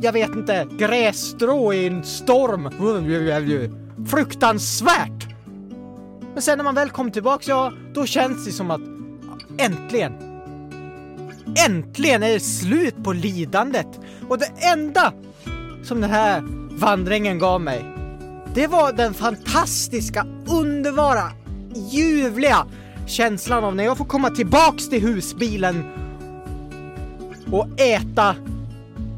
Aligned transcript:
jag 0.00 0.12
vet 0.12 0.30
inte, 0.30 0.68
grässtrå 0.78 1.72
i 1.72 1.86
en 1.86 2.04
storm. 2.04 2.70
Fruktansvärt! 4.06 5.28
Men 6.32 6.42
sen 6.42 6.58
när 6.58 6.64
man 6.64 6.74
väl 6.74 6.90
kom 6.90 7.10
tillbaks, 7.10 7.48
ja, 7.48 7.72
då 7.94 8.06
känns 8.06 8.44
det 8.44 8.52
som 8.52 8.70
att 8.70 8.80
äntligen, 9.58 10.12
äntligen 11.66 12.22
är 12.22 12.32
det 12.32 12.40
slut 12.40 13.04
på 13.04 13.12
lidandet. 13.12 14.00
Och 14.28 14.38
det 14.38 14.50
enda 14.72 15.12
som 15.82 16.00
den 16.00 16.10
här 16.10 16.42
vandringen 16.70 17.38
gav 17.38 17.60
mig, 17.60 17.84
det 18.54 18.66
var 18.66 18.92
den 18.92 19.14
fantastiska, 19.14 20.26
underbara, 20.50 21.32
ljuvliga 21.90 22.66
känslan 23.06 23.64
av 23.64 23.76
när 23.76 23.84
jag 23.84 23.98
får 23.98 24.04
komma 24.04 24.30
tillbaks 24.30 24.88
till 24.88 25.02
husbilen 25.02 26.05
och 27.52 27.80
äta 27.80 28.34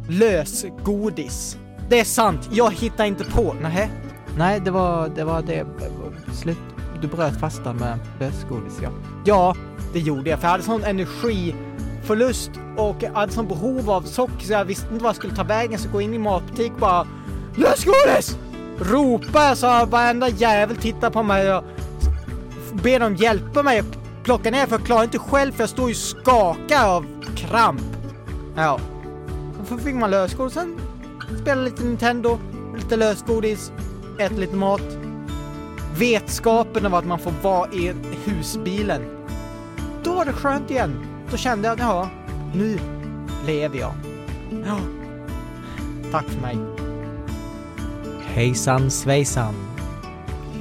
lösgodis. 0.08 1.58
Det 1.88 2.00
är 2.00 2.04
sant, 2.04 2.48
jag 2.52 2.72
hittar 2.72 3.04
inte 3.04 3.24
på. 3.24 3.56
Nej, 3.62 3.90
nej, 4.38 4.60
det 4.60 4.70
var 4.70 5.08
det. 5.14 5.24
Var 5.24 5.42
det. 5.42 5.66
Slut. 6.34 6.58
Du 7.02 7.08
bröt 7.08 7.40
fasta 7.40 7.72
med 7.72 7.98
lösgodis, 8.20 8.78
ja. 8.82 8.90
Ja, 9.24 9.56
det 9.92 9.98
gjorde 9.98 10.30
jag, 10.30 10.38
för 10.38 10.46
jag 10.46 10.52
hade 10.52 10.62
sån 10.62 10.84
energiförlust 10.84 12.50
och 12.76 12.96
jag 13.00 13.12
hade 13.12 13.32
sån 13.32 13.48
behov 13.48 13.90
av 13.90 14.02
socker 14.02 14.46
så 14.46 14.52
jag 14.52 14.64
visste 14.64 14.86
inte 14.92 15.04
vad 15.04 15.08
jag 15.08 15.16
skulle 15.16 15.34
ta 15.34 15.42
vägen, 15.42 15.78
så 15.78 15.88
gå 15.88 16.00
in 16.00 16.14
i 16.14 16.18
matbutik 16.18 16.72
och 16.72 16.80
bara 16.80 17.06
lösgodis! 17.56 18.38
Ropa 18.80 19.56
så 19.56 19.86
varenda 19.86 20.28
jävel 20.28 20.76
tittar 20.76 21.10
på 21.10 21.22
mig 21.22 21.54
och 21.54 21.64
ber 22.72 23.00
dem 23.00 23.16
hjälpa 23.16 23.62
mig 23.62 23.82
plocka 24.24 24.50
ner 24.50 24.66
för 24.66 24.78
jag 24.78 24.86
klarar 24.86 25.04
inte 25.04 25.18
själv 25.18 25.52
för 25.52 25.62
jag 25.62 25.70
står 25.70 25.88
ju 25.88 25.94
skakar 25.94 26.86
av 26.86 27.06
kramp. 27.36 27.97
Ja. 28.58 28.80
Så 29.68 29.78
fick 29.78 29.94
man 29.94 30.10
lösgodis, 30.10 30.54
sen 30.54 30.80
spela 31.42 31.62
lite 31.62 31.84
Nintendo, 31.84 32.38
lite 32.76 32.96
lösgodis, 32.96 33.72
äta 34.18 34.34
lite 34.34 34.56
mat. 34.56 34.98
Vetskapen 35.98 36.86
av 36.86 36.94
att 36.94 37.06
man 37.06 37.18
får 37.18 37.32
vara 37.42 37.72
i 37.72 37.94
husbilen. 38.24 39.02
Då 40.04 40.14
var 40.14 40.24
det 40.24 40.32
skönt 40.32 40.70
igen. 40.70 41.06
Då 41.30 41.36
kände 41.36 41.68
jag 41.68 41.72
att 41.72 41.80
ja, 41.80 42.08
nu 42.54 42.78
lever 43.46 43.78
jag. 43.78 43.92
Ja. 44.66 44.78
Tack 46.12 46.24
för 46.24 46.40
mig. 46.40 46.58
Hejsan 48.20 48.90
svejsan. 48.90 49.54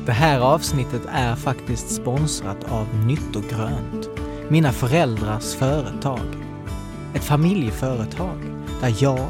Det 0.06 0.12
här 0.12 0.40
avsnittet 0.40 1.02
är 1.12 1.36
faktiskt 1.36 1.96
sponsrat 1.96 2.64
av 2.72 2.88
Nytt 3.06 3.36
och 3.36 3.44
Grönt, 3.44 4.10
mina 4.50 4.72
föräldrars 4.72 5.56
företag. 5.56 6.47
Ett 7.14 7.24
familjeföretag 7.24 8.38
där 8.82 8.96
jag, 9.00 9.30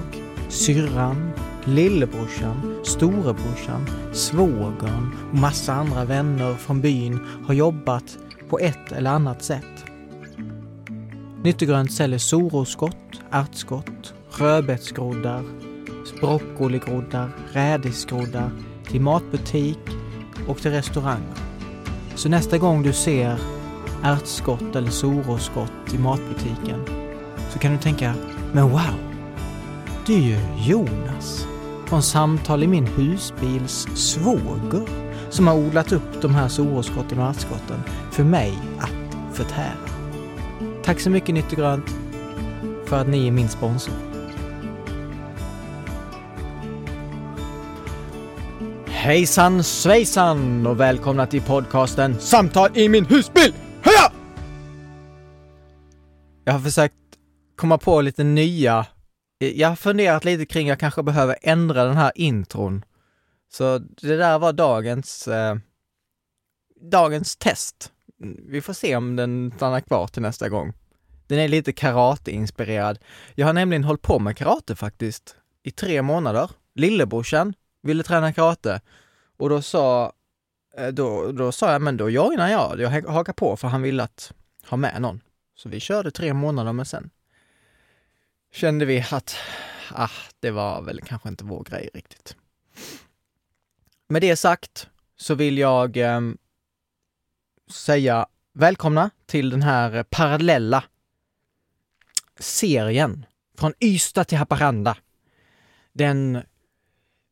syrran, 0.50 1.32
lillebrorsan, 1.66 2.76
storebrorsan, 2.84 3.86
svågern 4.14 5.16
och 5.32 5.38
massa 5.38 5.74
andra 5.74 6.06
vänner 6.06 6.54
från 6.54 6.82
byn 6.82 7.20
har 7.48 7.54
jobbat 7.54 8.18
på 8.50 8.60
ett 8.60 8.92
eller 8.92 9.10
annat 9.12 9.44
sätt. 9.44 9.86
Nyttegrönt 11.44 11.92
säljer 11.92 12.20
soroskott, 12.20 13.22
ärtskott, 13.32 14.14
rödbetsgroddar, 14.40 15.44
broccoligroddar, 16.20 17.30
rädisgroddar 17.52 18.52
till 18.88 19.02
matbutik 19.02 19.80
och 20.48 20.58
till 20.58 20.72
restauranger. 20.72 21.38
Så 22.16 22.30
nästa 22.30 22.58
gång 22.58 22.84
du 22.84 22.94
ser 22.94 23.38
ärtskott 24.04 24.76
eller 24.76 24.90
soroskott 24.90 25.94
i 25.94 25.98
matbutiken 25.98 27.07
så 27.50 27.60
kan 27.60 27.72
du 27.72 27.78
tänka, 27.78 28.14
men 28.54 28.70
wow, 28.70 28.94
det 30.06 30.14
är 30.14 30.22
ju 30.22 30.38
Jonas 30.58 31.48
från 31.86 32.04
Samtal 32.04 32.64
i 32.64 32.68
min 32.68 32.88
husbils 32.88 33.88
svåger 33.96 34.88
som 35.30 35.48
har 35.48 35.56
odlat 35.56 35.92
upp 35.92 36.22
de 36.22 36.36
här 36.36 36.48
solroskotten 36.48 37.20
och 37.20 37.30
ärtskotten 37.30 37.84
för 38.12 38.24
mig 38.24 38.54
att 38.80 39.36
förtära. 39.36 39.78
Tack 40.84 41.00
så 41.00 41.10
mycket 41.10 41.36
Nytt 41.36 41.52
och 41.52 41.58
Grönt 41.58 41.96
för 42.86 43.02
att 43.02 43.08
ni 43.08 43.28
är 43.28 43.32
min 43.32 43.50
sponsor. 43.50 43.94
Hejsan 48.86 49.64
svejsan 49.64 50.68
och 50.68 50.80
välkomna 50.80 51.26
till 51.28 51.42
podcasten 51.42 52.20
Samtal 52.20 52.70
i 52.74 52.90
min 52.90 53.06
husbil! 53.06 53.54
Heja! 53.82 54.12
Jag 56.46 56.54
har 56.54 56.60
försökt 56.60 56.96
komma 57.58 57.78
på 57.78 58.02
lite 58.02 58.24
nya, 58.24 58.86
eh, 59.40 59.60
jag 59.60 59.70
har 59.70 59.76
funderat 59.76 60.26
lite 60.26 60.46
kring 60.46 60.68
jag 60.68 60.80
kanske 60.80 61.04
behöver 61.04 61.38
ändra 61.42 61.84
den 61.84 61.98
här 61.98 62.12
intron. 62.16 62.86
Så 63.50 63.78
det 63.80 64.18
där 64.18 64.40
var 64.40 64.54
dagens, 64.54 65.28
eh, 65.28 65.56
dagens 66.92 67.36
test. 67.36 67.92
Vi 68.48 68.62
får 68.62 68.74
se 68.74 68.96
om 68.96 69.16
den 69.16 69.54
stannar 69.56 69.82
kvar 69.82 70.08
till 70.08 70.22
nästa 70.22 70.50
gång. 70.50 70.74
Den 71.28 71.40
är 71.40 71.48
lite 71.48 71.74
karateinspirerad. 71.74 73.00
Jag 73.36 73.46
har 73.46 73.54
nämligen 73.54 73.84
hållit 73.84 74.02
på 74.02 74.20
med 74.20 74.38
karate 74.38 74.76
faktiskt 74.76 75.36
i 75.64 75.72
tre 75.72 76.02
månader. 76.02 76.52
Lillebrorsan 76.76 77.54
ville 77.82 78.04
träna 78.04 78.34
karate 78.34 78.82
och 79.38 79.50
då 79.50 79.62
sa, 79.62 80.14
eh, 80.78 80.88
då, 80.88 81.32
då 81.32 81.52
sa 81.52 81.72
jag, 81.72 81.82
men 81.82 81.98
då 81.98 82.10
joinar 82.10 82.50
jag, 82.50 82.80
jag 82.80 83.02
hakar 83.02 83.34
på 83.34 83.58
för 83.58 83.68
han 83.68 83.82
ville 83.82 84.04
att 84.04 84.34
ha 84.70 84.78
med 84.78 85.02
någon. 85.02 85.22
Så 85.56 85.70
vi 85.70 85.80
körde 85.80 86.12
tre 86.12 86.34
månader, 86.34 86.74
men 86.74 86.86
sen 86.86 87.10
kände 88.52 88.86
vi 88.86 89.06
att, 89.12 89.36
ah, 89.92 90.10
det 90.40 90.52
var 90.52 90.82
väl 90.82 91.02
kanske 91.02 91.30
inte 91.30 91.44
vår 91.44 91.64
grej 91.64 91.90
riktigt. 91.94 92.36
Med 94.10 94.22
det 94.22 94.36
sagt 94.36 94.90
så 95.16 95.36
vill 95.36 95.58
jag 95.58 95.98
eh, 95.98 96.22
säga 97.72 98.28
välkomna 98.54 99.10
till 99.26 99.50
den 99.50 99.62
här 99.62 100.04
parallella 100.04 100.84
serien 102.40 103.26
från 103.58 103.74
Ystad 103.80 104.24
till 104.24 104.38
Haparanda. 104.38 104.98
Den 105.94 106.44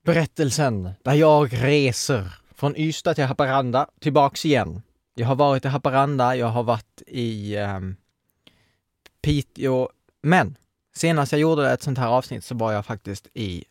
berättelsen 0.04 0.90
där 1.04 1.14
jag 1.14 1.64
reser 1.64 2.34
från 2.56 2.76
Ystad 2.76 3.14
till 3.14 3.24
Haparanda, 3.24 3.90
tillbaks 4.00 4.46
igen. 4.46 4.82
Jag 5.16 5.28
har 5.28 5.36
varit 5.36 5.66
i 5.66 5.68
Haparanda, 5.68 6.36
jag 6.36 6.48
har 6.48 6.64
varit 6.64 7.02
i 7.08 7.56
eh, 7.56 7.80
Piteå, 9.22 9.90
men 10.22 10.58
senast 10.96 11.32
jag 11.32 11.42
gjorde 11.42 11.72
ett 11.72 11.84
sånt 11.84 11.98
här 11.98 12.08
avsnitt 12.08 12.44
så 12.44 12.56
var 12.56 12.72
jag 12.72 12.86
faktiskt 12.86 13.28
i 13.34 13.64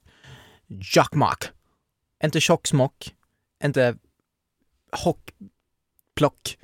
Jokkmokk. 0.66 1.44
Inte 2.24 2.40
Tjocksmock, 2.40 3.14
inte 3.64 3.96
Hockplock, 4.92 6.58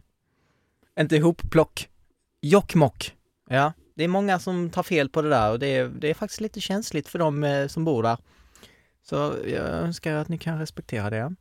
inte 1.00 1.18
Hopplock. 1.18 1.88
Jokkmokk. 2.42 3.16
Ja, 3.48 3.72
det 3.94 4.04
är 4.04 4.08
många 4.08 4.38
som 4.38 4.70
tar 4.70 4.82
fel 4.82 5.08
på 5.08 5.22
det 5.22 5.28
där 5.28 5.50
och 5.50 5.58
det 5.58 5.66
är, 5.66 5.88
det 5.88 6.08
är 6.08 6.14
faktiskt 6.14 6.40
lite 6.40 6.60
känsligt 6.60 7.08
för 7.08 7.18
de 7.18 7.44
eh, 7.44 7.66
som 7.66 7.84
bor 7.84 8.02
där. 8.02 8.18
Så 9.02 9.16
jag 9.46 9.66
önskar 9.66 10.14
att 10.14 10.28
ni 10.28 10.38
kan 10.38 10.58
respektera 10.58 11.10
det. 11.10 11.34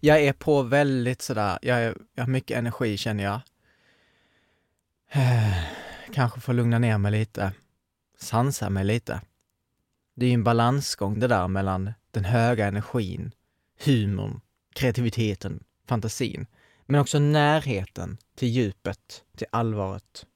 Jag 0.00 0.20
är 0.20 0.32
på 0.32 0.62
väldigt 0.62 1.22
sådär, 1.22 1.58
jag, 1.62 1.78
är, 1.82 1.96
jag 2.14 2.24
har 2.24 2.30
mycket 2.30 2.58
energi 2.58 2.96
känner 2.96 3.24
jag. 3.24 3.40
Kanske 6.12 6.40
får 6.40 6.52
lugna 6.52 6.78
ner 6.78 6.98
mig 6.98 7.12
lite, 7.12 7.52
sansa 8.16 8.70
mig 8.70 8.84
lite. 8.84 9.20
Det 10.14 10.26
är 10.26 10.30
ju 10.30 10.34
en 10.34 10.44
balansgång 10.44 11.20
det 11.20 11.26
där 11.26 11.48
mellan 11.48 11.92
den 12.10 12.24
höga 12.24 12.66
energin, 12.66 13.32
humorn, 13.84 14.40
kreativiteten, 14.74 15.64
fantasin, 15.86 16.46
men 16.86 17.00
också 17.00 17.18
närheten 17.18 18.18
till 18.34 18.48
djupet, 18.48 19.24
till 19.36 19.46
allvaret. 19.50 20.26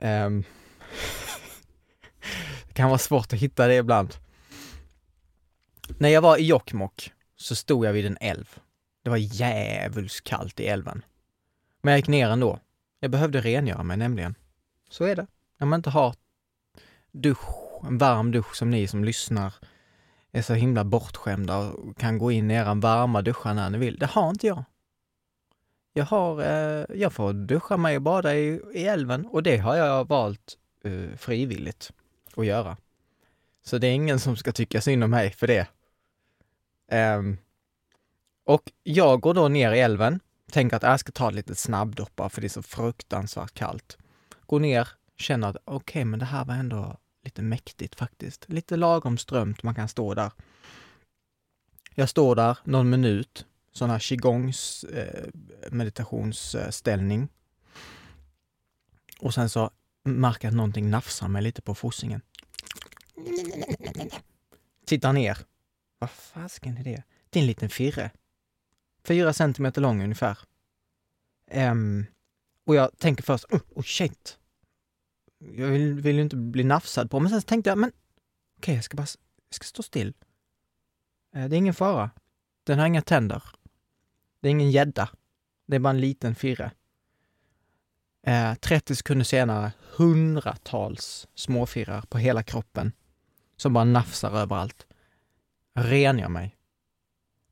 Um, 0.00 0.44
det 2.68 2.74
kan 2.74 2.88
vara 2.88 2.98
svårt 2.98 3.32
att 3.32 3.38
hitta 3.38 3.66
det 3.66 3.74
ibland. 3.74 4.14
När 5.98 6.08
jag 6.08 6.22
var 6.22 6.36
i 6.36 6.46
Jokkmokk 6.46 7.12
så 7.36 7.56
stod 7.56 7.86
jag 7.86 7.92
vid 7.92 8.06
en 8.06 8.18
älv. 8.20 8.58
Det 9.02 9.10
var 9.10 9.16
djävulskt 9.16 10.28
kallt 10.28 10.60
i 10.60 10.66
älven. 10.66 11.04
Men 11.82 11.92
jag 11.92 11.98
gick 11.98 12.08
ner 12.08 12.30
ändå. 12.30 12.60
Jag 13.00 13.10
behövde 13.10 13.40
rengöra 13.40 13.82
mig 13.82 13.96
nämligen. 13.96 14.34
Så 14.90 15.04
är 15.04 15.16
det. 15.16 15.26
När 15.58 15.66
man 15.66 15.78
inte 15.78 15.90
har 15.90 16.14
dusch, 17.12 17.84
en 17.84 17.98
varm 17.98 18.30
dusch 18.30 18.56
som 18.56 18.70
ni 18.70 18.88
som 18.88 19.04
lyssnar 19.04 19.54
är 20.32 20.42
så 20.42 20.54
himla 20.54 20.84
bortskämda 20.84 21.58
och 21.58 21.96
kan 21.98 22.18
gå 22.18 22.32
in 22.32 22.50
i 22.50 22.54
era 22.54 22.74
varma 22.74 23.22
duschar 23.22 23.54
när 23.54 23.70
ni 23.70 23.78
vill. 23.78 23.98
Det 23.98 24.06
har 24.06 24.30
inte 24.30 24.46
jag. 24.46 24.64
Jag 25.92 26.04
har, 26.04 26.40
eh, 26.42 26.84
jag 26.94 27.12
får 27.12 27.32
duscha 27.32 27.76
mig 27.76 27.96
och 27.96 28.02
bada 28.02 28.34
i, 28.34 28.60
i 28.74 28.84
älven 28.84 29.26
och 29.26 29.42
det 29.42 29.56
har 29.56 29.76
jag 29.76 30.08
valt 30.08 30.56
eh, 30.84 31.16
frivilligt 31.16 31.92
att 32.36 32.46
göra. 32.46 32.76
Så 33.64 33.78
det 33.78 33.86
är 33.86 33.92
ingen 33.92 34.20
som 34.20 34.36
ska 34.36 34.52
tycka 34.52 34.80
synd 34.80 35.04
om 35.04 35.10
mig 35.10 35.30
för 35.30 35.46
det. 35.46 35.66
Um, 36.92 37.38
och 38.44 38.62
jag 38.82 39.20
går 39.20 39.34
då 39.34 39.48
ner 39.48 39.72
i 39.72 39.80
älven, 39.80 40.20
tänker 40.50 40.76
att 40.76 40.84
ah, 40.84 40.90
jag 40.90 41.00
ska 41.00 41.12
ta 41.12 41.28
ett 41.28 41.34
litet 41.34 41.58
snabbdopp 41.58 42.16
bara 42.16 42.28
för 42.28 42.40
det 42.40 42.46
är 42.46 42.48
så 42.48 42.62
fruktansvärt 42.62 43.54
kallt. 43.54 43.98
Går 44.46 44.60
ner, 44.60 44.88
känner 45.18 45.48
att 45.48 45.56
okej, 45.64 45.76
okay, 45.76 46.04
men 46.04 46.18
det 46.18 46.24
här 46.24 46.44
var 46.44 46.54
ändå 46.54 46.98
lite 47.24 47.42
mäktigt 47.42 47.94
faktiskt. 47.94 48.48
Lite 48.48 48.76
lagom 48.76 49.18
strömt 49.18 49.62
man 49.62 49.74
kan 49.74 49.88
stå 49.88 50.14
där. 50.14 50.32
Jag 51.94 52.08
står 52.08 52.36
där 52.36 52.58
någon 52.64 52.90
minut, 52.90 53.46
sån 53.72 53.90
här 53.90 53.98
qigongs 53.98 54.84
eh, 54.84 55.28
meditationsställning. 55.70 57.28
Och 59.20 59.34
sen 59.34 59.48
så 59.48 59.70
märker 60.04 60.46
jag 60.46 60.52
att 60.52 60.56
någonting 60.56 60.90
nafsar 60.90 61.28
mig 61.28 61.42
lite 61.42 61.62
på 61.62 61.74
fossingen. 61.74 62.20
Tittar 64.86 65.12
ner. 65.12 65.38
Vad 65.98 66.10
fasken 66.10 66.76
är 66.76 66.84
det? 66.84 67.02
Det 67.30 67.38
är 67.38 67.40
en 67.40 67.46
liten 67.46 67.68
firre. 67.68 68.10
Fyra 69.04 69.32
centimeter 69.32 69.80
lång 69.80 70.02
ungefär. 70.02 70.38
Um, 71.52 72.06
och 72.64 72.74
jag 72.74 72.98
tänker 72.98 73.22
först, 73.22 73.44
oh, 73.44 73.60
oh 73.74 73.82
shit. 73.82 74.38
Jag 75.38 75.68
vill, 75.68 75.94
vill 75.94 76.16
ju 76.16 76.22
inte 76.22 76.36
bli 76.36 76.64
nafsad 76.64 77.10
på, 77.10 77.20
men 77.20 77.30
sen 77.30 77.42
tänkte 77.42 77.70
jag, 77.70 77.78
men 77.78 77.88
okej, 77.88 77.98
okay, 78.58 78.74
jag 78.74 78.84
ska 78.84 78.96
bara 78.96 79.06
jag 79.48 79.54
ska 79.54 79.64
stå 79.64 79.82
still. 79.82 80.14
Eh, 81.34 81.48
det 81.48 81.56
är 81.56 81.58
ingen 81.58 81.74
fara. 81.74 82.10
Den 82.64 82.78
har 82.78 82.86
inga 82.86 83.02
tänder. 83.02 83.42
Det 84.40 84.48
är 84.48 84.50
ingen 84.50 84.70
gädda. 84.70 85.08
Det 85.66 85.76
är 85.76 85.80
bara 85.80 85.90
en 85.90 86.00
liten 86.00 86.34
firre. 86.34 86.72
Eh, 88.26 88.54
30 88.54 88.96
sekunder 88.96 89.24
senare, 89.24 89.72
hundratals 89.96 91.28
småfirrar 91.34 92.02
på 92.02 92.18
hela 92.18 92.42
kroppen 92.42 92.92
som 93.56 93.72
bara 93.72 93.84
nafsar 93.84 94.30
överallt. 94.30 94.86
Rengör 95.74 96.28
mig. 96.28 96.56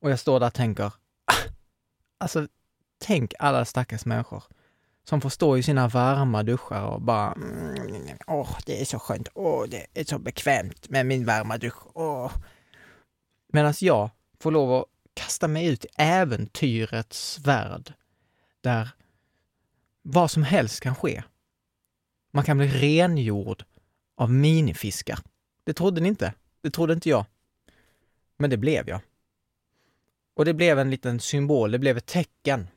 Och 0.01 0.11
jag 0.11 0.19
står 0.19 0.41
där 0.41 0.47
och 0.47 0.55
tänker, 0.55 0.85
ah, 1.25 1.51
alltså 2.19 2.49
tänk 2.99 3.35
alla 3.39 3.65
stackars 3.65 4.05
människor 4.05 4.45
som 5.09 5.21
får 5.21 5.31
stå 5.31 5.57
i 5.57 5.63
sina 5.63 5.89
varma 5.89 6.43
duschar 6.43 6.83
och 6.83 7.01
bara 7.01 7.33
mm, 7.33 8.19
åh, 8.27 8.41
oh, 8.41 8.59
det 8.67 8.81
är 8.81 8.85
så 8.85 8.99
skönt, 8.99 9.29
åh, 9.35 9.65
oh, 9.65 9.69
det 9.69 9.87
är 9.95 10.05
så 10.05 10.19
bekvämt 10.19 10.89
med 10.89 11.07
min 11.07 11.25
varma 11.25 11.59
dusch, 11.59 11.97
åh. 11.97 12.27
Oh. 12.27 12.33
Medan 13.53 13.75
jag 13.81 14.11
får 14.41 14.51
lov 14.51 14.75
att 14.75 14.85
kasta 15.15 15.49
mig 15.49 15.67
ut 15.67 15.85
i 15.85 15.89
äventyrets 15.97 17.39
värld 17.39 17.93
där 18.61 18.89
vad 20.03 20.31
som 20.31 20.43
helst 20.43 20.81
kan 20.81 20.95
ske. 20.95 21.23
Man 22.33 22.45
kan 22.45 22.59
bli 22.59 22.69
rengjord 22.69 23.65
av 24.17 24.31
minifiskar. 24.33 25.19
Det 25.65 25.75
trodde 25.75 26.01
ni 26.01 26.09
inte. 26.09 26.35
Det 26.61 26.71
trodde 26.71 26.93
inte 26.93 27.09
jag. 27.09 27.25
Men 28.37 28.51
det 28.51 28.57
blev 28.57 28.89
jag. 28.89 29.01
Och 30.35 30.45
det 30.45 30.55
blev 30.55 30.79
en 30.79 30.91
liten 30.91 31.21
symbol, 31.21 31.71
det 31.71 31.79
blev 31.79 31.97
ett 31.97 32.07
tecken 32.07 32.69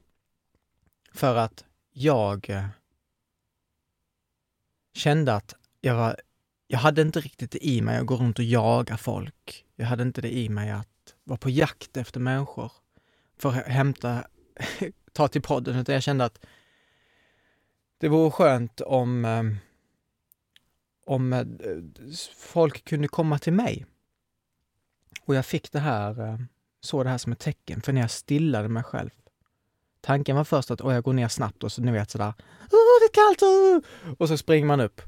för 1.14 1.36
att 1.36 1.66
jag 2.02 2.50
eh, 2.50 2.66
kände 4.94 5.36
att 5.36 5.56
jag 5.82 5.96
var, 5.96 6.16
jag 6.68 6.80
hade 6.80 7.02
inte 7.02 7.20
riktigt 7.20 7.52
det 7.52 7.66
i 7.66 7.82
mig 7.82 7.98
att 7.98 8.06
gå 8.06 8.16
runt 8.16 8.40
och 8.40 8.46
jaga 8.46 8.98
folk. 8.98 9.66
Jag 9.76 9.86
hade 9.86 10.04
inte 10.04 10.22
det 10.22 10.38
i 10.38 10.50
mig 10.50 10.72
att 10.72 11.16
vara 11.24 11.38
på 11.38 11.50
jakt 11.50 11.98
efter 11.98 12.20
människor 12.20 12.72
för 13.38 13.50
att 13.50 13.68
hämta, 13.68 14.28
ta 15.14 15.28
till 15.28 15.42
podden, 15.42 15.76
utan 15.76 15.94
jag 15.94 16.04
kände 16.04 16.26
att 16.26 16.46
det 17.98 18.08
vore 18.08 18.32
skönt 18.32 18.82
om, 18.82 19.26
eh, 19.26 19.44
om 21.06 21.34
eh, 21.34 21.46
folk 22.36 22.86
kunde 22.86 23.08
komma 23.08 23.40
till 23.40 23.54
mig. 23.54 23.86
Och 25.22 25.36
jag 25.36 25.46
fick 25.46 25.72
det 25.72 25.80
här, 25.80 26.46
såg 26.82 27.06
det 27.06 27.10
här 27.10 27.18
som 27.18 27.32
ett 27.32 27.40
tecken, 27.40 27.82
för 27.82 27.94
när 27.94 28.02
jag 28.02 28.12
stillade 28.12 28.70
mig 28.70 28.84
själv. 28.84 29.10
Tanken 30.10 30.36
var 30.36 30.44
först 30.44 30.72
att 30.72 30.80
jag 30.80 31.04
går 31.04 31.14
ner 31.14 31.28
snabbt 31.28 31.64
och 31.64 31.72
så 31.72 31.82
ni 31.82 31.92
vet 31.92 32.10
sådär, 32.10 32.34
Åh, 32.72 33.00
det 33.00 33.06
är 33.06 33.14
kallt! 33.14 33.42
åh, 33.42 34.14
Och 34.18 34.28
så 34.28 34.38
springer 34.38 34.66
man 34.66 34.80
upp. 34.80 35.02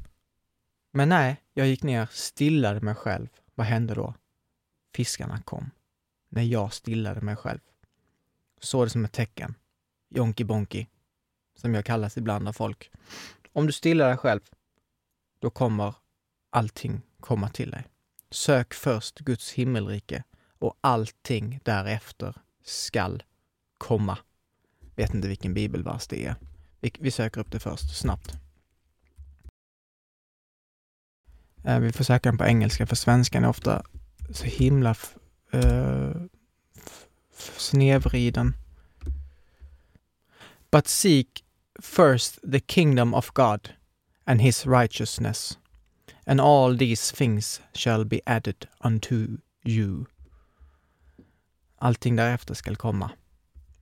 Men 0.94 1.09
nej, 1.09 1.44
jag 1.53 1.68
gick 1.68 1.83
ner, 1.83 2.07
stillade 2.12 2.81
mig 2.81 2.95
själv. 2.95 3.27
Vad 3.56 3.68
hände 3.68 3.94
då? 3.94 4.13
Fiskarna 4.95 5.42
kom. 5.42 5.71
När 6.30 6.44
jag 6.44 6.74
stillade 6.74 7.21
mig 7.21 7.36
själv. 7.36 7.59
Såg 8.59 8.86
det 8.86 8.89
som 8.89 9.06
ett 9.06 9.12
tecken. 9.12 9.56
Jonky 10.09 10.44
Bonky 10.44 10.88
som 11.56 11.74
jag 11.74 11.86
kallas 11.86 12.18
ibland 12.18 12.48
av 12.48 12.53
folk. 12.53 12.92
Om 13.53 13.68
du 13.68 13.74
stillar 13.74 14.07
dig 14.07 14.18
själv, 14.18 14.42
då 15.39 15.50
kommer 15.50 15.95
allting 16.50 17.01
komma 17.19 17.50
till 17.50 17.71
dig. 17.71 17.88
Sök 18.31 18.74
först 18.74 19.19
Guds 19.19 19.51
himmelrike 19.51 20.24
och 20.59 20.77
allting 20.81 21.59
därefter 21.63 22.36
skall 22.63 23.24
komma. 23.77 24.18
Vet 24.95 25.13
inte 25.13 25.27
vilken 25.27 25.53
bibelvers 25.53 26.07
det 26.07 26.25
är. 26.25 26.35
Vi, 26.79 26.91
vi 26.99 27.11
söker 27.11 27.41
upp 27.41 27.51
det 27.51 27.59
först, 27.59 27.97
snabbt. 27.97 28.33
Eh, 31.63 31.79
vi 31.79 31.91
får 31.91 32.03
söka 32.03 32.29
den 32.29 32.38
på 32.38 32.45
engelska, 32.45 32.88
för 32.88 32.95
svenskan 32.95 33.43
är 33.43 33.49
ofta 33.49 33.83
så 34.29 34.45
himla 34.45 34.95
uh, 35.53 36.11
snedvriden. 37.57 38.53
But 40.71 40.88
seek 40.88 41.43
first 41.81 42.39
the 42.51 42.59
kingdom 42.59 43.13
of 43.13 43.33
God 43.33 43.69
and 44.25 44.41
his 44.41 44.65
righteousness, 44.65 45.57
and 46.25 46.41
all 46.41 46.77
these 46.77 47.15
things 47.15 47.61
shall 47.73 48.05
be 48.05 48.21
added 48.25 48.67
unto 48.79 49.38
you. 49.63 50.05
Allting 51.77 52.15
därefter 52.15 52.53
skall 52.53 52.75
komma. 52.75 53.11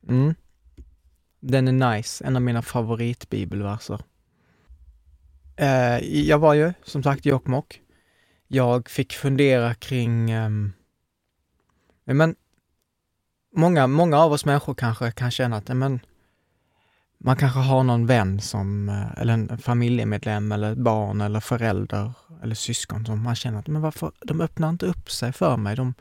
Mm. 0.07 0.35
Den 1.39 1.67
är 1.67 1.95
nice, 1.95 2.25
en 2.25 2.35
av 2.35 2.41
mina 2.41 2.61
favoritbibelverser. 2.61 4.01
Eh, 5.55 5.97
jag 6.03 6.39
var 6.39 6.53
ju 6.53 6.73
som 6.83 7.03
sagt 7.03 7.25
i 7.25 7.29
Jokkmokk. 7.29 7.81
Jag 8.47 8.89
fick 8.89 9.13
fundera 9.13 9.73
kring 9.73 10.31
eh, 10.31 10.49
men 12.05 12.35
många, 13.55 13.87
många 13.87 14.17
av 14.17 14.31
oss 14.31 14.45
människor 14.45 14.73
kanske 14.73 15.11
kan 15.11 15.31
känna 15.31 15.57
att 15.57 15.67
men, 15.67 15.99
man 17.17 17.37
kanske 17.37 17.59
har 17.59 17.83
någon 17.83 18.05
vän 18.05 18.41
som, 18.41 18.89
eh, 18.89 19.21
eller 19.21 19.33
en 19.33 19.57
familjemedlem 19.57 20.51
eller 20.51 20.75
barn 20.75 21.21
eller 21.21 21.39
förälder 21.39 22.11
eller 22.43 22.55
syskon 22.55 23.05
som 23.05 23.23
man 23.23 23.35
känner 23.35 23.59
att, 23.59 23.67
men 23.67 23.81
varför, 23.81 24.11
de 24.19 24.41
öppnar 24.41 24.69
inte 24.69 24.85
upp 24.85 25.11
sig 25.11 25.33
för 25.33 25.57
mig. 25.57 25.75
De, 25.75 25.93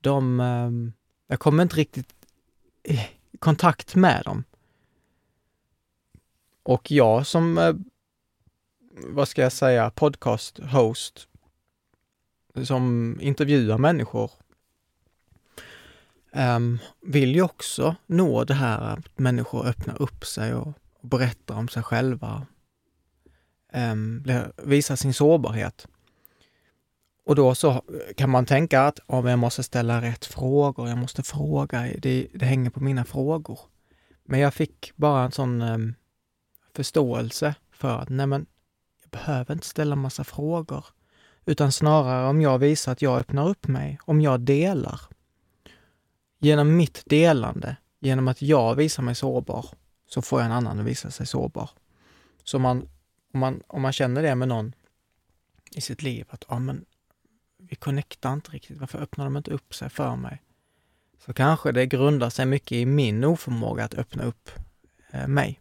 de, 0.00 0.40
ehm, 0.40 0.92
jag 1.26 1.40
kommer 1.40 1.62
inte 1.62 1.76
riktigt 1.76 2.14
eh, 2.84 3.06
kontakt 3.38 3.94
med 3.94 4.22
dem. 4.24 4.44
Och 6.62 6.90
jag 6.90 7.26
som, 7.26 7.58
eh, 7.58 7.74
vad 8.90 9.28
ska 9.28 9.42
jag 9.42 9.52
säga, 9.52 9.90
podcast-host 9.90 11.28
som 12.64 13.16
intervjuar 13.20 13.78
människor 13.78 14.30
um, 16.32 16.78
vill 17.00 17.34
ju 17.34 17.42
också 17.42 17.96
nå 18.06 18.44
det 18.44 18.54
här 18.54 18.80
att 18.80 19.18
människor 19.18 19.66
öppnar 19.66 20.02
upp 20.02 20.26
sig 20.26 20.54
och, 20.54 20.74
och 21.00 21.08
berättar 21.08 21.54
om 21.54 21.68
sig 21.68 21.82
själva, 21.82 22.46
um, 23.72 24.24
visar 24.56 24.96
sin 24.96 25.14
sårbarhet. 25.14 25.86
Och 27.26 27.34
då 27.34 27.54
så 27.54 27.82
kan 28.16 28.30
man 28.30 28.46
tänka 28.46 28.80
att 28.80 28.98
om 29.06 29.26
jag 29.26 29.38
måste 29.38 29.62
ställa 29.62 30.02
rätt 30.02 30.24
frågor, 30.24 30.88
jag 30.88 30.98
måste 30.98 31.22
fråga, 31.22 31.92
det, 31.98 32.26
det 32.34 32.46
hänger 32.46 32.70
på 32.70 32.82
mina 32.82 33.04
frågor. 33.04 33.60
Men 34.24 34.40
jag 34.40 34.54
fick 34.54 34.92
bara 34.96 35.24
en 35.24 35.32
sån 35.32 35.62
um, 35.62 35.94
förståelse 36.74 37.54
för 37.72 37.98
att 37.98 38.08
nej 38.08 38.26
men, 38.26 38.46
jag 39.02 39.10
behöver 39.10 39.54
inte 39.54 39.66
ställa 39.66 39.96
massa 39.96 40.24
frågor, 40.24 40.84
utan 41.44 41.72
snarare 41.72 42.28
om 42.28 42.40
jag 42.40 42.58
visar 42.58 42.92
att 42.92 43.02
jag 43.02 43.20
öppnar 43.20 43.48
upp 43.48 43.68
mig, 43.68 43.98
om 44.04 44.20
jag 44.20 44.40
delar, 44.40 45.00
Genom 46.38 46.76
mitt 46.76 47.02
delande, 47.06 47.76
genom 48.00 48.28
att 48.28 48.42
jag 48.42 48.74
visar 48.74 49.02
mig 49.02 49.14
sårbar, 49.14 49.66
så 50.08 50.22
får 50.22 50.40
jag 50.40 50.46
en 50.46 50.52
annan 50.52 50.80
att 50.80 50.86
visa 50.86 51.10
sig 51.10 51.26
sårbar. 51.26 51.70
Så 52.44 52.58
man, 52.58 52.88
om, 53.34 53.40
man, 53.40 53.62
om 53.66 53.82
man 53.82 53.92
känner 53.92 54.22
det 54.22 54.34
med 54.34 54.48
någon 54.48 54.72
i 55.70 55.80
sitt 55.80 56.02
liv, 56.02 56.26
att 56.30 56.44
ja, 56.48 56.58
men, 56.58 56.84
vi 57.68 57.76
connectar 57.76 58.32
inte 58.32 58.50
riktigt, 58.50 58.78
varför 58.78 58.98
öppnar 58.98 59.24
de 59.24 59.36
inte 59.36 59.50
upp 59.50 59.74
sig 59.74 59.90
för 59.90 60.16
mig? 60.16 60.42
Så 61.26 61.32
kanske 61.32 61.72
det 61.72 61.86
grundar 61.86 62.30
sig 62.30 62.46
mycket 62.46 62.72
i 62.72 62.86
min 62.86 63.24
oförmåga 63.24 63.84
att 63.84 63.94
öppna 63.94 64.24
upp 64.24 64.50
eh, 65.10 65.28
mig. 65.28 65.60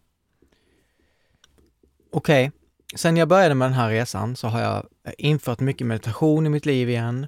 Okej, 2.12 2.48
okay. 2.48 2.98
sen 2.98 3.18
jag 3.18 3.28
började 3.28 3.56
med 3.56 3.66
den 3.66 3.74
här 3.74 3.90
resan 3.90 4.36
så 4.36 4.48
har 4.48 4.60
jag 4.60 4.88
eh, 5.04 5.14
infört 5.18 5.60
mycket 5.60 5.88
meditation 5.88 6.46
i 6.46 6.50
mitt 6.50 6.66
liv 6.66 6.90
igen 6.90 7.28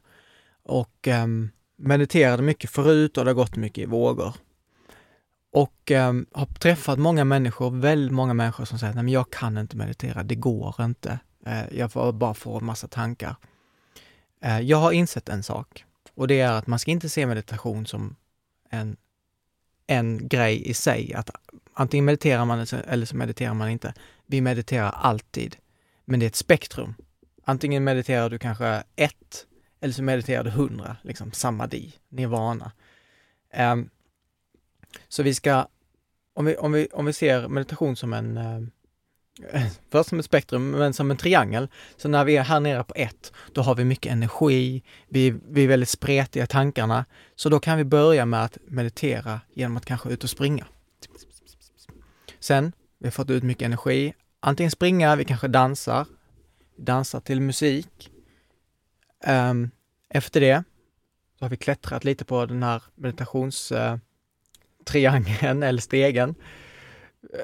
och 0.64 1.08
eh, 1.08 1.28
mediterade 1.78 2.44
mycket 2.44 2.70
förut 2.70 3.18
och 3.18 3.26
det 3.26 3.30
har 3.30 3.36
gått 3.36 3.56
mycket 3.56 3.82
i 3.84 3.86
vågor. 3.86 4.34
Och 5.54 5.92
eh, 5.92 6.14
har 6.32 6.46
träffat 6.46 7.00
många 7.00 7.24
människor, 7.24 7.72
väldigt 7.72 8.14
många 8.14 8.34
människor 8.34 8.66
som 8.66 8.80
säger, 8.80 8.94
nej 8.94 9.04
men 9.04 9.14
jag 9.14 9.30
kan 9.30 9.58
inte 9.58 9.78
meditera, 9.78 10.24
det 10.24 10.36
går 10.36 10.76
inte. 10.80 11.20
Eh, 11.46 11.78
jag 11.78 11.92
får 11.92 12.12
bara 12.12 12.34
få 12.34 12.58
en 12.58 12.66
massa 12.66 12.88
tankar. 12.88 13.36
Eh, 14.42 14.60
jag 14.60 14.78
har 14.78 14.92
insett 14.92 15.30
en 15.30 15.44
sak 15.44 15.86
och 16.14 16.28
det 16.28 16.40
är 16.40 16.52
att 16.52 16.68
man 16.68 16.80
ska 16.80 16.92
inte 16.92 17.10
se 17.10 17.26
meditation 17.26 17.86
som 17.86 18.16
en, 18.70 18.98
en 19.88 20.28
grej 20.28 20.70
i 20.70 20.74
sig, 20.74 21.14
att 21.14 21.30
antingen 21.74 22.06
mediterar 22.06 22.46
man 22.46 22.66
eller 22.88 23.06
så 23.06 23.16
mediterar 23.16 23.54
man 23.54 23.70
inte. 23.70 23.94
Vi 24.26 24.42
mediterar 24.42 24.90
alltid. 24.90 25.58
Men 26.06 26.20
det 26.20 26.26
är 26.26 26.28
ett 26.28 26.36
spektrum. 26.36 26.96
Antingen 27.44 27.84
mediterar 27.84 28.30
du 28.30 28.40
kanske 28.40 28.84
ett 28.96 29.46
eller 29.80 29.94
så 29.94 30.04
mediterar 30.04 30.44
du 30.44 30.50
hundra, 30.50 30.98
liksom 31.02 31.32
samadhi, 31.32 31.94
nirvana. 32.10 32.72
Um, 33.58 33.90
så 35.08 35.24
vi 35.24 35.34
ska, 35.34 35.68
om 36.34 36.46
vi, 36.46 36.58
om, 36.58 36.72
vi, 36.72 36.88
om 36.94 37.06
vi 37.06 37.14
ser 37.14 37.48
meditation 37.48 37.96
som 37.96 38.14
en, 38.14 38.38
uh, 38.38 38.68
först 39.92 40.10
som 40.10 40.20
ett 40.20 40.26
spektrum, 40.26 40.72
men 40.72 40.94
som 40.94 41.12
en 41.12 41.18
triangel. 41.18 41.68
Så 41.98 42.10
när 42.10 42.26
vi 42.26 42.38
är 42.38 42.44
här 42.44 42.60
nere 42.60 42.84
på 42.84 42.94
ett, 42.98 43.34
då 43.54 43.62
har 43.62 43.76
vi 43.76 43.84
mycket 43.84 44.12
energi, 44.12 44.84
vi, 45.10 45.36
vi 45.50 45.64
är 45.64 45.68
väldigt 45.68 45.90
spretiga 45.90 46.44
i 46.44 46.48
tankarna. 46.48 47.06
Så 47.36 47.50
då 47.50 47.60
kan 47.60 47.78
vi 47.78 47.84
börja 47.84 48.26
med 48.26 48.44
att 48.44 48.58
meditera 48.68 49.42
genom 49.54 49.78
att 49.78 49.86
kanske 49.86 50.10
ut 50.10 50.24
och 50.24 50.30
springa. 50.30 50.66
Sen, 52.40 52.72
vi 53.00 53.08
har 53.08 53.12
fått 53.12 53.30
ut 53.30 53.44
mycket 53.44 53.66
energi. 53.66 54.14
Antingen 54.40 54.72
springa, 54.72 55.16
vi 55.16 55.26
kanske 55.26 55.48
dansar, 55.48 56.06
dansar 56.78 57.20
till 57.20 57.42
musik. 57.42 58.12
Um, 59.28 59.72
efter 60.10 60.42
det 60.42 60.64
så 61.40 61.46
har 61.46 61.50
vi 61.50 61.58
klättrat 61.58 62.04
lite 62.04 62.26
på 62.26 62.46
den 62.46 62.64
här 62.64 62.84
meditationstriangeln 62.96 64.02
eh, 65.42 65.62
uh, 65.62 65.64
eller 65.68 65.82
stegen. 65.82 66.36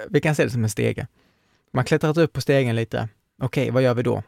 Vi 0.09 0.21
kan 0.21 0.35
se 0.35 0.43
det 0.43 0.49
som 0.49 0.63
en 0.63 0.69
stege. 0.69 1.07
Man 1.73 1.85
klättrat 1.85 2.17
upp 2.17 2.33
på 2.33 2.41
stegen 2.41 2.75
lite. 2.75 3.09
Okej, 3.41 3.63
okay, 3.63 3.71
vad 3.71 3.83
gör 3.83 3.93
vi 3.93 4.03
då? 4.03 4.23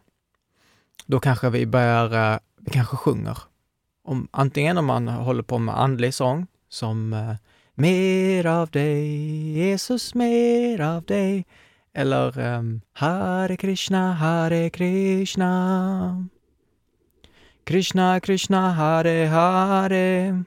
Då 1.06 1.20
kanske 1.20 1.50
vi 1.50 1.66
börjar, 1.66 2.34
uh, 2.34 2.40
vi 2.60 2.72
kanske 2.72 2.98
sjunger. 2.98 3.38
Om, 4.04 4.28
antingen 4.32 4.78
om 4.78 4.86
man 4.86 5.08
håller 5.08 5.44
på 5.44 5.58
med 5.58 5.80
andlig 5.80 6.14
sång 6.14 6.48
som 6.70 7.14
uh, 7.14 7.36
Mer 7.78 8.46
av 8.46 8.70
dig, 8.70 9.08
Jesus, 9.52 10.16
mer 10.16 10.82
av 10.82 11.04
dig. 11.04 11.46
Eller 11.94 12.40
um, 12.40 12.82
Hare 12.94 13.58
Krishna, 13.58 14.14
Hare 14.14 14.70
Krishna. 14.70 16.28
Krishna, 17.64 18.20
Krishna, 18.20 18.72
Hare, 18.72 19.26
Hare. 19.26 20.44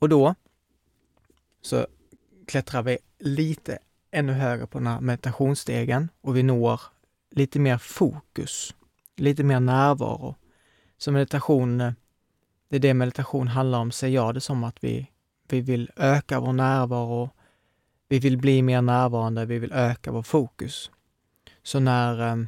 Och 0.00 0.08
då 0.08 0.34
så 1.62 1.86
klättrar 2.46 2.82
vi 2.82 2.98
lite 3.18 3.78
ännu 4.14 4.32
högre 4.32 4.66
på 4.66 4.78
den 4.78 4.86
här 4.86 5.00
meditationsstegen 5.00 6.08
och 6.20 6.36
vi 6.36 6.42
når 6.42 6.80
lite 7.30 7.58
mer 7.58 7.78
fokus, 7.78 8.74
lite 9.16 9.44
mer 9.44 9.60
närvaro. 9.60 10.34
Så 10.98 11.12
meditation, 11.12 11.78
det 12.68 12.76
är 12.76 12.80
det 12.80 12.94
meditation 12.94 13.48
handlar 13.48 13.78
om, 13.78 13.92
ser 13.92 14.08
jag 14.08 14.34
det 14.34 14.40
som 14.40 14.64
att 14.64 14.84
vi, 14.84 15.10
vi 15.48 15.60
vill 15.60 15.90
öka 15.96 16.40
vår 16.40 16.52
närvaro, 16.52 17.30
vi 18.08 18.18
vill 18.18 18.38
bli 18.38 18.62
mer 18.62 18.82
närvarande, 18.82 19.46
vi 19.46 19.58
vill 19.58 19.72
öka 19.72 20.12
vår 20.12 20.22
fokus. 20.22 20.90
Så 21.62 21.80
när 21.80 22.30
eh, 22.30 22.44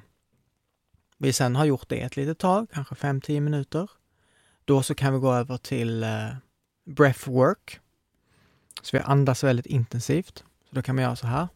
vi 1.18 1.32
sen 1.32 1.56
har 1.56 1.64
gjort 1.64 1.88
det 1.88 2.00
ett 2.00 2.16
litet 2.16 2.38
tag, 2.38 2.66
kanske 2.72 2.94
5-10 2.94 3.40
minuter, 3.40 3.90
då 4.64 4.82
så 4.82 4.94
kan 4.94 5.12
vi 5.12 5.18
gå 5.18 5.32
över 5.32 5.56
till 5.56 6.02
eh, 6.02 6.28
breathwork. 6.86 7.80
Så 8.82 8.96
vi 8.96 9.02
andas 9.02 9.44
väldigt 9.44 9.66
intensivt. 9.66 10.44
Så 10.68 10.74
då 10.74 10.82
kan 10.82 10.94
man 10.94 11.04
göra 11.04 11.16
så 11.16 11.26
här. 11.26 11.48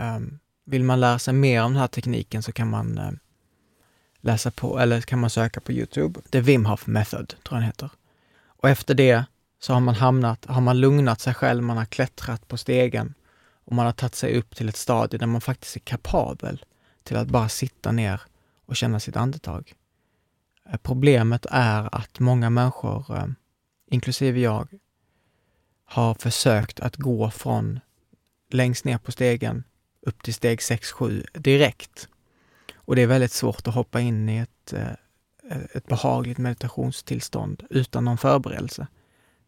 Um, 0.00 0.07
Eh, 0.22 0.38
vill 0.64 0.84
man 0.84 1.00
lära 1.00 1.18
sig 1.18 1.34
mer 1.34 1.62
om 1.62 1.72
den 1.72 1.80
här 1.80 1.88
tekniken 1.88 2.42
så 2.42 2.52
kan 2.52 2.70
man 2.70 2.98
eh, 2.98 3.10
läsa 4.20 4.50
på, 4.50 4.78
eller 4.78 5.00
kan 5.00 5.18
man 5.18 5.30
söka 5.30 5.60
på 5.60 5.72
Youtube. 5.72 6.20
The 6.30 6.40
Wim 6.40 6.66
Hof 6.66 6.86
Method, 6.86 7.28
tror 7.28 7.38
jag 7.50 7.56
den 7.56 7.62
heter. 7.62 7.90
Och 8.46 8.68
efter 8.68 8.94
det 8.94 9.24
så 9.60 9.72
har 9.72 9.80
man 9.80 9.94
hamnat, 9.94 10.46
har 10.46 10.60
man 10.60 10.80
lugnat 10.80 11.20
sig 11.20 11.34
själv, 11.34 11.62
man 11.62 11.76
har 11.76 11.84
klättrat 11.84 12.48
på 12.48 12.56
stegen 12.56 13.14
och 13.64 13.72
man 13.74 13.86
har 13.86 13.92
tagit 13.92 14.14
sig 14.14 14.38
upp 14.38 14.56
till 14.56 14.68
ett 14.68 14.76
stadie 14.76 15.18
där 15.18 15.26
man 15.26 15.40
faktiskt 15.40 15.76
är 15.76 15.80
kapabel 15.80 16.64
till 17.02 17.16
att 17.16 17.28
bara 17.28 17.48
sitta 17.48 17.92
ner 17.92 18.20
och 18.66 18.76
känna 18.76 19.00
sitt 19.00 19.16
andetag. 19.16 19.72
Eh, 20.70 20.76
problemet 20.82 21.46
är 21.50 21.94
att 21.94 22.18
många 22.18 22.50
människor, 22.50 23.34
inklusive 23.90 24.40
jag, 24.40 24.68
har 25.84 26.14
försökt 26.14 26.80
att 26.80 26.96
gå 26.96 27.30
från 27.30 27.80
längst 28.50 28.84
ner 28.84 28.98
på 28.98 29.12
stegen 29.12 29.64
upp 30.08 30.22
till 30.22 30.34
steg 30.34 30.58
6-7 30.58 31.24
direkt. 31.32 32.08
Och 32.76 32.96
det 32.96 33.02
är 33.02 33.06
väldigt 33.06 33.32
svårt 33.32 33.68
att 33.68 33.74
hoppa 33.74 34.00
in 34.00 34.28
i 34.28 34.38
ett, 34.38 34.72
eh, 34.72 35.64
ett 35.72 35.86
behagligt 35.86 36.38
meditationstillstånd 36.38 37.62
utan 37.70 38.04
någon 38.04 38.18
förberedelse. 38.18 38.86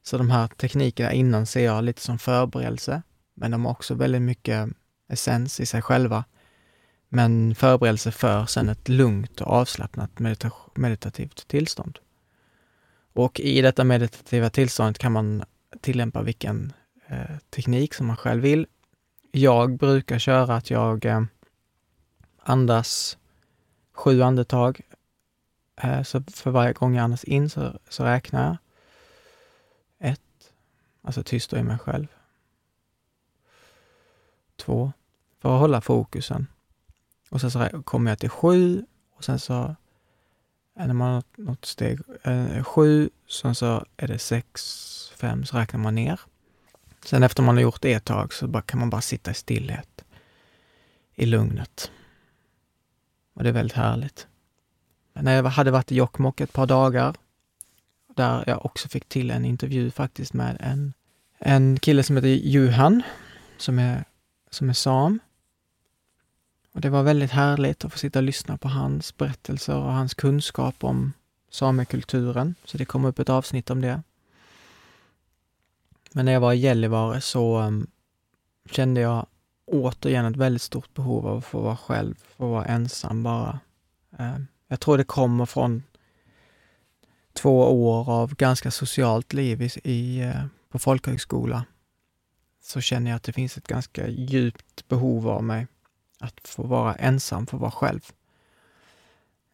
Så 0.03 0.19
de 0.19 0.31
här 0.31 0.49
teknikerna 0.49 1.13
innan 1.13 1.47
ser 1.47 1.65
jag 1.65 1.85
lite 1.85 2.01
som 2.01 2.19
förberedelse, 2.19 3.03
men 3.35 3.51
de 3.51 3.65
har 3.65 3.73
också 3.73 3.95
väldigt 3.95 4.23
mycket 4.23 4.69
essens 5.09 5.61
i 5.61 5.67
sig 5.67 5.83
själva. 5.83 6.25
Men 7.09 7.55
förberedelse 7.55 8.13
för 8.13 8.47
sen 8.47 8.69
ett 8.69 8.89
lugnt 8.89 9.41
och 9.41 9.53
avslappnat 9.53 10.19
medita 10.19 10.51
meditativt 10.75 11.49
tillstånd. 11.49 11.99
Och 13.13 13.41
i 13.41 13.63
detta 13.63 13.85
meditativa 13.85 14.51
tillståndet 14.51 14.99
kan 14.99 15.13
man 15.13 15.45
tillämpa 15.81 16.23
vilken 16.23 16.73
eh, 17.09 17.37
teknik 17.51 17.95
som 17.95 18.07
man 18.07 18.17
själv 18.17 18.43
vill. 18.43 18.67
Jag 19.33 19.77
brukar 19.77 20.19
köra 20.19 20.55
att 20.57 20.71
jag 20.71 21.05
eh, 21.05 21.23
andas 22.39 23.19
sju 23.93 24.23
andetag. 24.23 24.81
Eh, 25.77 26.03
så 26.03 26.23
för 26.23 26.51
varje 26.51 26.73
gång 26.73 26.95
jag 26.95 27.05
andas 27.05 27.25
in 27.25 27.51
så, 27.51 27.79
så 27.89 28.05
räknar 28.05 28.47
jag. 28.47 28.57
Ett, 30.11 30.53
alltså 31.03 31.23
tyst 31.23 31.53
i 31.53 31.63
mig 31.63 31.79
själv. 31.79 32.07
Två, 34.57 34.93
för 35.39 35.55
att 35.55 35.61
hålla 35.61 35.81
fokusen. 35.81 36.47
Och 37.31 37.41
sen 37.41 37.51
så 37.51 37.83
kommer 37.83 38.11
jag 38.11 38.19
till 38.19 38.31
sju 38.31 38.87
och 39.17 39.25
sen 39.25 39.39
så 39.39 39.77
eh, 40.79 40.87
när 40.87 40.95
man 40.95 41.15
har 41.15 41.23
något 41.37 41.65
steg 41.65 42.01
eh, 42.23 42.65
sju, 42.65 43.11
sen 43.29 43.55
så 43.55 43.85
är 43.97 44.09
det 44.09 44.19
sex, 44.19 45.13
fem, 45.17 45.45
så 45.45 45.57
räknar 45.57 45.81
man 45.81 45.95
ner. 45.95 46.21
Sen 47.05 47.23
efter 47.23 47.43
man 47.43 47.57
har 47.57 47.63
gjort 47.63 47.83
det 47.83 47.93
ett 47.93 48.05
tag 48.05 48.33
så 48.33 48.47
bara, 48.47 48.63
kan 48.63 48.81
man 48.81 48.91
bara 48.91 49.01
sitta 49.01 49.31
i 49.31 49.35
stillhet, 49.35 50.05
i 51.15 51.27
lugnet. 51.27 51.91
Och 53.35 53.43
det 53.43 53.49
är 53.49 53.53
väldigt 53.53 53.77
härligt. 53.77 54.27
När 55.13 55.37
jag 55.37 55.45
hade 55.45 55.71
varit 55.71 55.93
i 55.93 55.95
Jokkmokk 55.95 56.41
ett 56.41 56.53
par 56.53 56.67
dagar, 56.67 57.15
där 58.17 58.45
jag 58.47 58.67
också 58.67 58.89
fick 58.89 59.09
till 59.09 59.31
en 59.31 59.45
intervju 59.45 59.91
faktiskt 59.91 60.33
med 60.33 60.57
en, 60.61 60.93
en 61.39 61.79
kille 61.79 62.03
som 62.03 62.17
heter 62.17 62.29
Juhan, 62.29 63.03
som 63.57 63.79
är, 63.79 64.05
som 64.51 64.69
är 64.69 64.73
sam. 64.73 65.19
Och 66.73 66.81
det 66.81 66.91
var 66.91 67.03
väldigt 67.03 67.31
härligt 67.31 67.85
att 67.85 67.93
få 67.93 67.99
sitta 67.99 68.19
och 68.19 68.23
lyssna 68.23 68.59
på 68.59 68.69
hans 68.69 69.17
berättelser 69.17 69.77
och 69.77 69.93
hans 69.93 70.15
kunskap 70.15 70.85
om 70.85 71.13
samekulturen. 71.51 72.55
Så 72.65 72.79
det 72.79 72.85
kom 72.85 73.05
upp 73.05 73.19
ett 73.19 73.29
avsnitt 73.29 73.71
om 73.71 73.81
det. 73.81 74.03
Men 76.15 76.25
när 76.25 76.33
jag 76.33 76.41
var 76.41 76.53
i 76.53 76.59
Gällivare 76.59 77.21
så 77.21 77.61
um, 77.61 77.87
kände 78.71 79.01
jag 79.01 79.27
återigen 79.67 80.25
ett 80.25 80.37
väldigt 80.37 80.63
stort 80.63 80.95
behov 80.95 81.27
av 81.27 81.39
att 81.39 81.45
få 81.45 81.61
vara 81.61 81.77
själv, 81.77 82.15
få 82.37 82.51
vara 82.51 82.65
ensam 82.65 83.23
bara. 83.23 83.61
Ehm, 84.19 84.47
jag 84.69 84.81
tror 84.81 84.99
det 84.99 85.05
kommer 85.05 85.47
från 85.47 85.83
två 87.33 87.85
år 87.85 88.11
av 88.11 88.35
ganska 88.35 88.71
socialt 88.71 89.33
liv 89.33 89.63
i, 89.63 89.71
i, 89.85 90.21
eh, 90.21 90.45
på 90.69 90.79
folkhögskola. 90.79 91.65
Så 92.63 92.81
känner 92.81 93.11
jag 93.11 93.17
att 93.17 93.23
det 93.23 93.33
finns 93.33 93.57
ett 93.57 93.67
ganska 93.67 94.09
djupt 94.09 94.89
behov 94.89 95.29
av 95.29 95.45
mig 95.45 95.67
att 96.21 96.49
få 96.49 96.63
vara 96.63 96.95
ensam, 96.95 97.47
få 97.47 97.57
vara 97.57 97.71
själv. 97.71 98.01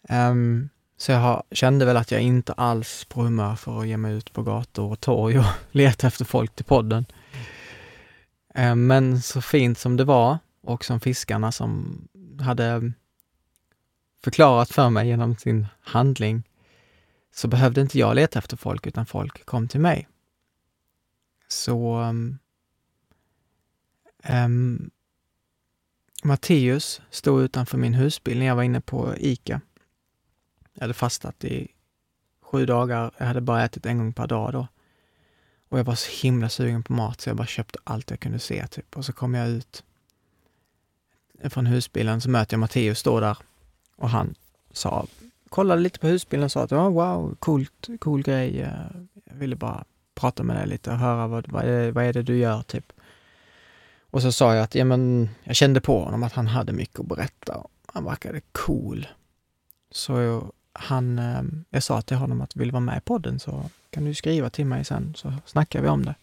Um, 0.09 0.69
så 0.97 1.13
jag 1.13 1.19
har, 1.19 1.43
kände 1.51 1.85
väl 1.85 1.97
att 1.97 2.11
jag 2.11 2.21
inte 2.21 2.53
alls 2.53 3.05
på 3.05 3.23
humör 3.23 3.57
för 3.57 3.81
att 3.81 3.89
ge 3.89 3.97
mig 3.97 4.15
ut 4.15 4.33
på 4.33 4.43
gator 4.43 4.93
och 4.93 5.01
torg 5.01 5.39
och 5.39 5.45
leta 5.71 6.07
efter 6.07 6.25
folk 6.25 6.57
till 6.57 6.65
podden. 6.65 7.07
Eh, 8.55 8.75
men 8.75 9.23
så 9.23 9.43
fint 9.43 9.79
som 9.79 9.97
det 9.97 10.05
var 10.05 10.39
och 10.63 10.85
som 10.85 11.01
fiskarna 11.01 11.53
som 11.53 11.99
hade 12.41 12.93
förklarat 14.25 14.71
för 14.71 14.91
mig 14.91 15.09
genom 15.09 15.37
sin 15.37 15.67
handling 15.81 16.43
så 17.35 17.49
behövde 17.49 17.81
inte 17.81 17.99
jag 17.99 18.17
leta 18.17 18.39
efter 18.39 18.57
folk 18.57 18.87
utan 18.87 19.07
folk 19.07 19.45
kom 19.45 19.69
till 19.69 19.81
mig. 19.81 20.09
Så 21.49 22.01
um, 22.01 22.39
um, 24.29 24.91
Matteus 26.25 27.01
stod 27.11 27.43
utanför 27.43 27.79
min 27.79 27.95
husbil 27.95 28.39
när 28.39 28.47
jag 28.47 28.57
var 28.57 28.63
inne 28.63 28.81
på 28.81 29.15
ICA. 29.17 29.61
Jag 30.77 30.83
hade 30.83 30.95
fastat 30.95 31.45
i 31.45 31.69
sju 32.41 32.67
dagar. 32.67 33.11
Jag 33.19 33.27
hade 33.27 33.41
bara 33.41 33.65
ätit 33.65 33.87
en 33.87 33.99
gång 33.99 34.13
per 34.13 34.27
dag 34.27 34.53
då. 34.53 34.67
Och 35.69 35.79
jag 35.79 35.85
var 35.85 35.95
så 35.95 36.23
himla 36.23 36.49
sugen 36.49 36.83
på 36.83 36.93
mat 36.93 37.21
så 37.21 37.29
jag 37.29 37.37
bara 37.37 37.47
köpte 37.47 37.79
allt 37.85 38.11
jag 38.11 38.21
kunde 38.21 38.39
se 38.39 38.67
typ. 38.67 38.97
Och 38.97 39.05
så 39.05 39.13
kom 39.13 39.35
jag 39.35 39.49
ut 39.49 39.85
från 41.45 41.67
husbilen 41.67 42.21
så 42.21 42.31
möter 42.31 42.55
jag 42.55 42.61
Matteus 42.61 42.99
stå 42.99 43.21
där 43.21 43.39
och 43.97 44.11
han 44.11 44.35
sa, 44.73 45.07
kollade 45.49 45.81
lite 45.81 45.99
på 45.99 46.07
husbilen 46.07 46.45
och 46.45 46.53
sa 46.53 46.63
att 46.63 46.73
oh, 46.73 46.91
wow, 46.91 47.37
coolt, 47.39 47.89
cool 48.01 48.23
grej. 48.23 48.57
Jag 48.57 49.35
ville 49.35 49.57
bara 49.57 49.85
prata 50.15 50.43
med 50.43 50.57
dig 50.57 50.67
lite 50.67 50.91
och 50.91 50.99
höra 50.99 51.27
vad, 51.27 51.49
vad, 51.49 51.65
är, 51.65 51.91
vad 51.91 52.05
är 52.05 52.13
det 52.13 52.23
du 52.23 52.37
gör 52.37 52.63
typ. 52.63 52.93
Och 54.11 54.23
så 54.23 54.33
sa 54.33 54.55
jag 54.55 54.65
att 54.65 54.75
ja, 54.75 54.85
men, 54.85 55.29
jag 55.45 55.57
kände 55.57 55.81
på 55.81 56.05
honom 56.05 56.23
att 56.23 56.33
han 56.33 56.47
hade 56.47 56.73
mycket 56.73 57.01
att 57.01 57.07
berätta. 57.07 57.67
Han 57.87 58.05
verkade 58.05 58.41
cool. 58.53 59.09
Så 59.91 60.13
jag, 60.13 60.53
han, 60.79 61.19
ehm, 61.19 61.65
jag 61.71 61.83
sa 61.83 62.03
till 62.03 62.17
honom 62.17 62.41
att 62.41 62.57
vill 62.57 62.73
vara 62.73 62.81
med 62.81 62.99
i 62.99 63.01
podden 63.01 63.39
så 63.39 63.71
kan 63.91 64.05
du 64.05 64.15
skriva 64.15 64.51
till 64.51 64.67
mig 64.67 64.85
sen 64.85 65.15
så 65.17 65.35
snackar 65.45 65.83
vi 65.83 65.89
om 65.89 66.05
det. 66.05 66.15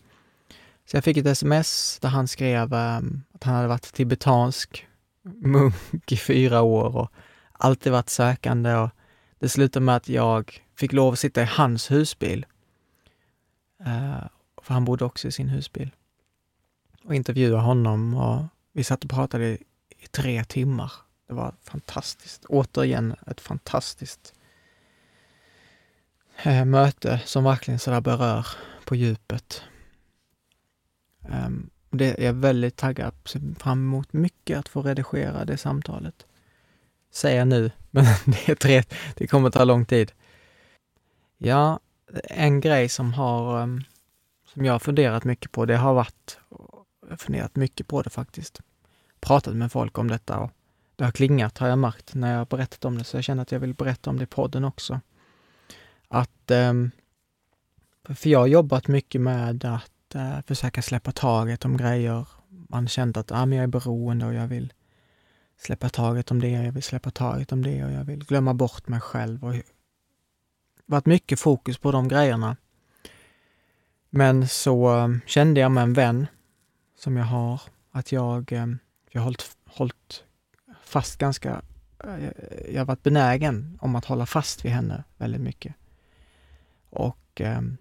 Så 0.85 0.97
jag 0.97 1.03
fick 1.03 1.17
ett 1.17 1.25
sms 1.25 1.99
där 2.01 2.09
han 2.09 2.27
skrev 2.27 2.73
ehm, 2.73 3.23
att 3.33 3.43
han 3.43 3.55
hade 3.55 3.67
varit 3.67 3.93
tibetansk 3.93 4.87
munk 5.23 6.11
i 6.11 6.17
fyra 6.17 6.61
år 6.61 6.97
och 6.97 7.11
alltid 7.51 7.91
varit 7.91 8.09
sökande 8.09 8.75
och 8.75 8.89
det 9.39 9.49
slutade 9.49 9.85
med 9.85 9.95
att 9.95 10.09
jag 10.09 10.61
fick 10.75 10.93
lov 10.93 11.13
att 11.13 11.19
sitta 11.19 11.41
i 11.41 11.45
hans 11.45 11.91
husbil. 11.91 12.45
Eh, 13.85 14.23
för 14.61 14.73
han 14.73 14.85
bodde 14.85 15.05
också 15.05 15.27
i 15.27 15.31
sin 15.31 15.49
husbil. 15.49 15.89
Och 17.03 17.15
intervjua 17.15 17.59
honom 17.59 18.13
och 18.13 18.43
vi 18.73 18.83
satt 18.83 19.03
och 19.03 19.09
pratade 19.09 19.45
i, 19.45 19.63
i 19.89 20.07
tre 20.07 20.43
timmar. 20.43 20.91
Det 21.27 21.33
var 21.33 21.53
fantastiskt. 21.63 22.45
Återigen 22.45 23.15
ett 23.27 23.41
fantastiskt 23.41 24.33
eh, 26.43 26.65
möte 26.65 27.21
som 27.25 27.43
verkligen 27.43 27.79
sådär 27.79 28.01
berör 28.01 28.47
på 28.85 28.95
djupet. 28.95 29.63
Um, 31.19 31.69
det 31.89 32.21
är 32.21 32.25
jag 32.25 32.33
väldigt 32.33 32.75
taggad 32.75 33.13
fram 33.59 33.79
emot 33.79 34.13
mycket 34.13 34.59
att 34.59 34.69
få 34.69 34.81
redigera 34.81 35.45
det 35.45 35.57
samtalet. 35.57 36.25
Säger 37.11 37.37
jag 37.37 37.47
nu, 37.47 37.71
men 37.91 38.05
det, 38.25 38.49
är 38.49 38.55
tre, 38.55 38.83
det 39.15 39.27
kommer 39.27 39.49
ta 39.49 39.63
lång 39.63 39.85
tid. 39.85 40.11
Ja, 41.37 41.79
en 42.23 42.59
grej 42.59 42.89
som 42.89 43.13
har 43.13 43.61
um, 43.61 43.83
som 44.53 44.65
jag 44.65 44.73
har 44.73 44.79
funderat 44.79 45.23
mycket 45.23 45.51
på, 45.51 45.65
det 45.65 45.77
har 45.77 45.93
varit, 45.93 46.39
jag 47.01 47.09
har 47.09 47.17
funderat 47.17 47.55
mycket 47.55 47.87
på 47.87 48.01
det 48.01 48.09
faktiskt, 48.09 48.61
pratat 49.19 49.55
med 49.55 49.71
folk 49.71 49.97
om 49.97 50.07
detta 50.07 50.39
och 50.39 50.51
det 50.95 51.03
har 51.03 51.11
klingat 51.11 51.57
har 51.57 51.67
jag 51.67 51.79
märkt 51.79 52.13
när 52.13 52.31
jag 52.31 52.37
har 52.37 52.45
berättat 52.45 52.85
om 52.85 52.97
det, 52.97 53.03
så 53.03 53.17
jag 53.17 53.23
känner 53.23 53.41
att 53.41 53.51
jag 53.51 53.59
vill 53.59 53.73
berätta 53.73 54.09
om 54.09 54.17
det 54.17 54.23
i 54.23 54.27
podden 54.27 54.65
också. 54.65 54.99
Att, 56.13 56.51
um, 56.51 56.91
för 58.03 58.29
jag 58.29 58.39
har 58.39 58.47
jobbat 58.47 58.87
mycket 58.87 59.21
med 59.21 59.65
att 59.65 60.15
uh, 60.15 60.41
försöka 60.41 60.81
släppa 60.81 61.11
taget 61.11 61.65
om 61.65 61.77
grejer. 61.77 62.27
Man 62.69 62.87
kände 62.87 63.19
att 63.19 63.31
ah, 63.31 63.45
men 63.45 63.57
jag 63.57 63.63
är 63.63 63.67
beroende 63.67 64.25
och 64.25 64.33
jag 64.33 64.47
vill 64.47 64.73
släppa 65.57 65.89
taget 65.89 66.31
om 66.31 66.39
det, 66.39 66.49
jag 66.49 66.71
vill 66.71 66.83
släppa 66.83 67.11
taget 67.11 67.51
om 67.51 67.63
det 67.63 67.83
och 67.83 67.91
jag 67.91 68.03
vill 68.03 68.25
glömma 68.25 68.53
bort 68.53 68.87
mig 68.87 69.01
själv. 69.01 69.45
Och 69.45 69.55
varit 70.85 71.05
mycket 71.05 71.39
fokus 71.39 71.77
på 71.77 71.91
de 71.91 72.07
grejerna. 72.07 72.57
Men 74.09 74.47
så 74.47 74.87
ehm, 74.87 75.21
kände 75.25 75.59
jag 75.59 75.71
med 75.71 75.83
en 75.83 75.93
vän 75.93 76.27
som 76.99 77.17
jag 77.17 77.25
har 77.25 77.61
att 77.91 78.11
jag, 78.11 78.51
ehm, 78.51 78.79
jag 79.11 79.21
har 79.21 79.25
hållit, 79.25 79.57
hållit 79.65 80.23
fast 80.83 81.17
ganska, 81.17 81.61
eh, 82.03 82.29
jag 82.73 82.81
har 82.81 82.85
varit 82.85 83.03
benägen 83.03 83.79
om 83.81 83.95
att 83.95 84.05
hålla 84.05 84.25
fast 84.25 84.65
vid 84.65 84.71
henne 84.71 85.03
väldigt 85.17 85.41
mycket. 85.41 85.75
Och 86.93 87.41
ehm, 87.41 87.77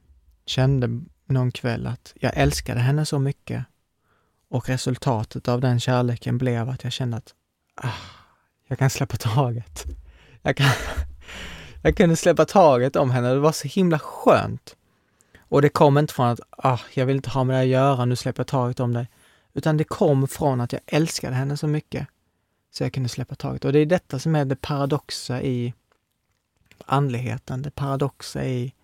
kände 0.46 1.00
någon 1.26 1.52
kväll 1.52 1.86
att 1.86 2.12
jag 2.14 2.32
älskade 2.36 2.80
henne 2.80 3.06
så 3.06 3.18
mycket 3.18 3.64
och 4.48 4.68
resultatet 4.68 5.48
av 5.48 5.60
den 5.60 5.80
kärleken 5.80 6.38
blev 6.38 6.68
att 6.68 6.84
jag 6.84 6.92
kände 6.92 7.16
att 7.16 7.34
ah, 7.74 7.88
jag 8.66 8.78
kan 8.78 8.90
släppa 8.90 9.16
taget. 9.16 9.84
Jag, 10.42 10.56
kan, 10.56 10.70
jag 11.82 11.96
kunde 11.96 12.16
släppa 12.16 12.44
taget 12.44 12.96
om 12.96 13.10
henne. 13.10 13.28
Det 13.28 13.40
var 13.40 13.52
så 13.52 13.68
himla 13.68 13.98
skönt. 13.98 14.76
Och 15.38 15.62
det 15.62 15.68
kom 15.68 15.98
inte 15.98 16.14
från 16.14 16.26
att 16.26 16.40
ah, 16.50 16.78
jag 16.94 17.06
vill 17.06 17.16
inte 17.16 17.30
ha 17.30 17.44
med 17.44 17.56
det 17.56 17.60
att 17.60 17.66
göra, 17.66 18.04
nu 18.04 18.16
släpper 18.16 18.40
jag 18.40 18.46
taget 18.46 18.80
om 18.80 18.92
dig. 18.92 19.08
Utan 19.54 19.76
det 19.76 19.84
kom 19.84 20.28
från 20.28 20.60
att 20.60 20.72
jag 20.72 20.80
älskade 20.86 21.34
henne 21.34 21.56
så 21.56 21.66
mycket 21.66 22.08
så 22.70 22.82
jag 22.82 22.92
kunde 22.92 23.08
släppa 23.08 23.34
taget. 23.34 23.64
Och 23.64 23.72
det 23.72 23.78
är 23.78 23.86
detta 23.86 24.18
som 24.18 24.34
är 24.34 24.44
det 24.44 24.56
paradoxa 24.56 25.42
i 25.42 25.74
andligheten, 26.86 27.62
det 27.62 27.70
paradoxa 27.70 28.44
i, 28.44 28.74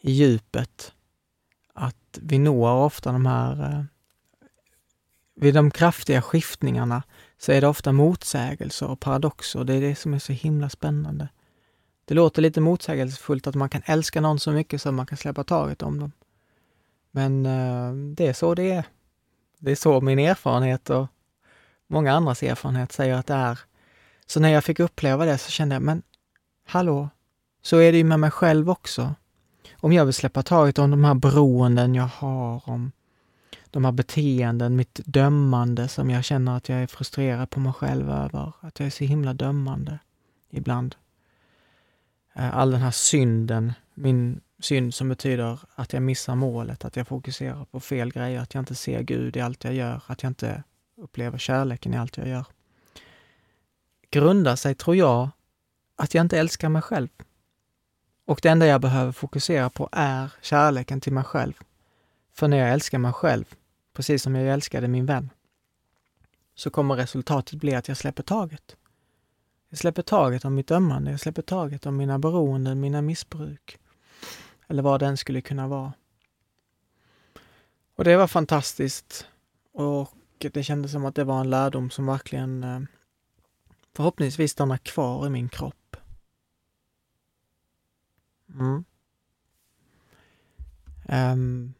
i 0.00 0.10
djupet. 0.10 0.92
Att 1.74 2.18
vi 2.20 2.38
når 2.38 2.70
ofta 2.70 3.12
de 3.12 3.26
här... 3.26 3.62
Eh, 3.62 3.84
vid 5.34 5.54
de 5.54 5.70
kraftiga 5.70 6.22
skiftningarna 6.22 7.02
så 7.38 7.52
är 7.52 7.60
det 7.60 7.68
ofta 7.68 7.92
motsägelser 7.92 8.90
och 8.90 9.00
paradoxer. 9.00 9.64
Det 9.64 9.74
är 9.74 9.80
det 9.80 9.94
som 9.94 10.14
är 10.14 10.18
så 10.18 10.32
himla 10.32 10.68
spännande. 10.68 11.28
Det 12.04 12.14
låter 12.14 12.42
lite 12.42 12.60
motsägelsefullt 12.60 13.46
att 13.46 13.54
man 13.54 13.68
kan 13.68 13.82
älska 13.84 14.20
någon 14.20 14.40
så 14.40 14.52
mycket 14.52 14.82
så 14.82 14.92
man 14.92 15.06
kan 15.06 15.18
släppa 15.18 15.44
taget 15.44 15.82
om 15.82 16.00
dem. 16.00 16.12
Men 17.10 17.46
eh, 17.46 17.92
det 18.14 18.26
är 18.26 18.32
så 18.32 18.54
det 18.54 18.70
är. 18.70 18.84
Det 19.58 19.70
är 19.70 19.76
så 19.76 20.00
min 20.00 20.18
erfarenhet 20.18 20.90
och 20.90 21.06
många 21.86 22.12
andras 22.12 22.42
erfarenhet 22.42 22.92
säger 22.92 23.14
att 23.14 23.26
det 23.26 23.34
är. 23.34 23.58
Så 24.26 24.40
när 24.40 24.48
jag 24.48 24.64
fick 24.64 24.80
uppleva 24.80 25.24
det 25.24 25.38
så 25.38 25.50
kände 25.50 25.74
jag, 25.74 25.82
men 25.82 26.02
hallå, 26.66 27.08
så 27.62 27.76
är 27.76 27.92
det 27.92 27.98
ju 27.98 28.04
med 28.04 28.20
mig 28.20 28.30
själv 28.30 28.70
också. 28.70 29.14
Om 29.82 29.92
jag 29.92 30.04
vill 30.04 30.14
släppa 30.14 30.42
taget 30.42 30.78
om 30.78 30.90
de 30.90 31.04
här 31.04 31.14
beroenden 31.14 31.94
jag 31.94 32.04
har, 32.14 32.68
om 32.68 32.92
de 33.70 33.84
här 33.84 33.92
beteenden, 33.92 34.76
mitt 34.76 35.00
dömande 35.04 35.88
som 35.88 36.10
jag 36.10 36.24
känner 36.24 36.56
att 36.56 36.68
jag 36.68 36.82
är 36.82 36.86
frustrerad 36.86 37.50
på 37.50 37.60
mig 37.60 37.72
själv 37.72 38.10
över, 38.10 38.52
att 38.60 38.80
jag 38.80 38.86
är 38.86 38.90
så 38.90 39.04
himla 39.04 39.34
dömande 39.34 39.98
ibland. 40.50 40.96
Eh, 42.34 42.56
all 42.56 42.70
den 42.70 42.80
här 42.80 42.90
synden, 42.90 43.72
min 43.94 44.40
synd 44.58 44.94
som 44.94 45.08
betyder 45.08 45.58
att 45.74 45.92
jag 45.92 46.02
missar 46.02 46.34
målet, 46.34 46.84
att 46.84 46.96
jag 46.96 47.08
fokuserar 47.08 47.64
på 47.64 47.80
fel 47.80 48.12
grejer, 48.12 48.40
att 48.40 48.54
jag 48.54 48.62
inte 48.62 48.74
ser 48.74 49.02
Gud 49.02 49.36
i 49.36 49.40
allt 49.40 49.64
jag 49.64 49.74
gör, 49.74 50.02
att 50.06 50.22
jag 50.22 50.30
inte 50.30 50.62
upplever 50.96 51.38
kärleken 51.38 51.94
i 51.94 51.96
allt 51.96 52.16
jag 52.16 52.28
gör. 52.28 52.46
Grundar 54.10 54.56
sig, 54.56 54.74
tror 54.74 54.96
jag, 54.96 55.30
att 55.96 56.14
jag 56.14 56.24
inte 56.24 56.38
älskar 56.38 56.68
mig 56.68 56.82
själv. 56.82 57.08
Och 58.30 58.40
det 58.42 58.48
enda 58.48 58.66
jag 58.66 58.80
behöver 58.80 59.12
fokusera 59.12 59.70
på 59.70 59.88
är 59.92 60.32
kärleken 60.42 61.00
till 61.00 61.12
mig 61.12 61.24
själv. 61.24 61.52
För 62.34 62.48
när 62.48 62.56
jag 62.56 62.72
älskar 62.72 62.98
mig 62.98 63.12
själv, 63.12 63.54
precis 63.92 64.22
som 64.22 64.34
jag 64.34 64.54
älskade 64.54 64.88
min 64.88 65.06
vän, 65.06 65.30
så 66.54 66.70
kommer 66.70 66.96
resultatet 66.96 67.60
bli 67.60 67.74
att 67.74 67.88
jag 67.88 67.96
släpper 67.96 68.22
taget. 68.22 68.76
Jag 69.68 69.78
släpper 69.78 70.02
taget 70.02 70.44
om 70.44 70.54
mitt 70.54 70.70
ömmande, 70.70 71.10
jag 71.10 71.20
släpper 71.20 71.42
taget 71.42 71.86
om 71.86 71.96
mina 71.96 72.18
beroenden, 72.18 72.80
mina 72.80 73.02
missbruk. 73.02 73.78
Eller 74.68 74.82
vad 74.82 75.00
den 75.00 75.16
skulle 75.16 75.40
kunna 75.40 75.68
vara. 75.68 75.92
Och 77.96 78.04
det 78.04 78.16
var 78.16 78.26
fantastiskt. 78.26 79.26
Och 79.72 80.12
det 80.38 80.62
kändes 80.62 80.92
som 80.92 81.04
att 81.04 81.14
det 81.14 81.24
var 81.24 81.40
en 81.40 81.50
lärdom 81.50 81.90
som 81.90 82.06
verkligen 82.06 82.64
eh, 82.64 82.80
förhoppningsvis 83.96 84.52
stannar 84.52 84.78
kvar 84.78 85.26
i 85.26 85.30
min 85.30 85.48
kropp. 85.48 85.74
Mm. 88.54 88.84
Um, 91.08 91.74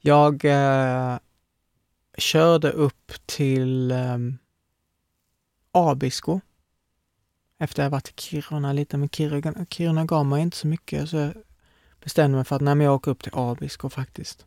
jag 0.00 0.44
uh, 0.44 1.18
körde 2.18 2.70
upp 2.70 3.12
till 3.26 3.92
um, 3.92 4.38
Abisko. 5.72 6.40
Efter 7.58 7.82
jag 7.82 7.90
varit 7.90 8.08
i 8.08 8.12
Kiruna 8.16 8.72
lite, 8.72 8.96
men 8.96 9.08
Kiruna, 9.08 9.66
Kiruna 9.70 10.04
gav 10.04 10.26
mig 10.26 10.42
inte 10.42 10.56
så 10.56 10.66
mycket 10.66 11.08
så 11.08 11.16
jag 11.16 11.34
bestämde 12.00 12.36
mig 12.36 12.44
för 12.44 12.56
att 12.56 12.62
nej, 12.62 12.78
jag 12.78 12.94
åker 12.94 13.10
upp 13.10 13.22
till 13.22 13.32
Abisko 13.34 13.88
faktiskt. 13.88 14.46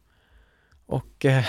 Och 0.86 1.26
eh, 1.26 1.46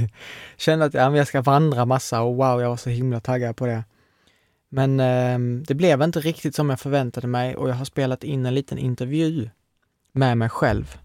kände 0.56 0.84
att 0.84 0.94
ja, 0.94 1.16
jag 1.16 1.26
ska 1.26 1.42
vandra 1.42 1.84
massa 1.84 2.22
och 2.22 2.36
wow, 2.36 2.60
jag 2.60 2.68
var 2.68 2.76
så 2.76 2.90
himla 2.90 3.20
taggad 3.20 3.56
på 3.56 3.66
det. 3.66 3.84
Men 4.74 5.00
eh, 5.00 5.38
det 5.66 5.74
blev 5.74 6.02
inte 6.02 6.20
riktigt 6.20 6.54
som 6.54 6.70
jag 6.70 6.80
förväntade 6.80 7.26
mig 7.26 7.56
och 7.56 7.68
jag 7.68 7.74
har 7.74 7.84
spelat 7.84 8.24
in 8.24 8.46
en 8.46 8.54
liten 8.54 8.78
intervju 8.78 9.50
med 10.12 10.38
mig 10.38 10.48
själv 10.48 10.98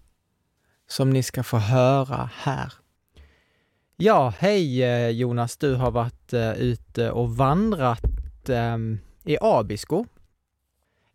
som 0.88 1.10
ni 1.10 1.22
ska 1.22 1.42
få 1.42 1.56
höra 1.56 2.30
här. 2.34 2.72
Ja, 3.96 4.32
hej 4.38 4.82
eh, 4.82 5.08
Jonas, 5.08 5.56
du 5.56 5.74
har 5.74 5.90
varit 5.90 6.32
eh, 6.32 6.52
ute 6.52 7.10
och 7.10 7.36
vandrat 7.36 8.48
eh, 8.48 8.76
i 9.24 9.36
Abisko. 9.40 10.04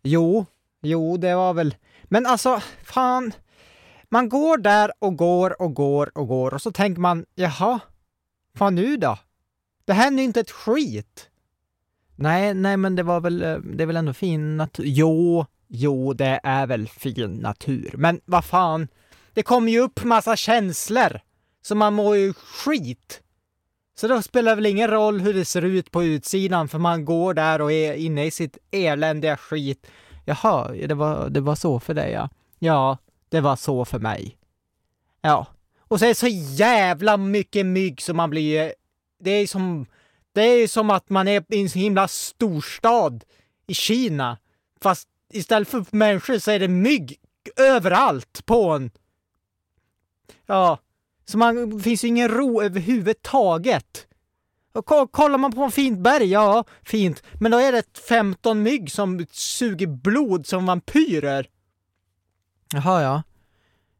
Jo, 0.02 0.46
jo, 0.82 1.16
det 1.16 1.34
var 1.34 1.54
väl... 1.54 1.74
Men 2.04 2.26
alltså, 2.26 2.60
fan. 2.84 3.32
Man 4.08 4.28
går 4.28 4.58
där 4.58 4.92
och 4.98 5.16
går 5.16 5.62
och 5.62 5.74
går 5.74 6.18
och 6.18 6.28
går 6.28 6.54
och 6.54 6.62
så 6.62 6.72
tänker 6.72 7.00
man, 7.00 7.26
jaha, 7.34 7.80
fan 8.54 8.74
nu 8.74 8.96
då? 8.96 9.18
Det 9.84 9.92
händer 9.92 10.22
ju 10.22 10.26
inte 10.26 10.40
ett 10.40 10.50
skit. 10.50 11.30
Nej, 12.16 12.54
nej, 12.54 12.76
men 12.76 12.96
det 12.96 13.02
var 13.02 13.20
väl, 13.20 13.42
eh, 13.42 13.56
det 13.58 13.82
är 13.82 13.86
väl 13.86 13.96
ändå 13.96 14.12
fin 14.12 14.56
natur. 14.56 14.84
Jo, 14.86 15.46
jo, 15.68 16.12
det 16.12 16.40
är 16.42 16.66
väl 16.66 16.88
fin 16.88 17.30
natur. 17.34 17.94
Men 17.96 18.20
vad 18.24 18.44
fan, 18.44 18.88
det 19.32 19.42
kommer 19.42 19.72
ju 19.72 19.80
upp 19.80 20.04
massa 20.04 20.36
känslor. 20.36 21.20
Så 21.62 21.74
man 21.74 21.94
mår 21.94 22.16
ju 22.16 22.32
skit. 22.32 23.22
Så 23.98 24.08
då 24.08 24.22
spelar 24.22 24.52
det 24.52 24.56
väl 24.56 24.66
ingen 24.66 24.90
roll 24.90 25.20
hur 25.20 25.34
det 25.34 25.44
ser 25.44 25.62
ut 25.62 25.90
på 25.90 26.04
utsidan 26.04 26.68
för 26.68 26.78
man 26.78 27.04
går 27.04 27.34
där 27.34 27.60
och 27.60 27.72
är 27.72 27.94
inne 27.94 28.24
i 28.24 28.30
sitt 28.30 28.58
eländiga 28.70 29.36
skit. 29.36 29.86
Jaha, 30.24 30.68
det 30.68 30.94
var, 30.94 31.28
det 31.28 31.40
var 31.40 31.54
så 31.54 31.80
för 31.80 31.94
dig 31.94 32.12
ja. 32.12 32.28
Ja, 32.58 32.98
det 33.28 33.40
var 33.40 33.56
så 33.56 33.84
för 33.84 33.98
mig. 33.98 34.36
Ja. 35.20 35.46
Och 35.80 35.98
så 35.98 36.04
är 36.04 36.08
det 36.08 36.14
så 36.14 36.28
jävla 36.56 37.16
mycket 37.16 37.66
mygg 37.66 38.02
som 38.02 38.16
man 38.16 38.30
blir... 38.30 38.62
Eh, 38.62 38.70
det 39.20 39.30
är 39.30 39.46
som... 39.46 39.86
Det 40.36 40.42
är 40.42 40.68
som 40.68 40.90
att 40.90 41.10
man 41.10 41.28
är 41.28 41.44
i 41.48 41.60
en 41.60 41.70
så 41.70 41.78
himla 41.78 42.08
storstad 42.08 43.24
i 43.66 43.74
Kina. 43.74 44.38
Fast 44.80 45.08
istället 45.32 45.68
för 45.68 45.84
människor 45.90 46.38
så 46.38 46.50
är 46.50 46.58
det 46.58 46.68
mygg 46.68 47.16
överallt 47.56 48.46
på 48.46 48.70
en. 48.70 48.90
Ja, 50.46 50.78
så 51.24 51.38
man 51.38 51.76
det 51.76 51.82
finns 51.82 52.04
ju 52.04 52.08
ingen 52.08 52.28
ro 52.28 52.62
överhuvudtaget. 52.62 54.06
Och 54.72 55.12
kollar 55.12 55.38
man 55.38 55.52
på 55.52 55.62
en 55.62 55.70
fint 55.70 55.98
berg, 55.98 56.30
ja, 56.30 56.64
fint. 56.82 57.22
Men 57.40 57.52
då 57.52 57.58
är 57.58 57.72
det 57.72 57.98
15 57.98 58.62
mygg 58.62 58.92
som 58.92 59.26
suger 59.30 59.86
blod 59.86 60.46
som 60.46 60.66
vampyrer. 60.66 61.48
Jaha, 62.72 63.02
ja. 63.02 63.22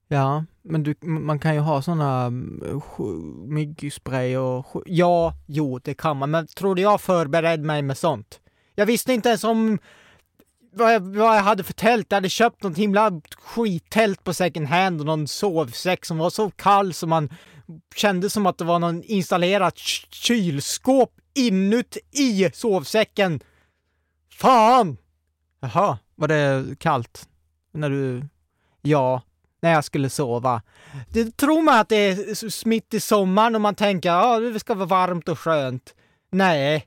Ja, 0.08 0.44
men 0.68 0.82
du, 0.82 0.94
man 1.00 1.38
kan 1.38 1.54
ju 1.54 1.60
ha 1.60 1.82
såna 1.82 2.24
mm, 2.24 2.62
myggspray 3.46 4.36
och... 4.36 4.82
Ja, 4.86 5.34
jo, 5.46 5.78
det 5.78 5.94
kan 5.94 6.16
man. 6.16 6.30
Men 6.30 6.46
trodde 6.46 6.80
jag 6.80 7.00
förberedde 7.00 7.62
mig 7.62 7.82
med 7.82 7.98
sånt? 7.98 8.40
Jag 8.74 8.86
visste 8.86 9.12
inte 9.12 9.28
ens 9.28 9.44
om 9.44 9.78
vad 10.72 10.94
jag, 10.94 11.00
vad 11.00 11.36
jag 11.36 11.42
hade 11.42 11.62
för 11.62 11.72
tält. 11.72 12.06
Jag 12.08 12.16
hade 12.16 12.28
köpt 12.28 12.62
något 12.62 12.78
himla 12.78 13.20
skittält 13.38 14.24
på 14.24 14.34
second 14.34 14.66
hand 14.66 15.00
och 15.00 15.06
någon 15.06 15.28
sovsäck 15.28 16.04
som 16.04 16.18
var 16.18 16.30
så 16.30 16.50
kall 16.50 16.92
som 16.92 17.10
man 17.10 17.30
kände 17.94 18.30
som 18.30 18.46
att 18.46 18.58
det 18.58 18.64
var 18.64 18.78
någon 18.78 19.02
installerat 19.02 19.78
kylskåp 20.10 21.10
inuti 21.34 22.50
sovsäcken. 22.52 23.40
Fan! 24.32 24.96
Jaha, 25.60 25.98
var 26.14 26.28
det 26.28 26.78
kallt? 26.78 27.28
När 27.72 27.90
du... 27.90 28.28
Ja, 28.82 29.22
när 29.62 29.72
jag 29.72 29.84
skulle 29.84 30.10
sova. 30.10 30.62
Det 31.08 31.36
tror 31.36 31.62
man 31.62 31.78
att 31.78 31.88
det 31.88 31.96
är 31.96 32.68
mitt 32.68 32.94
i 32.94 33.00
sommaren 33.00 33.54
och 33.54 33.60
man 33.60 33.74
tänker 33.74 34.10
att 34.10 34.24
ah, 34.24 34.40
det 34.40 34.60
ska 34.60 34.74
vara 34.74 34.86
varmt 34.86 35.28
och 35.28 35.38
skönt. 35.38 35.94
Nej, 36.30 36.86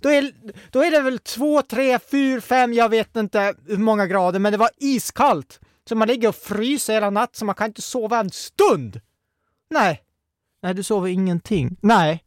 då 0.00 0.08
är, 0.08 0.32
då 0.70 0.84
är 0.84 0.90
det 0.90 1.00
väl 1.00 1.18
två, 1.18 1.62
tre, 1.62 1.98
fyra, 1.98 2.40
fem, 2.40 2.72
jag 2.72 2.88
vet 2.88 3.16
inte 3.16 3.54
hur 3.66 3.76
många 3.76 4.06
grader, 4.06 4.38
men 4.38 4.52
det 4.52 4.58
var 4.58 4.70
iskallt. 4.76 5.60
Så 5.88 5.96
man 5.96 6.08
ligger 6.08 6.28
och 6.28 6.34
fryser 6.34 6.94
hela 6.94 7.10
natten 7.10 7.38
så 7.38 7.44
man 7.44 7.54
kan 7.54 7.66
inte 7.66 7.82
sova 7.82 8.20
en 8.20 8.30
stund. 8.30 9.00
Nej. 9.70 10.02
Nej, 10.62 10.74
du 10.74 10.82
sover 10.82 11.08
ingenting. 11.08 11.76
Nej. 11.80 12.24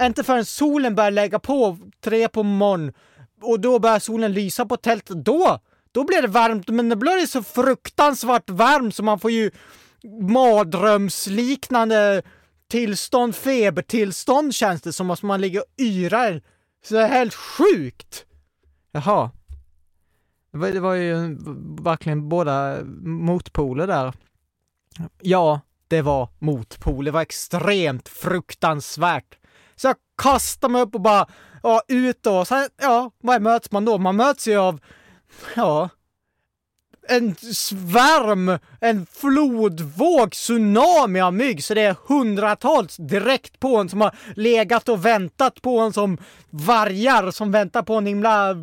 Inte 0.00 0.24
förrän 0.24 0.44
solen 0.44 0.94
börjar 0.94 1.10
lägga 1.10 1.38
på 1.38 1.78
tre 2.00 2.28
på 2.28 2.42
morgonen 2.42 2.94
och 3.42 3.60
då 3.60 3.78
börjar 3.78 3.98
solen 3.98 4.32
lysa 4.32 4.66
på 4.66 4.76
tältet. 4.76 5.24
Då, 5.24 5.60
då 5.92 6.04
blir 6.04 6.22
det 6.22 6.28
varmt, 6.28 6.68
men 6.68 6.88
det 6.88 6.96
blir 6.96 7.26
så 7.26 7.42
fruktansvärt 7.42 8.50
varmt 8.50 8.94
så 8.94 9.02
man 9.02 9.18
får 9.18 9.30
ju 9.30 9.50
mardrömsliknande 10.28 12.22
tillstånd, 12.70 13.34
febertillstånd 13.34 14.54
känns 14.54 14.82
det 14.82 14.92
som, 14.92 15.10
att 15.10 15.22
man 15.22 15.40
ligger 15.40 15.60
och 15.60 15.80
yrar 15.80 16.42
så 16.84 16.94
det 16.94 17.00
är 17.00 17.08
helt 17.08 17.34
sjukt! 17.34 18.24
Jaha. 18.92 19.30
Det 20.52 20.58
var, 20.58 20.68
det 20.68 20.80
var 20.80 20.94
ju 20.94 21.38
verkligen 21.82 22.28
båda 22.28 22.78
motpoler 23.02 23.86
där. 23.86 24.12
Ja, 25.20 25.60
det 25.88 26.02
var 26.02 26.28
motpol. 26.38 27.04
Det 27.04 27.10
var 27.10 27.22
extremt 27.22 28.08
fruktansvärt. 28.08 29.38
Så 29.76 29.86
jag 29.86 29.96
kastade 30.22 30.72
mig 30.72 30.82
upp 30.82 30.94
och 30.94 31.00
bara, 31.00 31.26
ja, 31.62 31.82
ut 31.88 32.22
då. 32.22 32.44
Sen, 32.44 32.68
ja, 32.82 33.10
vad 33.22 33.42
möts 33.42 33.70
man 33.70 33.84
då? 33.84 33.98
Man 33.98 34.16
möts 34.16 34.48
ju 34.48 34.56
av, 34.56 34.80
ja, 35.56 35.88
en 37.08 37.34
svärm, 37.36 38.58
en 38.80 39.06
flodvåg, 39.06 40.30
tsunami 40.30 41.20
av 41.20 41.34
mygg. 41.34 41.64
Så 41.64 41.74
det 41.74 41.82
är 41.82 41.96
hundratals 42.06 42.96
direkt 42.96 43.60
på 43.60 43.76
en 43.76 43.88
som 43.88 44.00
har 44.00 44.16
legat 44.36 44.88
och 44.88 45.04
väntat 45.04 45.62
på 45.62 45.78
en 45.78 45.92
som 45.92 46.18
vargar 46.50 47.30
som 47.30 47.52
väntar 47.52 47.82
på 47.82 47.94
en 47.94 48.06
himla 48.06 48.54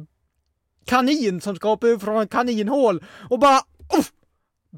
kanin 0.85 1.41
som 1.41 1.55
ska 1.55 1.69
hoppa 1.69 1.87
ut 1.87 2.01
från 2.01 2.21
ett 2.21 2.31
kaninhål 2.31 3.03
och 3.29 3.39
bara 3.39 3.59
uff, 3.97 4.11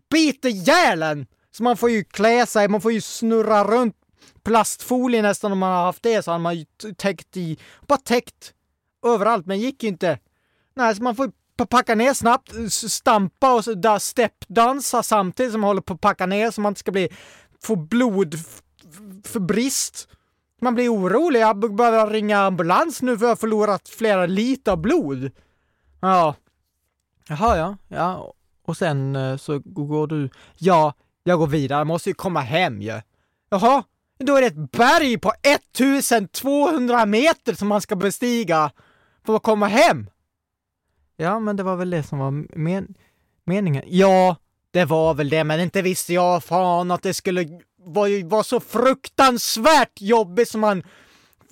biter 0.10 0.50
ihjäl 0.50 1.04
en. 1.04 1.28
Så 1.52 1.64
man 1.64 1.78
får 1.78 1.90
ju 1.90 2.04
klä 2.04 2.46
sig, 2.46 2.68
man 2.68 2.82
får 2.82 2.92
ju 2.92 3.02
snurra 3.02 3.64
runt 3.64 3.96
plastfolie 4.44 5.22
nästan 5.22 5.52
om 5.52 5.60
man 5.60 5.74
har 5.74 5.84
haft 5.84 6.04
det 6.04 6.24
så 6.24 6.32
har 6.32 6.40
man 6.40 6.56
ju 6.56 6.66
täckt 6.98 7.38
i, 7.38 7.58
bara 7.88 7.98
täckt 7.98 8.54
överallt 9.06 9.46
men 9.46 9.60
gick 9.60 9.84
ju 9.84 9.90
inte. 9.90 10.20
Nej, 10.76 10.96
så 10.96 11.04
man 11.04 11.16
får 11.16 11.32
packa 11.66 11.96
ner 11.96 12.14
snabbt, 12.14 12.74
stampa 12.74 13.54
och 13.54 13.78
där 13.78 14.00
steppdansa 14.00 15.04
samtidigt 15.04 15.52
som 15.52 15.62
man 15.62 15.68
håller 15.68 15.82
på 15.82 15.94
att 15.94 16.02
packa 16.02 16.26
ner 16.26 16.52
så 16.52 16.62
man 16.62 16.72
inte 16.72 16.80
ska 16.80 16.92
bli, 16.92 17.10
få 17.64 17.76
blod 17.76 18.36
för 19.24 19.40
brist. 19.40 20.08
Man 20.62 20.76
blir 20.76 20.94
orolig. 20.94 21.40
Jag 21.40 21.76
behöver 21.76 22.08
ringa 22.08 22.40
ambulans 22.40 23.02
nu 23.02 23.18
för 23.18 23.26
jag 23.26 23.32
har 23.32 23.36
förlorat 23.36 23.90
flera 23.90 24.26
liter 24.26 24.76
blod. 24.76 25.32
Ja. 26.00 26.36
Jaha, 27.28 27.58
ja. 27.58 27.78
Ja. 27.88 28.34
Och 28.66 28.78
sen 28.78 29.16
eh, 29.16 29.38
så 29.38 29.60
går 29.66 30.08
du... 30.08 30.30
Ja, 30.56 30.94
jag 31.24 31.40
går 31.40 31.48
vidare. 31.48 31.80
Jag 31.80 31.88
måste 31.88 32.10
ju 32.10 32.14
komma 32.14 32.40
hem 32.40 32.82
ju. 32.82 33.02
Jaha, 33.50 33.84
då 34.20 34.36
är 34.36 34.42
det 34.42 34.48
ett 34.48 34.72
berg 34.72 35.18
på 35.18 35.34
1200 35.42 37.06
meter 37.06 37.54
som 37.54 37.68
man 37.68 37.82
ska 37.82 37.96
bestiga 37.96 38.72
för 39.26 39.36
att 39.36 39.44
komma 39.44 39.68
hem. 39.68 40.10
Ja, 41.18 41.40
men 41.40 41.56
det 41.56 41.64
var 41.64 41.76
väl 41.76 41.90
det 41.90 42.04
som 42.04 42.20
var 42.20 42.32
men 42.58 42.96
meningen. 43.46 43.84
Ja, 43.88 44.36
det 44.72 44.86
var 44.86 45.14
väl 45.14 45.30
det, 45.30 45.44
men 45.44 45.60
inte 45.60 45.82
visste 45.82 46.14
jag 46.14 46.44
fan 46.44 46.92
att 46.92 47.04
det 47.04 47.14
skulle 47.14 47.62
vara 47.78 48.10
var 48.26 48.44
så 48.44 48.60
fruktansvärt 48.60 50.02
jobbigt 50.02 50.50
som 50.50 50.62
man 50.62 50.84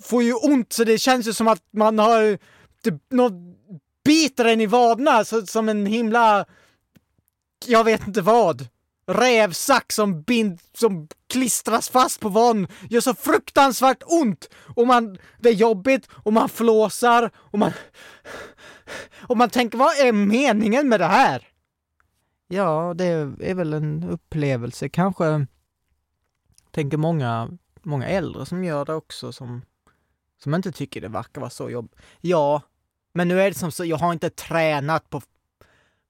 får 0.02 0.22
ju 0.22 0.34
ont 0.34 0.72
så 0.72 0.84
det 0.84 0.98
känns 0.98 1.28
ju 1.28 1.32
som 1.32 1.48
att 1.48 1.62
man 1.70 1.98
har 1.98 2.38
typ 2.84 2.94
något 3.10 3.32
biter 4.04 4.44
en 4.44 4.60
i 4.60 4.66
vaderna 4.66 5.24
så, 5.24 5.46
som 5.46 5.68
en 5.68 5.86
himla, 5.86 6.44
jag 7.66 7.84
vet 7.84 8.06
inte 8.06 8.22
vad, 8.22 8.68
rävsax 9.06 9.94
som 9.94 10.22
bind, 10.22 10.60
som 10.78 11.08
klistras 11.28 11.88
fast 11.88 12.20
på 12.20 12.28
vaden, 12.28 12.68
gör 12.90 13.00
så 13.00 13.14
fruktansvärt 13.14 14.02
ont! 14.06 14.48
Och 14.76 14.86
man, 14.86 15.18
det 15.38 15.48
är 15.48 15.54
jobbigt 15.54 16.08
och 16.24 16.32
man 16.32 16.48
flåsar 16.48 17.30
och 17.36 17.58
man 17.58 17.72
och 19.28 19.36
man 19.36 19.50
tänker, 19.50 19.78
vad 19.78 19.98
är 19.98 20.12
meningen 20.12 20.88
med 20.88 21.00
det 21.00 21.06
här? 21.06 21.48
Ja, 22.48 22.94
det 22.96 23.04
är 23.40 23.54
väl 23.54 23.72
en 23.72 24.04
upplevelse 24.04 24.88
kanske, 24.88 25.46
tänker 26.70 26.96
många, 26.96 27.50
många 27.82 28.06
äldre 28.06 28.46
som 28.46 28.64
gör 28.64 28.84
det 28.84 28.94
också 28.94 29.32
som, 29.32 29.62
som 30.42 30.54
inte 30.54 30.72
tycker 30.72 31.00
det 31.00 31.08
verkar 31.08 31.40
vara 31.40 31.50
så 31.50 31.70
jobbigt. 31.70 32.00
Ja, 32.20 32.62
men 33.14 33.28
nu 33.28 33.40
är 33.40 33.48
det 33.50 33.58
som 33.58 33.72
så, 33.72 33.84
jag 33.84 33.96
har 33.96 34.12
inte 34.12 34.30
tränat 34.30 35.10
på, 35.10 35.22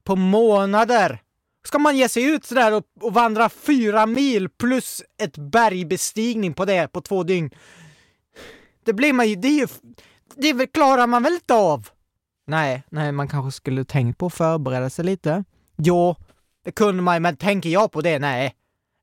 på 0.05 0.17
månader. 0.17 1.23
Ska 1.67 1.79
man 1.79 1.97
ge 1.97 2.09
sig 2.09 2.23
ut 2.23 2.45
sådär 2.45 2.73
och, 2.73 2.85
och 3.01 3.15
vandra 3.15 3.49
fyra 3.49 4.07
mil 4.07 4.49
plus 4.49 5.03
ett 5.19 5.39
bergbestigning 5.39 6.55
på 6.55 6.65
det 6.65 6.89
på 6.89 7.01
två 7.01 7.23
dygn? 7.23 7.51
Det 8.85 8.93
blir 8.93 9.13
man 9.13 9.29
ju, 9.29 9.37
det 9.37 9.49
är 9.49 9.59
ju, 9.59 9.67
det 10.55 10.67
klarar 10.67 11.07
man 11.07 11.23
väl 11.23 11.33
inte 11.33 11.55
av? 11.55 11.89
Nej, 12.47 12.83
nej, 12.91 13.13
man 13.13 13.29
kanske 13.29 13.57
skulle 13.57 13.85
tänkt 13.85 14.19
på 14.19 14.27
att 14.27 14.35
förbereda 14.35 14.91
sig 14.91 15.05
lite. 15.05 15.45
Jo, 15.77 16.17
det 16.65 16.73
kunde 16.73 17.03
man 17.03 17.23
men 17.23 17.37
tänker 17.37 17.71
jag 17.71 17.93
på 17.93 18.01
det? 18.01 18.19
Nej. 18.19 18.55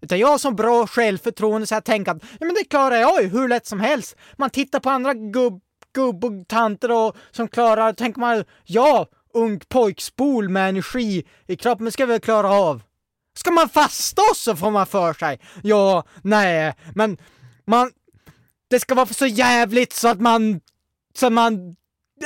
Utan 0.01 0.19
jag 0.19 0.27
har 0.27 0.37
så 0.37 0.51
bra 0.51 0.87
självförtroende 0.87 1.67
så 1.67 1.73
jag 1.75 1.85
tänker 1.85 2.11
att 2.11 2.23
ja, 2.39 2.45
men 2.45 2.53
det 2.53 2.63
klarar 2.63 2.95
jag 2.95 3.21
ju 3.21 3.27
hur 3.27 3.47
lätt 3.47 3.65
som 3.65 3.79
helst. 3.79 4.15
Man 4.37 4.49
tittar 4.49 4.79
på 4.79 4.89
andra 4.89 5.13
gubb, 5.13 5.61
gubb 5.93 6.25
och 6.25 6.47
tanter 6.47 6.91
och, 6.91 7.15
som 7.31 7.47
klarar, 7.47 7.93
tänker 7.93 8.19
man 8.19 8.43
ja, 8.63 9.07
ung 9.33 9.59
pojkspol 9.59 10.49
med 10.49 10.69
energi 10.69 11.23
i 11.47 11.55
kroppen 11.55 11.91
ska 11.91 12.05
vi 12.05 12.19
klara 12.19 12.51
av. 12.51 12.83
Ska 13.37 13.51
man 13.51 13.69
fasta 13.69 14.21
också 14.31 14.55
får 14.55 14.71
man 14.71 14.85
för 14.85 15.13
sig. 15.13 15.39
Ja, 15.63 16.03
nej, 16.21 16.73
men 16.95 17.17
man, 17.65 17.91
det 18.69 18.79
ska 18.79 18.95
vara 18.95 19.05
så 19.05 19.25
jävligt 19.25 19.93
så 19.93 20.07
att 20.07 20.21
man, 20.21 20.61
så 21.15 21.27
att 21.27 21.33
man 21.33 21.75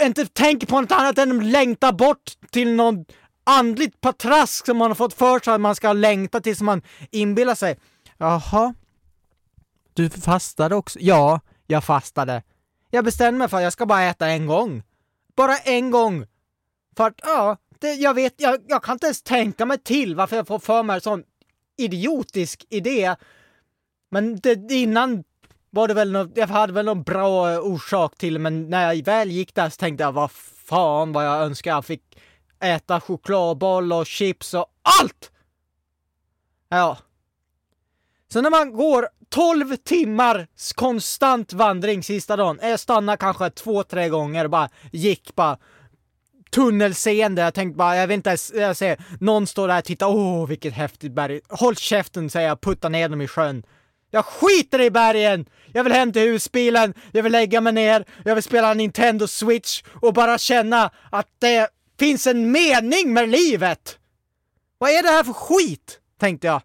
inte 0.05 0.25
tänker 0.25 0.67
på 0.67 0.81
något 0.81 0.91
annat 0.91 1.17
än 1.17 1.37
att 1.37 1.45
längta 1.45 1.91
bort 1.91 2.31
till 2.51 2.75
någon 2.75 3.05
andligt 3.43 4.01
patrask 4.01 4.65
som 4.65 4.77
man 4.77 4.89
har 4.89 4.95
fått 4.95 5.13
för 5.13 5.39
sig 5.39 5.53
att 5.53 5.61
man 5.61 5.75
ska 5.75 5.93
längta 5.93 6.41
tills 6.41 6.61
man 6.61 6.81
inbillar 7.11 7.55
sig. 7.55 7.79
Jaha. 8.17 8.73
Du 9.93 10.09
fastade 10.09 10.75
också? 10.75 10.99
Ja, 10.99 11.39
jag 11.67 11.83
fastade. 11.83 12.43
Jag 12.91 13.05
bestämde 13.05 13.37
mig 13.37 13.47
för 13.47 13.57
att 13.57 13.63
jag 13.63 13.73
ska 13.73 13.85
bara 13.85 14.03
äta 14.03 14.27
en 14.27 14.47
gång. 14.47 14.83
Bara 15.35 15.57
en 15.57 15.91
gång. 15.91 16.25
För 16.97 17.07
att, 17.07 17.19
ja, 17.23 17.57
det, 17.79 17.93
jag 17.93 18.13
vet, 18.13 18.33
jag, 18.37 18.59
jag 18.67 18.83
kan 18.83 18.93
inte 18.93 19.05
ens 19.05 19.23
tänka 19.23 19.65
mig 19.65 19.77
till 19.77 20.15
varför 20.15 20.35
jag 20.35 20.47
får 20.47 20.59
för 20.59 20.83
mig 20.83 20.93
en 20.95 21.01
sån 21.01 21.23
idiotisk 21.77 22.65
idé. 22.69 23.15
Men 24.09 24.39
det, 24.39 24.71
innan 24.71 25.23
var 25.69 25.87
det 25.87 25.93
väl 25.93 26.11
något, 26.11 26.31
jag 26.35 26.47
hade 26.47 26.73
väl 26.73 26.85
någon 26.85 27.03
bra 27.03 27.53
eh, 27.53 27.59
orsak 27.59 28.17
till 28.17 28.39
men 28.39 28.69
när 28.69 28.93
jag 28.93 29.05
väl 29.05 29.31
gick 29.31 29.55
där 29.55 29.69
så 29.69 29.77
tänkte 29.77 30.03
jag 30.03 30.11
vad 30.11 30.31
fan 30.31 31.13
vad 31.13 31.25
jag 31.25 31.41
önskar 31.41 31.71
jag 31.71 31.85
fick 31.85 32.19
äta 32.59 33.01
chokladboll 33.01 33.93
och 33.93 34.05
chips 34.05 34.53
och 34.53 34.65
allt! 34.99 35.31
Ja. 36.69 36.97
Så 38.27 38.41
när 38.41 38.49
man 38.49 38.73
går 38.73 39.07
12 39.29 39.75
timmars 39.75 40.73
konstant 40.75 41.53
vandring 41.53 42.03
sista 42.03 42.35
dagen, 42.35 42.59
jag 42.61 42.79
stannade 42.79 43.17
kanske 43.17 43.49
två, 43.49 43.83
tre 43.83 44.09
gånger 44.09 44.43
och 44.43 44.49
bara 44.49 44.69
gick 44.91 45.35
bara 45.35 45.57
tunnelseende. 46.51 47.41
Jag 47.41 47.53
tänkte 47.53 47.77
bara, 47.77 47.95
jag 47.95 48.07
vet 48.07 48.15
inte, 48.15 48.37
jag 48.53 48.77
ser 48.77 48.97
någon 49.19 49.47
står 49.47 49.67
där 49.67 49.77
och 49.77 49.83
tittar, 49.83 50.07
åh 50.07 50.47
vilket 50.47 50.73
häftigt 50.73 51.11
berg. 51.11 51.41
Håll 51.49 51.75
käften 51.75 52.29
säger 52.29 52.47
jag, 52.47 52.61
putta 52.61 52.89
ner 52.89 53.09
dem 53.09 53.21
i 53.21 53.27
sjön. 53.27 53.63
Jag 54.11 54.25
skiter 54.25 54.81
i 54.81 54.91
bergen! 54.91 55.45
Jag 55.73 55.83
vill 55.83 55.93
hem 55.93 56.13
till 56.13 56.21
husbilen, 56.21 56.93
jag 57.11 57.23
vill 57.23 57.31
lägga 57.31 57.61
mig 57.61 57.73
ner, 57.73 58.05
jag 58.25 58.35
vill 58.35 58.43
spela 58.43 58.73
Nintendo 58.73 59.27
Switch 59.27 59.83
och 60.01 60.13
bara 60.13 60.37
känna 60.37 60.91
att 61.11 61.27
det 61.39 61.69
finns 61.99 62.27
en 62.27 62.51
mening 62.51 63.13
med 63.13 63.29
livet! 63.29 63.99
Vad 64.77 64.89
är 64.89 65.03
det 65.03 65.09
här 65.09 65.23
för 65.23 65.33
skit? 65.33 65.99
Tänkte 66.19 66.47
jag. 66.47 66.61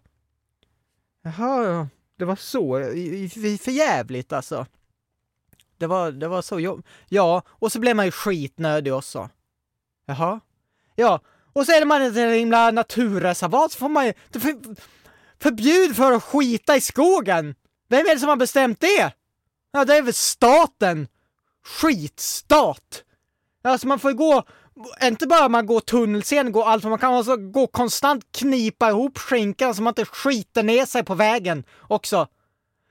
Jaha, 1.23 1.87
det 2.17 2.25
var 2.25 2.35
så. 2.35 2.79
För 3.63 3.71
jävligt 3.71 4.33
alltså. 4.33 4.65
Det 5.77 5.87
var, 5.87 6.11
det 6.11 6.27
var 6.27 6.41
så 6.41 6.59
jobb... 6.59 6.85
Ja, 7.09 7.41
och 7.47 7.71
så 7.71 7.79
blev 7.79 7.95
man 7.95 8.05
ju 8.05 8.11
skitnödig 8.11 8.93
också. 8.93 9.29
Jaha. 10.05 10.39
Ja, 10.95 11.19
och 11.53 11.65
så 11.65 11.71
är 11.71 11.85
man 11.85 12.03
i 12.03 12.05
ett 12.05 12.37
himla 12.39 12.71
naturreservat 12.71 13.71
så 13.71 13.77
får 13.77 13.89
man 13.89 14.05
ju... 14.05 14.13
Förbjud 15.43 15.95
för 15.95 16.11
att 16.11 16.23
skita 16.23 16.75
i 16.75 16.81
skogen! 16.81 17.55
Vem 17.89 18.07
är 18.07 18.13
det 18.13 18.19
som 18.19 18.29
har 18.29 18.35
bestämt 18.35 18.79
det? 18.79 19.11
Ja, 19.71 19.85
det 19.85 19.97
är 19.97 20.01
väl 20.01 20.13
staten! 20.13 21.07
Skitstat! 21.65 23.03
Alltså 23.63 23.87
man 23.87 23.99
får 23.99 24.11
ju 24.11 24.17
gå, 24.17 24.43
inte 25.03 25.27
bara 25.27 25.49
man 25.49 25.65
går 25.65 25.79
tunnelseende, 25.79 26.51
går 26.51 26.65
allt, 26.65 26.83
man 26.83 26.99
kan 26.99 27.13
alltså 27.13 27.37
gå 27.37 27.67
konstant 27.67 28.25
knipa 28.31 28.89
ihop 28.89 29.17
skinkan 29.17 29.75
så 29.75 29.81
man 29.81 29.91
inte 29.91 30.05
skiter 30.05 30.63
ner 30.63 30.85
sig 30.85 31.03
på 31.03 31.15
vägen 31.15 31.63
också. 31.81 32.27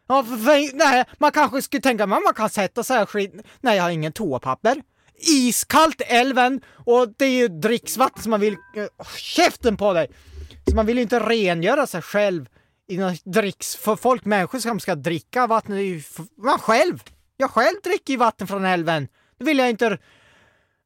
Ja, 0.08 0.24
för, 0.24 0.36
för, 0.36 0.76
nej, 0.76 1.04
man 1.18 1.32
kanske 1.32 1.62
skulle 1.62 1.82
tänka, 1.82 2.06
man, 2.06 2.22
man 2.22 2.34
kan 2.34 2.50
sätta 2.50 2.84
sig 2.84 2.96
här 2.96 3.06
skit... 3.06 3.32
Nej, 3.60 3.76
jag 3.76 3.82
har 3.82 3.90
ingen 3.90 4.12
toapapper. 4.12 4.82
Iskallt 5.16 6.02
älven 6.06 6.60
och 6.86 7.08
det 7.16 7.24
är 7.24 7.30
ju 7.30 7.48
dricksvatten 7.48 8.22
som 8.22 8.30
man 8.30 8.40
vill... 8.40 8.56
Eh, 8.76 8.84
oh, 8.98 9.16
käften 9.16 9.76
på 9.76 9.92
dig! 9.92 10.10
Så 10.70 10.76
man 10.76 10.86
vill 10.86 10.96
ju 10.96 11.02
inte 11.02 11.20
rengöra 11.20 11.86
sig 11.86 12.02
själv 12.02 12.48
i 12.88 12.96
något 12.96 13.24
dricks... 13.24 13.76
För 13.76 13.96
folk, 13.96 14.24
människor 14.24 14.58
som 14.58 14.80
ska 14.80 14.94
dricka 14.94 15.46
vatten, 15.46 15.74
det 15.74 15.82
är 15.82 15.84
ju 15.84 16.02
man 16.36 16.58
själv! 16.58 17.02
Jag 17.36 17.50
själv 17.50 17.76
dricker 17.84 18.12
ju 18.12 18.18
vatten 18.18 18.46
från 18.46 18.64
älven. 18.64 19.08
Det 19.38 19.44
vill 19.44 19.58
jag 19.58 19.70
inte... 19.70 19.98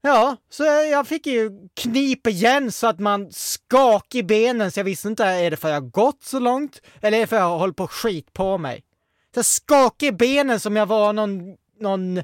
Ja, 0.02 0.36
så 0.50 0.64
jag 0.64 1.08
fick 1.08 1.26
ju 1.26 1.50
knip 1.74 2.26
igen 2.26 2.72
så 2.72 2.86
att 2.86 2.98
man 2.98 3.32
skak 3.32 4.14
i 4.14 4.22
benen 4.22 4.70
så 4.70 4.80
jag 4.80 4.84
visste 4.84 5.08
inte, 5.08 5.24
är 5.24 5.50
det 5.50 5.56
för 5.56 5.68
jag 5.68 5.90
gått 5.90 6.22
så 6.22 6.38
långt 6.38 6.82
eller 7.00 7.18
är 7.18 7.20
det 7.20 7.26
för 7.26 7.36
jag 7.36 7.58
håller 7.58 7.72
på 7.72 7.84
att 7.84 7.90
skit 7.92 8.32
på 8.32 8.58
mig? 8.58 8.84
Så 9.34 9.42
skak 9.42 10.02
i 10.02 10.12
benen 10.12 10.60
som 10.60 10.76
jag 10.76 10.86
var 10.86 11.12
någon, 11.12 11.56
någon, 11.80 12.22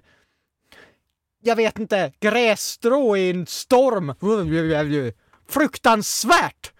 jag 1.43 1.57
vet 1.57 1.79
inte, 1.79 2.13
grässtrå 2.21 3.17
i 3.17 3.31
en 3.31 3.47
storm. 3.47 4.15
Fruktansvärt! 5.49 6.72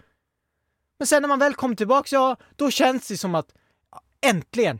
Men 1.03 1.07
sen 1.07 1.21
när 1.21 1.29
man 1.29 1.39
väl 1.39 1.53
kom 1.53 1.75
tillbaks, 1.75 2.11
ja, 2.11 2.37
då 2.55 2.71
känns 2.71 3.07
det 3.07 3.17
som 3.17 3.35
att 3.35 3.53
äntligen, 4.21 4.79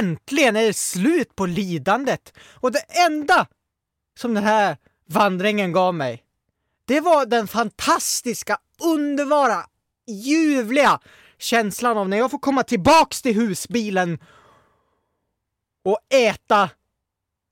äntligen 0.00 0.56
är 0.56 0.66
det 0.66 0.76
slut 0.76 1.36
på 1.36 1.46
lidandet. 1.46 2.32
Och 2.40 2.72
det 2.72 2.84
enda 3.06 3.46
som 4.18 4.34
den 4.34 4.44
här 4.44 4.76
vandringen 5.08 5.72
gav 5.72 5.94
mig, 5.94 6.24
det 6.84 7.00
var 7.00 7.26
den 7.26 7.48
fantastiska, 7.48 8.58
underbara, 8.82 9.66
ljuvliga 10.06 11.00
känslan 11.38 11.98
av 11.98 12.08
när 12.08 12.16
jag 12.16 12.30
får 12.30 12.38
komma 12.38 12.62
tillbaks 12.62 13.22
till 13.22 13.34
husbilen 13.34 14.18
och 15.84 15.98
äta 16.14 16.70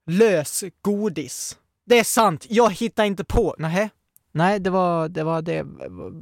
lösgodis. 0.07 1.59
Det 1.85 1.99
är 1.99 2.05
sant, 2.05 2.47
jag 2.49 2.71
hittar 2.73 3.05
inte 3.05 3.25
på. 3.25 3.55
Nej, 3.59 3.91
nej, 4.33 4.61
det 4.61 4.71
var 4.71 5.09
det. 5.09 5.23
Var 5.23 5.43
det. 5.43 5.67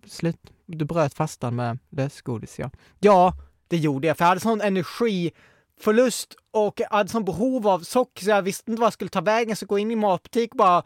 Slut. 0.07 0.53
Du 0.71 0.85
bröt 0.85 1.15
fastan 1.15 1.57
med 1.57 1.79
lösgodis, 1.91 2.59
ja. 2.59 2.71
Ja, 2.99 3.33
det 3.69 3.77
gjorde 3.77 4.07
jag, 4.07 4.17
för 4.17 4.25
jag 4.25 4.29
hade 4.29 4.41
sån 4.41 4.61
energiförlust 4.61 6.37
och 6.51 6.81
jag 6.81 6.89
hade 6.89 7.11
sån 7.11 7.25
behov 7.25 7.69
av 7.69 7.81
socker 7.81 8.25
så 8.25 8.31
jag 8.31 8.43
visste 8.43 8.71
inte 8.71 8.81
vad 8.81 8.87
jag 8.87 8.93
skulle 8.93 9.11
ta 9.11 9.21
vägen, 9.21 9.57
så 9.57 9.67
gå 9.67 9.79
in 9.79 9.91
i 9.91 9.97
matbutik 9.97 10.51
och 10.51 10.57
bara 10.57 10.83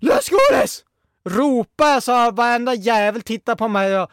lösgodis! 0.00 0.84
Ropa 1.24 2.00
så 2.00 2.30
varenda 2.30 2.74
jävel 2.74 3.22
tittar 3.22 3.56
på 3.56 3.68
mig 3.68 3.98
och 3.98 4.10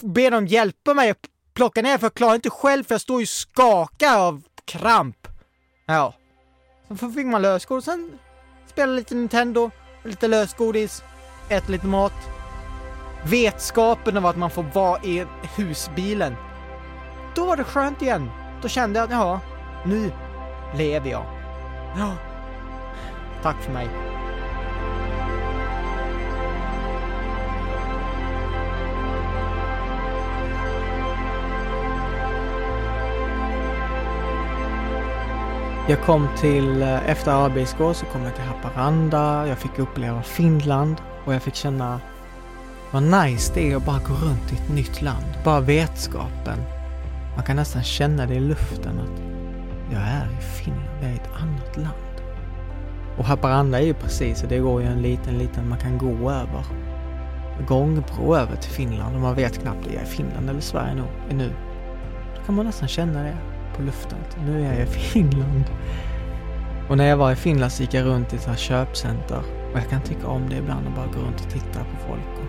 ber 0.00 0.30
dem 0.30 0.46
hjälpa 0.46 0.94
mig 0.94 1.10
att 1.10 1.28
plocka 1.54 1.82
ner 1.82 1.98
för 1.98 2.04
jag 2.04 2.14
klarar 2.14 2.34
inte 2.34 2.50
själv 2.50 2.84
för 2.84 2.94
jag 2.94 3.00
står 3.00 3.20
ju 3.20 3.26
skakar 3.26 4.18
av 4.18 4.42
kramp. 4.64 5.28
Ja. 5.86 6.14
Så 6.88 6.96
fick 6.96 7.26
man 7.26 7.42
lösgodis, 7.42 7.84
sen 7.84 8.18
spela 8.66 8.92
lite 8.92 9.14
Nintendo, 9.14 9.70
lite 10.04 10.28
lösgodis, 10.28 11.02
äta 11.48 11.72
lite 11.72 11.86
mat. 11.86 12.41
Vetskapen 13.24 14.16
av 14.16 14.26
att 14.26 14.36
man 14.36 14.50
får 14.50 14.62
vara 14.62 15.02
i 15.02 15.26
husbilen. 15.56 16.36
Då 17.34 17.46
var 17.46 17.56
det 17.56 17.64
skönt 17.64 18.02
igen. 18.02 18.30
Då 18.62 18.68
kände 18.68 18.98
jag 18.98 19.04
att 19.04 19.10
ja, 19.10 19.40
nu 19.84 20.12
lever 20.74 21.10
jag. 21.10 21.24
Ja. 21.98 22.12
Tack 23.42 23.56
för 23.62 23.72
mig. 23.72 23.88
Jag 35.88 36.00
kom 36.00 36.28
till, 36.36 36.82
eh, 36.82 37.10
efter 37.10 37.46
Abisko 37.46 37.94
så 37.94 38.06
kom 38.06 38.22
jag 38.22 38.34
till 38.34 38.44
Haparanda, 38.44 39.46
jag 39.48 39.58
fick 39.58 39.78
uppleva 39.78 40.22
Finland 40.22 40.96
och 41.24 41.34
jag 41.34 41.42
fick 41.42 41.54
känna 41.54 42.00
vad 42.92 43.02
nice 43.02 43.52
det 43.54 43.72
är 43.72 43.76
att 43.76 43.86
bara 43.86 43.98
gå 43.98 44.14
runt 44.14 44.52
i 44.52 44.54
ett 44.54 44.74
nytt 44.74 45.02
land. 45.02 45.24
Bara 45.44 45.60
vetskapen. 45.60 46.58
Man 47.36 47.44
kan 47.44 47.56
nästan 47.56 47.82
känna 47.82 48.26
det 48.26 48.34
i 48.34 48.40
luften 48.40 48.98
att 48.98 49.22
jag 49.92 50.00
är 50.00 50.38
i 50.38 50.42
Finland, 50.42 50.88
jag 51.00 51.10
är 51.10 51.14
i 51.14 51.16
ett 51.16 51.30
annat 51.40 51.76
land. 51.76 52.22
Och 53.18 53.24
Haparanda 53.24 53.80
är 53.80 53.84
ju 53.84 53.94
precis, 53.94 54.44
det 54.48 54.58
går 54.58 54.82
ju 54.82 54.88
en 54.88 55.02
liten, 55.02 55.38
liten, 55.38 55.68
man 55.68 55.78
kan 55.78 55.98
gå 55.98 56.30
över 56.30 56.64
gångbro 57.68 58.36
över 58.36 58.56
till 58.56 58.70
Finland 58.70 59.14
och 59.14 59.20
man 59.20 59.34
vet 59.34 59.62
knappt, 59.62 59.86
är 59.86 59.94
jag 59.94 60.02
i 60.02 60.06
Finland 60.06 60.50
eller 60.50 60.60
Sverige 60.60 60.94
nu? 60.94 61.36
nu? 61.36 61.52
Då 62.36 62.44
kan 62.46 62.54
man 62.54 62.66
nästan 62.66 62.88
känna 62.88 63.22
det 63.22 63.36
på 63.76 63.82
luften. 63.82 64.18
Nu 64.46 64.66
är 64.66 64.72
jag 64.72 64.82
i 64.82 64.86
Finland. 64.90 65.64
Och 66.88 66.96
när 66.96 67.06
jag 67.06 67.16
var 67.16 67.32
i 67.32 67.36
Finland 67.36 67.72
så 67.72 67.82
gick 67.82 67.94
jag 67.94 68.06
runt 68.06 68.32
i 68.32 68.36
ett 68.36 68.58
köpcenter 68.58 69.42
och 69.72 69.78
jag 69.78 69.88
kan 69.88 70.00
tycka 70.00 70.26
om 70.26 70.48
det 70.48 70.56
ibland 70.56 70.86
och 70.86 70.92
bara 70.92 71.06
gå 71.06 71.20
runt 71.26 71.40
och 71.40 71.50
titta 71.50 71.78
på 71.78 72.08
folk. 72.08 72.48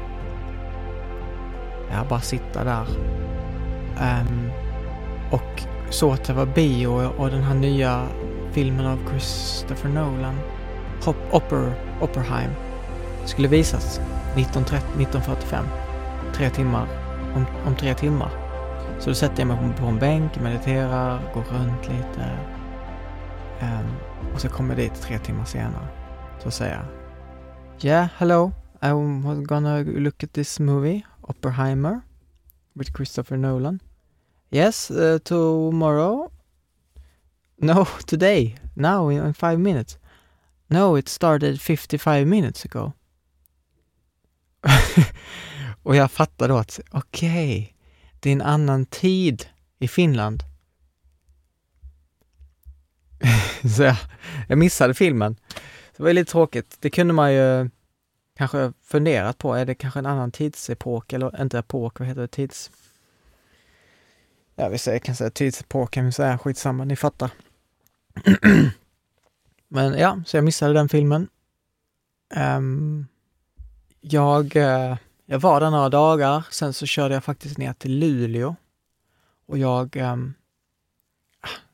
Jag 1.93 2.07
bara 2.07 2.21
sitta 2.21 2.63
där. 2.63 2.87
Um, 4.01 4.51
och 5.31 5.63
så 5.89 6.11
att 6.11 6.23
det 6.23 6.33
var 6.33 6.45
bio 6.45 6.87
och 6.87 7.29
den 7.29 7.43
här 7.43 7.55
nya 7.55 8.07
filmen 8.51 8.85
av 8.85 8.97
Christopher 9.09 9.89
Nolan, 9.89 10.35
Hop 11.05 11.15
Opper, 11.31 11.73
Opperheim, 12.01 12.51
skulle 13.25 13.47
visas 13.47 13.99
1930, 14.35 14.87
1945. 14.87 15.65
Tre 16.35 16.49
timmar, 16.49 16.87
om, 17.35 17.45
om 17.65 17.75
tre 17.75 17.93
timmar. 17.93 18.29
Så 18.99 19.09
då 19.09 19.15
sätter 19.15 19.39
jag 19.39 19.47
mig 19.47 19.73
på 19.79 19.85
en 19.85 19.99
bänk, 19.99 20.39
mediterar, 20.39 21.19
går 21.33 21.43
runt 21.43 21.87
lite. 21.89 22.29
Um, 23.61 23.95
och 24.33 24.41
så 24.41 24.49
kommer 24.49 24.69
jag 24.69 24.77
dit 24.77 25.01
tre 25.01 25.19
timmar 25.19 25.45
senare. 25.45 25.87
Så 26.43 26.51
säger 26.51 26.73
jag 26.73 26.85
Yeah, 27.85 28.07
hello. 28.17 28.51
I'm 28.81 29.43
gonna 29.43 29.79
look 29.79 30.23
at 30.23 30.33
this 30.33 30.59
movie, 30.59 31.03
Oppenheimer, 31.23 32.01
with 32.75 32.93
Christopher 32.93 33.37
Nolan. 33.37 33.79
Yes, 34.51 34.91
uh, 34.91 35.19
tomorrow? 35.23 36.31
No, 37.59 37.87
today. 38.05 38.55
Now, 38.75 39.09
in, 39.09 39.25
in 39.25 39.33
five 39.33 39.59
minutes. 39.59 39.97
No, 40.69 40.95
it 40.95 41.09
started 41.09 41.61
55 41.61 42.25
minutes 42.29 42.65
ago. 42.65 42.93
och 45.83 45.95
jag 45.95 46.11
fattar 46.11 46.47
då 46.47 46.57
att, 46.57 46.79
okej, 46.91 47.29
okay, 47.29 47.73
det 48.19 48.29
är 48.29 48.33
en 48.33 48.41
annan 48.41 48.85
tid 48.85 49.45
i 49.79 49.87
Finland. 49.87 50.43
så 53.75 53.83
jag, 53.83 53.95
jag 54.47 54.57
missade 54.57 54.93
filmen. 54.93 55.35
Det 55.97 56.03
var 56.03 56.13
lite 56.13 56.31
tråkigt. 56.31 56.77
Det 56.79 56.89
kunde 56.89 57.13
man 57.13 57.33
ju 57.33 57.69
kanske 58.37 58.73
funderat 58.83 59.37
på. 59.37 59.53
Är 59.53 59.65
det 59.65 59.75
kanske 59.75 59.99
en 59.99 60.05
annan 60.05 60.31
tidsepok 60.31 61.13
eller 61.13 61.41
inte 61.41 61.59
epok, 61.59 61.99
vad 61.99 62.07
heter 62.07 62.21
det? 62.21 62.27
Tids... 62.27 62.71
Ja, 64.55 64.69
vi 64.69 64.77
säger, 64.77 64.99
kan 64.99 65.15
säga 65.15 65.29
tidsepok 65.29 65.91
kan 65.91 66.05
vi 66.05 66.11
säga, 66.11 66.37
skitsamma, 66.37 66.83
ni 66.83 66.95
fattar. 66.95 67.31
Men 69.67 69.99
ja, 69.99 70.21
så 70.25 70.37
jag 70.37 70.43
missade 70.43 70.73
den 70.73 70.89
filmen. 70.89 71.27
Um, 72.35 73.07
jag 74.01 74.55
uh, 74.55 74.97
jag 75.25 75.39
var 75.39 75.59
där 75.59 75.71
några 75.71 75.89
dagar, 75.89 76.45
sen 76.51 76.73
så 76.73 76.85
körde 76.85 77.13
jag 77.13 77.23
faktiskt 77.23 77.57
ner 77.57 77.73
till 77.73 77.99
Luleå. 77.99 78.55
Och 79.45 79.57
jag, 79.57 79.95
um, 79.95 80.33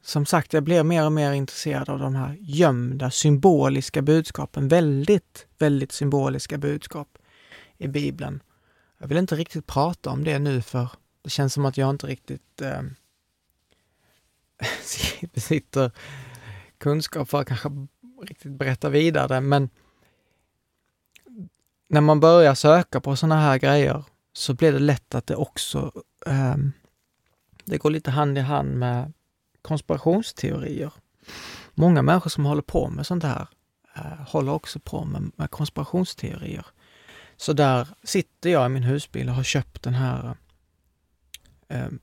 som 0.09 0.25
sagt, 0.25 0.53
jag 0.53 0.63
blev 0.63 0.85
mer 0.85 1.05
och 1.05 1.11
mer 1.11 1.31
intresserad 1.31 1.89
av 1.89 1.99
de 1.99 2.15
här 2.15 2.37
gömda 2.39 3.11
symboliska 3.11 4.01
budskapen. 4.01 4.67
Väldigt, 4.67 5.47
väldigt 5.57 5.91
symboliska 5.91 6.57
budskap 6.57 7.17
i 7.77 7.87
Bibeln. 7.87 8.43
Jag 8.97 9.07
vill 9.07 9.17
inte 9.17 9.35
riktigt 9.35 9.67
prata 9.67 10.09
om 10.09 10.23
det 10.23 10.39
nu 10.39 10.61
för 10.61 10.89
det 11.21 11.29
känns 11.29 11.53
som 11.53 11.65
att 11.65 11.77
jag 11.77 11.89
inte 11.89 12.07
riktigt 12.07 12.61
eh, 12.61 12.81
besitter 15.33 15.91
kunskap 16.77 17.29
för 17.29 17.41
att 17.41 17.47
kanske 17.47 17.69
riktigt 18.23 18.51
berätta 18.51 18.89
vidare, 18.89 19.41
men 19.41 19.69
när 21.89 22.01
man 22.01 22.19
börjar 22.19 22.55
söka 22.55 23.01
på 23.01 23.15
sådana 23.15 23.41
här 23.41 23.57
grejer 23.57 24.03
så 24.33 24.53
blir 24.53 24.71
det 24.71 24.79
lätt 24.79 25.15
att 25.15 25.27
det 25.27 25.35
också 25.35 25.91
eh, 26.25 26.55
det 27.65 27.77
går 27.77 27.89
lite 27.89 28.11
hand 28.11 28.37
i 28.37 28.41
hand 28.41 28.77
med 28.77 29.13
konspirationsteorier. 29.61 30.93
Många 31.73 32.01
människor 32.01 32.29
som 32.29 32.45
håller 32.45 32.61
på 32.61 32.89
med 32.89 33.05
sånt 33.05 33.23
här 33.23 33.47
eh, 33.95 34.27
håller 34.27 34.51
också 34.51 34.79
på 34.79 35.05
med, 35.05 35.31
med 35.35 35.51
konspirationsteorier. 35.51 36.65
Så 37.37 37.53
där 37.53 37.87
sitter 38.03 38.49
jag 38.49 38.65
i 38.65 38.69
min 38.69 38.83
husbil 38.83 39.29
och 39.29 39.35
har 39.35 39.43
köpt 39.43 39.83
den 39.83 39.93
här 39.93 40.37
eh, 41.67 41.85
mm, 41.85 41.99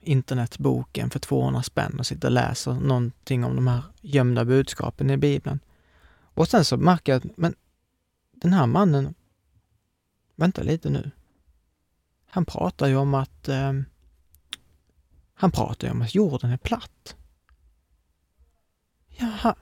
internetboken 0.00 1.10
för 1.10 1.18
200 1.18 1.62
spänn 1.62 1.98
och 1.98 2.06
sitter 2.06 2.28
och 2.28 2.32
läser 2.32 2.72
någonting 2.72 3.44
om 3.44 3.56
de 3.56 3.66
här 3.66 3.82
gömda 4.00 4.44
budskapen 4.44 5.10
i 5.10 5.16
Bibeln. 5.16 5.60
Och 6.34 6.48
sen 6.48 6.64
så 6.64 6.76
märker 6.76 7.12
jag 7.12 7.26
att, 7.26 7.36
men 7.36 7.54
den 8.32 8.52
här 8.52 8.66
mannen, 8.66 9.14
vänta 10.36 10.62
lite 10.62 10.90
nu. 10.90 11.10
Han 12.26 12.44
pratar 12.44 12.86
ju 12.86 12.96
om 12.96 13.14
att 13.14 13.48
eh, 13.48 13.72
han 15.40 15.50
pratar 15.50 15.88
ju 15.88 15.92
om 15.92 16.02
att 16.02 16.14
jorden 16.14 16.50
är 16.50 16.56
platt. 16.56 17.16
Ja, 19.08 19.56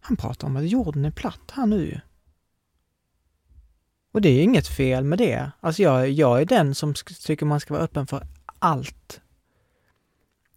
han 0.00 0.16
pratar 0.16 0.46
om 0.46 0.56
att 0.56 0.68
jorden 0.68 1.04
är 1.04 1.10
platt 1.10 1.50
här 1.52 1.66
nu. 1.66 2.00
Och 4.12 4.20
det 4.20 4.28
är 4.28 4.42
inget 4.42 4.68
fel 4.68 5.04
med 5.04 5.18
det. 5.18 5.50
Alltså 5.60 5.82
jag, 5.82 6.10
jag 6.10 6.40
är 6.40 6.44
den 6.44 6.74
som 6.74 6.94
tycker 7.26 7.46
man 7.46 7.60
ska 7.60 7.74
vara 7.74 7.84
öppen 7.84 8.06
för 8.06 8.26
allt. 8.58 9.20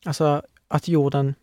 Alltså 0.06 0.41
att 0.67 0.88
jorden, 0.88 1.36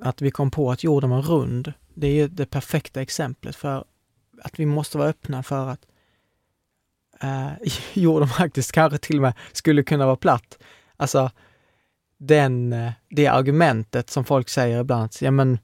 att 0.00 0.22
vi 0.22 0.30
kom 0.30 0.50
på 0.50 0.70
att 0.70 0.84
jorden 0.84 1.10
var 1.10 1.22
rund, 1.22 1.72
det 1.94 2.06
är 2.06 2.14
ju 2.14 2.28
det 2.28 2.46
perfekta 2.46 3.02
exemplet 3.02 3.56
för 3.56 3.84
att 4.42 4.58
vi 4.58 4.66
måste 4.66 4.98
vara 4.98 5.08
öppna 5.08 5.42
för 5.42 5.68
att 5.68 5.86
eh, 7.20 7.52
jorden 7.92 8.28
faktiskt 8.28 8.72
kanske 8.72 8.98
till 8.98 9.16
och 9.16 9.22
med 9.22 9.34
skulle 9.52 9.82
kunna 9.82 10.06
vara 10.06 10.16
platt. 10.16 10.58
Alltså 10.96 11.30
den, 12.18 12.72
eh, 12.72 12.92
det 13.08 13.26
argumentet 13.26 14.10
som 14.10 14.24
folk 14.24 14.48
säger 14.48 14.80
ibland, 14.80 15.10
ja 15.20 15.30
men 15.30 15.58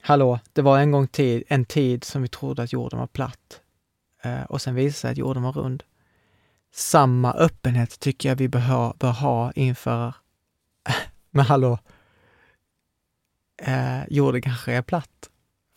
hallå, 0.00 0.38
det 0.52 0.62
var 0.62 0.78
en 0.78 0.90
gång 0.90 1.06
tid, 1.06 1.42
en 1.48 1.64
tid 1.64 2.04
som 2.04 2.22
vi 2.22 2.28
trodde 2.28 2.62
att 2.62 2.72
jorden 2.72 2.98
var 2.98 3.06
platt 3.06 3.60
eh, 4.22 4.42
och 4.42 4.62
sen 4.62 4.74
visade 4.74 4.92
sig 4.92 5.10
att 5.10 5.18
jorden 5.18 5.42
var 5.42 5.52
rund. 5.52 5.82
Samma 6.72 7.32
öppenhet 7.32 8.00
tycker 8.00 8.28
jag 8.28 8.36
vi 8.36 8.48
bör, 8.48 8.94
bör 8.98 9.12
ha 9.12 9.52
inför, 9.52 10.14
men 11.30 11.44
hallå, 11.44 11.78
eh, 13.62 14.06
jorden 14.08 14.42
kanske 14.42 14.72
är 14.72 14.82
platt, 14.82 15.30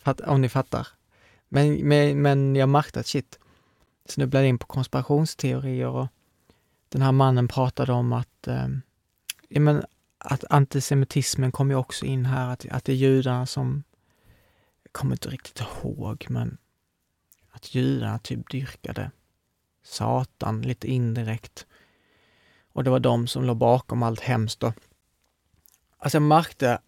Fatt, 0.03 0.21
om 0.21 0.41
ni 0.41 0.49
fattar. 0.49 0.87
Men, 1.49 1.87
men, 1.87 2.21
men 2.21 2.55
jag 2.55 2.69
märkte 2.69 2.99
att 2.99 3.07
shit, 3.07 3.39
snubblade 4.05 4.47
in 4.47 4.57
på 4.57 4.67
konspirationsteorier 4.67 5.87
och 5.87 6.07
den 6.89 7.01
här 7.01 7.11
mannen 7.11 7.47
pratade 7.47 7.91
om 7.91 8.13
att, 8.13 8.47
eh, 8.47 8.67
ja, 9.47 9.59
men, 9.59 9.83
att 10.17 10.43
antisemitismen 10.49 11.51
kom 11.51 11.69
ju 11.69 11.75
också 11.75 12.05
in 12.05 12.25
här, 12.25 12.53
att, 12.53 12.65
att 12.71 12.85
det 12.85 12.91
är 12.91 12.95
judarna 12.95 13.45
som, 13.45 13.83
jag 14.83 14.93
kommer 14.93 15.13
inte 15.13 15.29
riktigt 15.29 15.59
ihåg, 15.59 16.25
men 16.29 16.57
att 17.51 17.75
judarna 17.75 18.19
typ 18.19 18.49
dyrkade 18.49 19.11
Satan 19.83 20.61
lite 20.61 20.87
indirekt. 20.87 21.65
Och 22.73 22.83
det 22.83 22.89
var 22.89 22.99
de 22.99 23.27
som 23.27 23.43
låg 23.43 23.57
bakom 23.57 24.03
allt 24.03 24.19
hemskt. 24.19 24.63
Och, 24.63 24.73
alltså 25.97 26.15
jag 26.15 26.21
märkte 26.21 26.79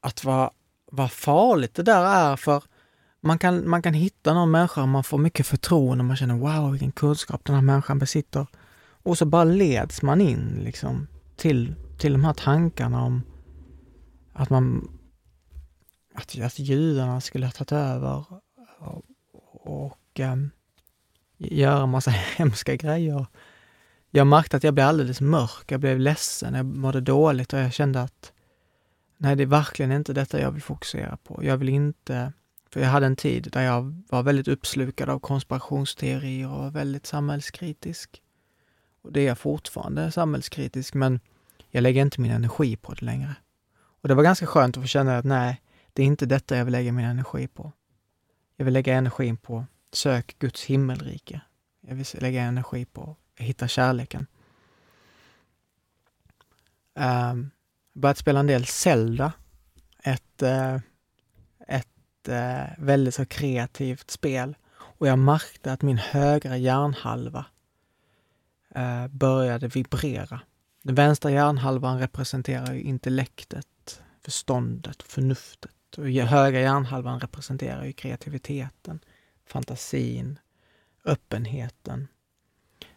att 0.00 0.24
vad, 0.24 0.50
vad 0.86 1.12
farligt 1.12 1.74
det 1.74 1.82
där 1.82 2.04
är 2.04 2.36
för 2.36 2.62
man 3.20 3.38
kan, 3.38 3.68
man 3.68 3.82
kan 3.82 3.94
hitta 3.94 4.34
någon 4.34 4.50
människa 4.50 4.82
och 4.82 4.88
man 4.88 5.04
får 5.04 5.18
mycket 5.18 5.46
förtroende 5.46 6.02
och 6.02 6.06
man 6.06 6.16
känner 6.16 6.34
wow 6.34 6.70
vilken 6.70 6.92
kunskap 6.92 7.44
den 7.44 7.54
här 7.54 7.62
människan 7.62 7.98
besitter. 7.98 8.46
Och 8.80 9.18
så 9.18 9.24
bara 9.24 9.44
leds 9.44 10.02
man 10.02 10.20
in 10.20 10.60
liksom 10.64 11.06
till, 11.38 11.74
till 11.98 12.12
de 12.12 12.24
här 12.24 12.32
tankarna 12.32 13.04
om 13.04 13.22
att 14.32 14.50
man 14.50 14.90
att, 16.14 16.38
att 16.40 16.58
judarna 16.58 17.20
skulle 17.20 17.46
ha 17.46 17.52
tagit 17.52 17.72
över 17.72 18.24
och, 18.78 19.04
och 19.52 20.20
um, 20.20 20.50
göra 21.38 21.86
massa 21.86 22.10
hemska 22.36 22.76
grejer. 22.76 23.26
Jag 24.10 24.26
märkte 24.26 24.56
att 24.56 24.64
jag 24.64 24.74
blev 24.74 24.86
alldeles 24.86 25.20
mörk, 25.20 25.72
jag 25.72 25.80
blev 25.80 25.98
ledsen, 25.98 26.54
jag 26.54 26.66
mådde 26.66 27.00
dåligt 27.00 27.52
och 27.52 27.58
jag 27.58 27.72
kände 27.72 28.02
att 28.02 28.32
nej, 29.16 29.36
det 29.36 29.42
är 29.42 29.46
verkligen 29.46 29.92
inte 29.92 30.12
detta 30.12 30.40
jag 30.40 30.50
vill 30.50 30.62
fokusera 30.62 31.16
på. 31.16 31.44
Jag 31.44 31.56
vill 31.56 31.68
inte 31.68 32.32
för 32.70 32.80
jag 32.80 32.88
hade 32.88 33.06
en 33.06 33.16
tid 33.16 33.48
där 33.52 33.62
jag 33.62 34.02
var 34.08 34.22
väldigt 34.22 34.48
uppslukad 34.48 35.08
av 35.08 35.18
konspirationsteorier 35.18 36.52
och 36.52 36.76
väldigt 36.76 37.06
samhällskritisk. 37.06 38.22
Och 39.02 39.12
det 39.12 39.20
är 39.20 39.26
jag 39.26 39.38
fortfarande, 39.38 40.10
samhällskritisk, 40.10 40.94
men 40.94 41.20
jag 41.70 41.82
lägger 41.82 42.02
inte 42.02 42.20
min 42.20 42.30
energi 42.30 42.76
på 42.76 42.94
det 42.94 43.04
längre. 43.04 43.34
Och 43.78 44.08
det 44.08 44.14
var 44.14 44.22
ganska 44.22 44.46
skönt 44.46 44.76
att 44.76 44.82
få 44.82 44.86
känna 44.86 45.18
att 45.18 45.24
nej, 45.24 45.62
det 45.92 46.02
är 46.02 46.06
inte 46.06 46.26
detta 46.26 46.56
jag 46.56 46.64
vill 46.64 46.72
lägga 46.72 46.92
min 46.92 47.04
energi 47.04 47.48
på. 47.48 47.72
Jag 48.56 48.64
vill 48.64 48.74
lägga 48.74 48.94
energin 48.94 49.36
på 49.36 49.66
sök 49.92 50.38
Guds 50.38 50.64
himmelrike. 50.64 51.40
Jag 51.80 51.94
vill 51.94 52.06
lägga 52.14 52.42
energi 52.42 52.84
på 52.84 53.16
att 53.38 53.44
hitta 53.44 53.68
kärleken. 53.68 54.26
Um, 56.94 57.50
börjat 57.92 58.18
spela 58.18 58.40
en 58.40 58.46
del 58.46 58.66
Zelda, 58.66 59.32
ett 60.02 60.42
uh, 60.42 60.78
eh, 62.28 62.66
väldigt 62.78 63.14
så 63.14 63.26
kreativt 63.26 64.10
spel 64.10 64.56
och 64.78 65.08
jag 65.08 65.18
märkte 65.18 65.72
att 65.72 65.82
min 65.82 65.98
högra 65.98 66.56
hjärnhalva 66.56 67.46
uh, 68.76 69.06
började 69.08 69.68
vibrera. 69.68 70.40
Den 70.88 70.94
vänstra 70.94 71.30
hjärnhalvan 71.30 71.98
representerar 71.98 72.74
ju 72.74 72.80
intellektet, 72.80 74.02
förståndet, 74.24 75.02
förnuftet 75.02 75.98
och 75.98 76.04
högra 76.04 76.60
hjärnhalvan 76.60 77.20
representerar 77.20 77.84
ju 77.84 77.92
kreativiteten, 77.92 79.00
fantasin, 79.46 80.38
öppenheten. 81.04 82.08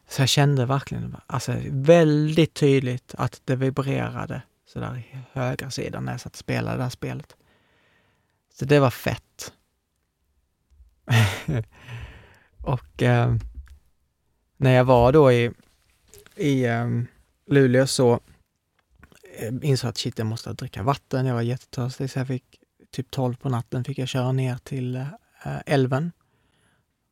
Så 0.08 0.22
jag 0.22 0.30
kände 0.30 0.66
verkligen, 0.66 1.16
alltså 1.28 1.56
väldigt 1.66 2.54
tydligt 2.54 3.16
att 3.18 3.42
det 3.46 3.56
vibrerade 3.56 4.42
sådär 4.66 4.98
i 4.98 5.18
högra 5.32 5.72
sidan 5.72 6.06
när 6.06 6.12
jag 6.12 6.22
satt 6.22 6.34
och 6.34 6.40
spelade 6.40 6.78
det 6.78 6.84
här 6.84 6.90
spelet. 6.90 7.36
Så 8.54 8.66
det 8.66 8.80
var 8.80 8.92
fett. 8.92 9.54
och 12.58 13.04
eh, 13.04 13.36
när 14.58 14.72
jag 14.72 14.86
var 14.86 15.12
då 15.12 15.32
i, 15.32 15.52
i 16.36 16.66
eh, 16.66 16.88
Luleå 17.52 17.88
så 17.88 18.20
eh, 19.38 19.54
insåg 19.62 19.88
jag 19.88 19.90
att 19.90 19.98
shit, 19.98 20.18
jag 20.18 20.28
måste 20.28 20.54
dricka 20.54 20.84
vatten. 20.84 21.26
Jag 21.26 21.36
var 21.36 21.42
jättetörstig 21.42 22.12
så 22.12 22.20
jag 22.20 22.28
fick 22.28 22.60
typ 22.92 23.12
12 23.12 23.36
på 23.36 23.50
natten 23.50 23.84
fick 23.84 23.98
jag 23.98 24.08
köra 24.08 24.32
ner 24.32 24.58
till 24.58 24.96
eh, 24.96 25.08
älven. 25.66 26.12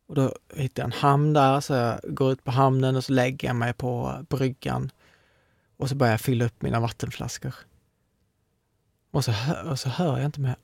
Och 0.08 0.16
då 0.16 0.36
hittade 0.54 0.82
jag 0.82 0.86
en 0.86 1.02
hamn 1.02 1.34
där, 1.34 1.60
så 1.60 1.74
jag 1.74 2.00
går 2.04 2.32
ut 2.32 2.44
på 2.44 2.52
hamnen 2.52 2.96
och 2.96 3.04
så 3.04 3.14
lägger 3.14 3.48
jag 3.48 3.56
mig 3.56 3.74
på 3.74 4.26
bryggan 4.30 4.92
och 5.78 5.90
så 5.90 5.96
börjar 5.96 6.14
jag 6.14 6.22
fylla 6.22 6.46
upp 6.46 6.62
mina 6.62 6.80
vattenflaskor. 6.80 7.56
Och 9.12 9.26
så, 9.26 9.34
och 9.66 9.80
så 9.80 9.90
hör 9.90 10.18
jag 10.18 10.26
inte 10.26 10.40
mer 10.40 10.56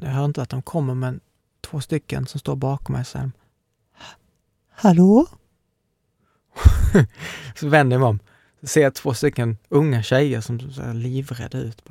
jag 0.00 0.08
hör 0.08 0.24
inte 0.24 0.42
att 0.42 0.48
de 0.48 0.62
kommer, 0.62 0.94
men 0.94 1.20
två 1.60 1.80
stycken 1.80 2.26
som 2.26 2.40
står 2.40 2.56
bakom 2.56 2.92
mig 2.92 3.04
säger 3.04 3.30
Hallå? 4.70 5.26
så 7.56 7.68
vänder 7.68 7.94
jag 7.94 8.00
mig 8.00 8.08
om. 8.08 8.18
Så 8.60 8.66
ser 8.66 8.82
jag 8.82 8.94
två 8.94 9.14
stycken 9.14 9.58
unga 9.68 10.02
tjejer 10.02 10.40
som 10.40 10.72
ser 10.72 10.94
livrädda 10.94 11.58
ut. 11.58 11.82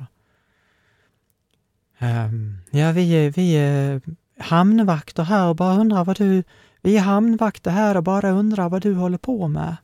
Um, 1.98 2.58
ja, 2.70 2.92
vi 2.92 3.12
är, 3.12 3.30
vi 3.30 3.52
är 3.52 4.00
hamnvakter 4.38 5.22
här 5.22 5.48
och 5.48 5.56
bara 5.56 5.74
undrar 5.74 6.04
vad 6.04 6.16
du... 6.16 6.42
Vi 6.82 6.96
är 6.96 7.00
hamnvakter 7.00 7.70
här 7.70 7.96
och 7.96 8.02
bara 8.02 8.30
undrar 8.30 8.68
vad 8.68 8.82
du 8.82 8.94
håller 8.94 9.18
på 9.18 9.48
med. 9.48 9.76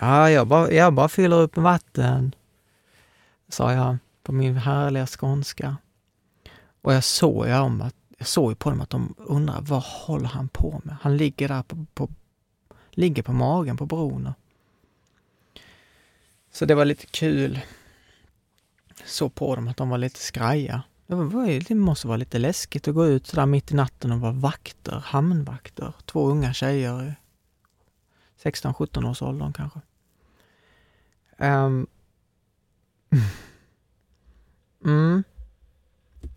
Ja, 0.00 0.30
jag 0.30 0.46
bara, 0.46 0.70
jag 0.70 0.94
bara 0.94 1.08
fyller 1.08 1.40
upp 1.40 1.56
med 1.56 1.62
vatten, 1.62 2.34
sa 3.48 3.72
jag 3.72 3.96
på 4.22 4.32
min 4.32 4.56
härliga 4.56 5.06
skånska. 5.06 5.76
Och 6.82 6.94
jag 6.94 7.04
såg, 7.04 7.46
ju 7.46 7.58
om 7.58 7.80
att, 7.80 7.94
jag 8.18 8.28
såg 8.28 8.58
på 8.58 8.70
dem 8.70 8.80
att 8.80 8.90
de 8.90 9.14
undrar 9.18 9.60
vad 9.60 9.82
håller 9.82 10.28
han 10.28 10.48
på 10.48 10.80
med? 10.84 10.96
Han 11.00 11.16
ligger 11.16 11.48
där 11.48 11.62
på, 11.62 11.86
på, 11.94 12.08
ligger 12.90 13.22
på 13.22 13.32
magen 13.32 13.76
på 13.76 13.86
bron. 13.86 14.32
Så 16.56 16.64
det 16.64 16.74
var 16.74 16.84
lite 16.84 17.06
kul. 17.06 17.60
Så 19.04 19.28
på 19.28 19.56
dem 19.56 19.68
att 19.68 19.76
de 19.76 19.88
var 19.88 19.98
lite 19.98 20.18
skraja. 20.18 20.82
Det, 21.06 21.14
var, 21.14 21.68
det 21.68 21.74
måste 21.74 22.06
vara 22.06 22.16
lite 22.16 22.38
läskigt 22.38 22.88
att 22.88 22.94
gå 22.94 23.06
ut 23.06 23.26
sådär 23.26 23.46
mitt 23.46 23.72
i 23.72 23.74
natten 23.74 24.12
och 24.12 24.20
vara 24.20 24.32
vakter, 24.32 25.02
hamnvakter. 25.04 25.92
Två 26.04 26.28
unga 26.28 26.52
tjejer 26.52 27.02
i 27.02 27.14
16-17 28.42 29.10
års 29.10 29.22
åldern 29.22 29.52
kanske. 29.52 29.80
Um, 31.38 31.86
mm. 34.84 35.24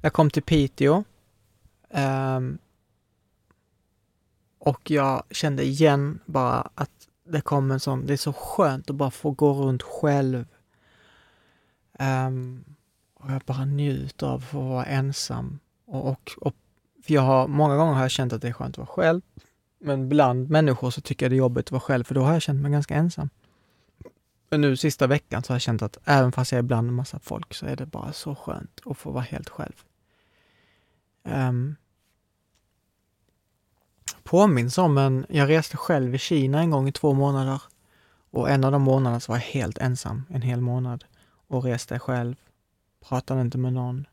Jag 0.01 0.13
kom 0.13 0.29
till 0.29 0.43
Piteå. 0.43 1.03
Um, 1.89 2.57
och 4.59 4.91
jag 4.91 5.23
kände 5.31 5.63
igen 5.63 6.19
bara 6.25 6.69
att 6.75 7.08
det 7.31 7.41
kom 7.41 7.71
en 7.71 7.79
sån, 7.79 8.05
det 8.05 8.13
är 8.13 8.17
så 8.17 8.33
skönt 8.33 8.89
att 8.89 8.95
bara 8.95 9.11
få 9.11 9.31
gå 9.31 9.53
runt 9.53 9.83
själv. 9.83 10.45
Um, 11.99 12.63
och 13.13 13.31
jag 13.31 13.41
bara 13.41 13.65
njuter 13.65 14.27
av 14.27 14.35
att 14.35 14.43
få 14.43 14.61
vara 14.61 14.85
ensam. 14.85 15.59
Och, 15.85 16.09
och, 16.09 16.31
och, 16.41 16.55
för 17.03 17.13
jag 17.13 17.21
har, 17.21 17.47
många 17.47 17.77
gånger 17.77 17.93
har 17.93 18.01
jag 18.01 18.11
känt 18.11 18.33
att 18.33 18.41
det 18.41 18.47
är 18.47 18.53
skönt 18.53 18.73
att 18.73 18.77
vara 18.77 18.87
själv. 18.87 19.21
Men 19.79 20.09
bland 20.09 20.49
människor 20.49 20.89
så 20.89 21.01
tycker 21.01 21.25
jag 21.25 21.31
det 21.31 21.35
är 21.35 21.37
jobbigt 21.37 21.65
att 21.65 21.71
vara 21.71 21.81
själv, 21.81 22.03
för 22.03 22.15
då 22.15 22.21
har 22.21 22.33
jag 22.33 22.41
känt 22.41 22.61
mig 22.61 22.71
ganska 22.71 22.95
ensam. 22.95 23.29
Men 24.49 24.61
nu 24.61 24.77
sista 24.77 25.07
veckan 25.07 25.43
så 25.43 25.51
har 25.51 25.55
jag 25.55 25.61
känt 25.61 25.81
att 25.81 25.97
även 26.05 26.31
fast 26.31 26.51
jag 26.51 26.59
är 26.59 26.63
bland 26.63 26.87
en 26.87 26.93
massa 26.93 27.19
folk 27.19 27.53
så 27.53 27.65
är 27.65 27.75
det 27.75 27.85
bara 27.85 28.13
så 28.13 28.35
skönt 28.35 28.81
att 28.85 28.97
få 28.97 29.11
vara 29.11 29.23
helt 29.23 29.49
själv. 29.49 29.83
Um, 31.23 31.75
påminns 34.29 34.77
om 34.77 34.97
en, 34.97 35.25
jag 35.29 35.49
reste 35.49 35.77
själv 35.77 36.15
i 36.15 36.17
Kina 36.17 36.59
en 36.59 36.69
gång 36.69 36.87
i 36.87 36.91
två 36.91 37.13
månader 37.13 37.61
och 38.31 38.49
en 38.49 38.63
av 38.63 38.71
de 38.71 38.81
månaderna 38.81 39.19
så 39.19 39.31
var 39.31 39.37
jag 39.37 39.43
helt 39.43 39.77
ensam 39.77 40.25
en 40.29 40.41
hel 40.41 40.61
månad 40.61 41.05
och 41.47 41.63
reste 41.63 41.99
själv, 41.99 42.35
pratade 43.07 43.41
inte 43.41 43.57
med 43.57 43.73
någon. 43.73 44.07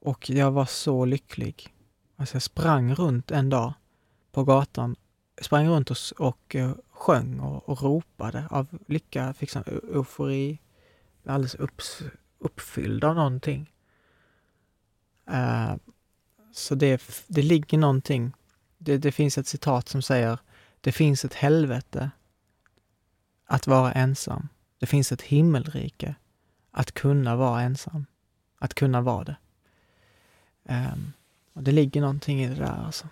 Och 0.00 0.30
jag 0.30 0.50
var 0.50 0.64
så 0.64 1.04
lycklig. 1.04 1.74
Alltså 2.16 2.34
jag 2.34 2.42
sprang 2.42 2.94
runt 2.94 3.30
en 3.30 3.50
dag 3.50 3.72
på 4.32 4.44
gatan, 4.44 4.96
sprang 5.40 5.68
runt 5.68 5.90
och, 5.90 5.96
och 6.18 6.56
eh, 6.56 6.72
sjöng 6.90 7.40
och, 7.40 7.68
och, 7.68 7.82
ropade 7.82 8.44
av 8.50 8.66
lycka, 8.86 9.34
fick 9.34 9.50
sån 9.50 9.64
eufori, 9.94 10.58
alldeles 11.26 11.54
upps, 11.54 12.02
uppfylld 12.38 13.04
av 13.04 13.14
någonting. 13.14 13.72
Uh, 15.30 15.74
så 16.52 16.74
det, 16.74 17.02
det 17.26 17.42
ligger 17.42 17.78
någonting 17.78 18.32
det, 18.80 18.98
det 18.98 19.12
finns 19.12 19.38
ett 19.38 19.46
citat 19.46 19.88
som 19.88 20.02
säger 20.02 20.38
det 20.80 20.92
finns 20.92 21.24
ett 21.24 21.34
helvete 21.34 22.10
att 23.46 23.66
vara 23.66 23.92
ensam. 23.92 24.48
Det 24.78 24.86
finns 24.86 25.12
ett 25.12 25.22
himmelrike 25.22 26.14
att 26.70 26.92
kunna 26.92 27.36
vara 27.36 27.62
ensam. 27.62 28.06
Att 28.58 28.74
kunna 28.74 29.00
vara 29.00 29.24
det. 29.24 29.36
Um, 30.64 31.12
och 31.52 31.62
det 31.62 31.72
ligger 31.72 32.00
någonting 32.00 32.42
i 32.42 32.48
det 32.48 32.54
där 32.54 32.84
alltså. 32.84 33.08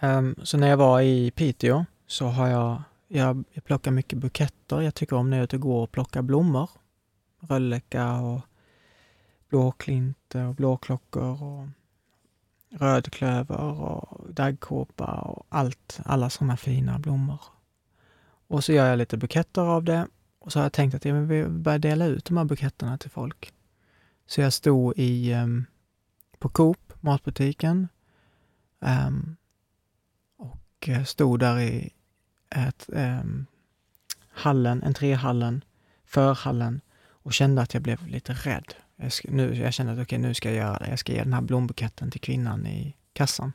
Um, 0.00 0.36
så 0.42 0.56
när 0.58 0.68
jag 0.68 0.76
var 0.76 1.00
i 1.00 1.30
Piteå 1.30 1.84
så 2.06 2.26
har 2.26 2.48
jag, 2.48 2.82
jag, 3.08 3.44
jag 3.52 3.64
plockar 3.64 3.90
mycket 3.90 4.18
buketter. 4.18 4.80
Jag 4.80 4.94
tycker 4.94 5.16
om 5.16 5.30
när 5.30 5.38
jag 5.38 5.60
går 5.60 5.82
och 5.82 5.92
plockar 5.92 6.22
blommor. 6.22 6.70
Rölleka 7.40 8.20
och 8.20 8.40
blåklint 9.48 10.34
och 10.34 10.54
blåklockor 10.54 11.42
och 11.42 11.68
rödklöver 12.78 13.60
och 13.60 14.34
daggkåpa 14.34 15.04
och 15.04 15.46
allt, 15.48 16.00
alla 16.04 16.30
sådana 16.30 16.56
fina 16.56 16.98
blommor. 16.98 17.40
Och 18.46 18.64
så 18.64 18.72
gör 18.72 18.86
jag 18.86 18.98
lite 18.98 19.16
buketter 19.16 19.62
av 19.62 19.84
det 19.84 20.06
och 20.38 20.52
så 20.52 20.58
har 20.58 20.64
jag 20.64 20.72
tänkt 20.72 20.94
att 20.94 21.04
jag 21.04 21.14
vill 21.14 21.48
börja 21.48 21.78
dela 21.78 22.06
ut 22.06 22.24
de 22.24 22.36
här 22.36 22.44
buketterna 22.44 22.98
till 22.98 23.10
folk. 23.10 23.52
Så 24.26 24.40
jag 24.40 24.52
stod 24.52 24.98
i, 24.98 25.32
ehm, 25.32 25.64
på 26.38 26.48
Coop, 26.48 26.92
matbutiken, 27.00 27.88
ehm, 28.80 29.36
och 30.36 30.88
eh, 30.88 31.04
stod 31.04 31.40
där 31.40 31.60
i 31.60 31.90
ett, 32.50 32.88
ehm, 32.92 33.46
hallen, 34.28 34.82
entréhallen, 34.82 35.64
förhallen 36.04 36.80
och 37.06 37.32
kände 37.32 37.62
att 37.62 37.74
jag 37.74 37.82
blev 37.82 38.06
lite 38.06 38.32
rädd. 38.32 38.74
Jag, 38.96 39.12
ska, 39.12 39.28
nu, 39.30 39.54
jag 39.54 39.74
kände 39.74 39.92
att 39.92 39.96
okej, 39.98 40.02
okay, 40.02 40.18
nu 40.18 40.34
ska 40.34 40.48
jag 40.48 40.58
göra 40.58 40.78
det. 40.78 40.90
Jag 40.90 40.98
ska 40.98 41.12
ge 41.12 41.22
den 41.22 41.32
här 41.32 41.40
blombuketten 41.40 42.10
till 42.10 42.20
kvinnan 42.20 42.66
i 42.66 42.96
kassan. 43.12 43.52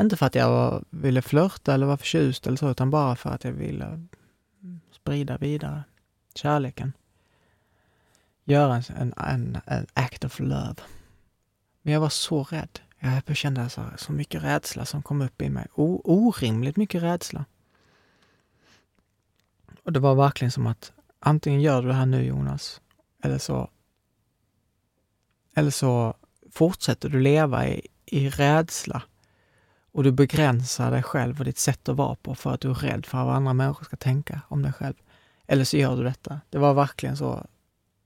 Inte 0.00 0.16
för 0.16 0.26
att 0.26 0.34
jag 0.34 0.48
var, 0.48 0.84
ville 0.90 1.22
flörta 1.22 1.74
eller 1.74 1.86
vara 1.86 1.96
förtjust 1.96 2.46
eller 2.46 2.56
så, 2.56 2.70
utan 2.70 2.90
bara 2.90 3.16
för 3.16 3.30
att 3.30 3.44
jag 3.44 3.52
ville 3.52 4.06
sprida 4.92 5.38
vidare 5.38 5.84
kärleken. 6.34 6.92
Göra 8.44 8.76
en, 8.76 9.14
en, 9.16 9.58
en 9.66 9.86
act 9.94 10.24
of 10.24 10.40
love. 10.40 10.76
Men 11.82 11.92
jag 11.92 12.00
var 12.00 12.08
så 12.08 12.44
rädd. 12.44 12.80
Jag 13.26 13.36
kände 13.36 13.70
så, 13.70 13.84
så 13.96 14.12
mycket 14.12 14.42
rädsla 14.42 14.84
som 14.84 15.02
kom 15.02 15.22
upp 15.22 15.42
i 15.42 15.50
mig. 15.50 15.66
O, 15.74 16.00
orimligt 16.04 16.76
mycket 16.76 17.02
rädsla. 17.02 17.44
Och 19.82 19.92
det 19.92 20.00
var 20.00 20.14
verkligen 20.14 20.52
som 20.52 20.66
att 20.66 20.92
antingen 21.20 21.60
gör 21.60 21.82
du 21.82 21.88
det 21.88 21.94
här 21.94 22.06
nu 22.06 22.24
Jonas, 22.24 22.80
eller 23.22 23.38
så 23.38 23.70
eller 25.54 25.70
så 25.70 26.14
fortsätter 26.52 27.08
du 27.08 27.20
leva 27.20 27.68
i, 27.68 27.86
i 28.06 28.28
rädsla 28.28 29.02
och 29.92 30.04
du 30.04 30.12
begränsar 30.12 30.90
dig 30.90 31.02
själv 31.02 31.38
och 31.38 31.44
ditt 31.44 31.58
sätt 31.58 31.88
att 31.88 31.96
vara 31.96 32.14
på 32.14 32.34
för 32.34 32.54
att 32.54 32.60
du 32.60 32.70
är 32.70 32.74
rädd 32.74 33.06
för 33.06 33.24
vad 33.24 33.34
andra 33.34 33.52
människor 33.52 33.84
ska 33.84 33.96
tänka 33.96 34.40
om 34.48 34.62
dig 34.62 34.72
själv. 34.72 34.94
Eller 35.46 35.64
så 35.64 35.76
gör 35.76 35.96
du 35.96 36.02
detta. 36.02 36.40
Det 36.50 36.58
var 36.58 36.74
verkligen 36.74 37.16
så, 37.16 37.46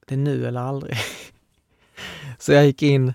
det 0.07 0.15
är 0.15 0.19
nu 0.19 0.47
eller 0.47 0.61
aldrig. 0.61 0.97
så 2.39 2.53
jag 2.53 2.67
gick 2.67 2.83
in, 2.83 3.15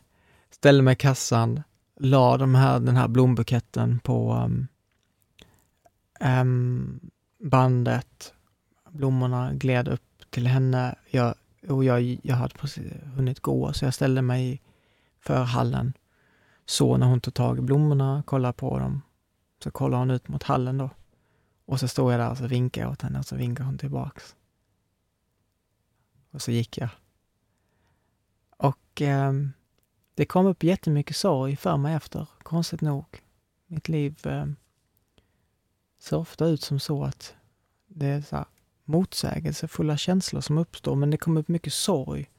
ställde 0.51 0.83
mig 0.83 0.93
i 0.93 0.95
kassan, 0.95 1.63
la 1.99 2.37
de 2.37 2.55
här, 2.55 2.79
den 2.79 2.97
här 2.97 3.07
blombuketten 3.07 3.99
på 3.99 4.33
um, 4.33 4.67
um, 6.19 6.99
bandet. 7.39 8.33
Blommorna 8.89 9.53
gled 9.53 9.87
upp 9.87 10.23
till 10.29 10.47
henne. 10.47 10.95
Jag 11.09 11.35
och 11.69 11.83
jag, 11.83 12.19
jag 12.23 12.35
hade 12.35 12.55
precis 12.55 12.93
hunnit 13.15 13.39
gå, 13.39 13.73
så 13.73 13.85
jag 13.85 13.93
ställde 13.93 14.21
mig 14.21 14.61
för 15.19 15.43
hallen. 15.43 15.93
Så 16.65 16.97
när 16.97 17.07
hon 17.07 17.21
tog 17.21 17.33
tag 17.33 17.57
i 17.57 17.61
blommorna, 17.61 18.23
kollade 18.25 18.53
på 18.53 18.79
dem, 18.79 19.01
så 19.63 19.71
kollade 19.71 20.01
hon 20.01 20.11
ut 20.11 20.27
mot 20.27 20.43
hallen 20.43 20.77
då. 20.77 20.89
Och 21.65 21.79
så 21.79 21.87
stod 21.87 22.13
jag 22.13 22.19
där 22.19 22.31
och 22.31 22.37
så 22.37 22.47
vinkade 22.47 22.85
jag 22.85 22.91
åt 22.91 23.01
henne 23.01 23.19
och 23.19 23.25
så 23.25 23.35
vinkade 23.35 23.67
hon 23.67 23.77
tillbaks. 23.77 24.35
Och 26.31 26.41
så 26.41 26.51
gick 26.51 26.77
jag. 26.77 26.89
Och 28.57 29.01
eh, 29.01 29.33
det 30.15 30.25
kom 30.25 30.45
upp 30.45 30.63
jättemycket 30.63 31.15
sorg 31.15 31.55
för 31.55 31.77
mig 31.77 31.93
efter, 31.93 32.27
konstigt 32.43 32.81
nog. 32.81 33.05
Mitt 33.67 33.87
liv 33.87 34.27
eh, 34.27 34.45
ser 35.99 36.17
ofta 36.17 36.45
ut 36.45 36.61
som 36.61 36.79
så 36.79 37.03
att 37.03 37.35
det 37.87 38.05
är 38.05 38.21
så 38.21 38.35
här, 38.35 38.45
motsägelsefulla 38.85 39.97
känslor 39.97 40.41
som 40.41 40.57
uppstår, 40.57 40.95
men 40.95 41.09
det 41.09 41.17
kom 41.17 41.37
upp 41.37 41.47
mycket 41.47 41.73
sorg. 41.73 42.29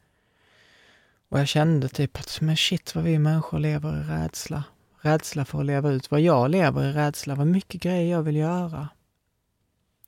Och 1.29 1.41
jag 1.41 1.49
kände 1.49 1.89
typ 1.89 2.19
att, 2.19 2.41
men 2.41 2.57
shit 2.57 2.95
vad 2.95 3.05
vi 3.05 3.19
människor 3.19 3.59
lever 3.59 4.01
i 4.01 4.03
rädsla. 4.03 4.65
Rädsla 5.01 5.45
för 5.45 5.61
att 5.61 5.67
leva 5.67 5.91
ut 5.91 6.11
vad 6.11 6.21
jag 6.21 6.51
lever 6.51 6.91
i 6.91 6.93
rädsla, 6.93 7.35
vad 7.35 7.47
mycket 7.47 7.83
grejer 7.83 8.13
jag 8.13 8.23
vill 8.23 8.37
göra. 8.37 8.89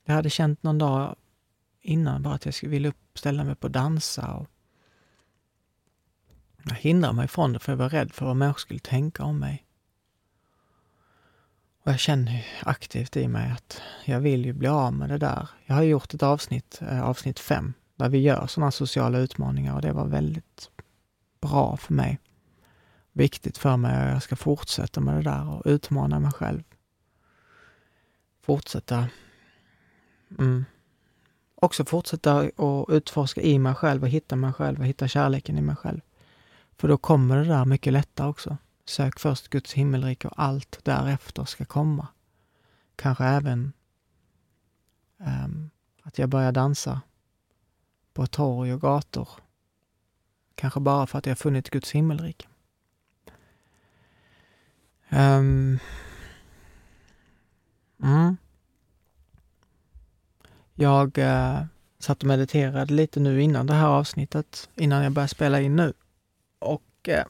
Jag 0.05 0.13
hade 0.13 0.29
känt 0.29 0.63
någon 0.63 0.77
dag 0.77 1.15
innan 1.81 2.23
bara 2.23 2.33
att 2.33 2.45
jag 2.45 2.69
ville 2.69 2.87
uppställa 2.87 3.07
ställa 3.17 3.43
mig 3.43 3.55
på 3.55 3.67
dansa 3.67 4.33
och 4.33 4.47
jag 6.63 6.75
hindrade 6.75 7.13
mig 7.13 7.27
från 7.27 7.53
det 7.53 7.59
för 7.59 7.71
jag 7.71 7.77
var 7.77 7.89
rädd 7.89 8.13
för 8.13 8.25
vad 8.25 8.35
människor 8.35 8.59
skulle 8.59 8.79
tänka 8.79 9.23
om 9.23 9.39
mig. 9.39 9.66
Och 11.87 11.93
jag 11.93 11.99
känner 11.99 12.45
aktivt 12.63 13.17
i 13.17 13.27
mig 13.27 13.51
att 13.51 13.81
jag 14.05 14.19
vill 14.19 14.45
ju 14.45 14.53
bli 14.53 14.67
av 14.67 14.93
med 14.93 15.09
det 15.09 15.17
där. 15.17 15.49
Jag 15.65 15.75
har 15.75 15.83
gjort 15.83 16.13
ett 16.13 16.23
avsnitt, 16.23 16.81
eh, 16.81 17.03
avsnitt 17.03 17.39
fem, 17.39 17.73
där 17.95 18.09
vi 18.09 18.17
gör 18.17 18.47
sådana 18.47 18.71
sociala 18.71 19.19
utmaningar 19.19 19.75
och 19.75 19.81
det 19.81 19.93
var 19.93 20.05
väldigt 20.07 20.69
bra 21.41 21.77
för 21.77 21.93
mig. 21.93 22.19
Viktigt 23.11 23.57
för 23.57 23.77
mig 23.77 24.05
och 24.05 24.15
jag 24.15 24.23
ska 24.23 24.35
fortsätta 24.35 25.01
med 25.01 25.15
det 25.15 25.21
där 25.21 25.49
och 25.49 25.61
utmana 25.65 26.19
mig 26.19 26.31
själv. 26.31 26.63
Fortsätta 28.41 29.07
mm. 30.39 30.65
Också 31.55 31.85
fortsätta 31.85 32.39
att 32.39 32.89
utforska 32.89 33.41
i 33.41 33.59
mig 33.59 33.75
själv 33.75 34.03
och 34.03 34.09
hitta 34.09 34.35
mig 34.35 34.53
själv 34.53 34.79
och 34.79 34.85
hitta 34.85 35.07
kärleken 35.07 35.57
i 35.57 35.61
mig 35.61 35.75
själv. 35.75 36.01
För 36.77 36.87
då 36.87 36.97
kommer 36.97 37.37
det 37.37 37.45
där 37.45 37.65
mycket 37.65 37.93
lättare 37.93 38.27
också. 38.27 38.57
Sök 38.87 39.19
först 39.19 39.47
Guds 39.49 39.73
himmelrike 39.73 40.27
och 40.27 40.33
allt 40.37 40.79
därefter 40.83 41.45
ska 41.45 41.65
komma. 41.65 42.07
Kanske 42.95 43.23
även 43.25 43.73
um, 45.17 45.69
att 46.03 46.17
jag 46.17 46.29
börjar 46.29 46.51
dansa 46.51 47.01
på 48.13 48.27
torg 48.27 48.73
och 48.73 48.81
gator. 48.81 49.29
Kanske 50.55 50.79
bara 50.79 51.07
för 51.07 51.17
att 51.17 51.25
jag 51.25 51.37
funnit 51.37 51.69
Guds 51.69 51.91
himmelrike. 51.91 52.47
Um, 55.09 55.79
Mm. 58.03 58.37
Jag 60.75 61.17
uh, 61.17 61.61
satt 61.99 62.21
och 62.21 62.27
mediterade 62.27 62.93
lite 62.93 63.19
nu 63.19 63.41
innan 63.41 63.67
det 63.67 63.73
här 63.73 63.87
avsnittet, 63.87 64.69
innan 64.75 65.03
jag 65.03 65.11
började 65.11 65.29
spela 65.29 65.61
in 65.61 65.75
nu. 65.75 65.93
Och 66.59 66.83
uh, 67.07 67.23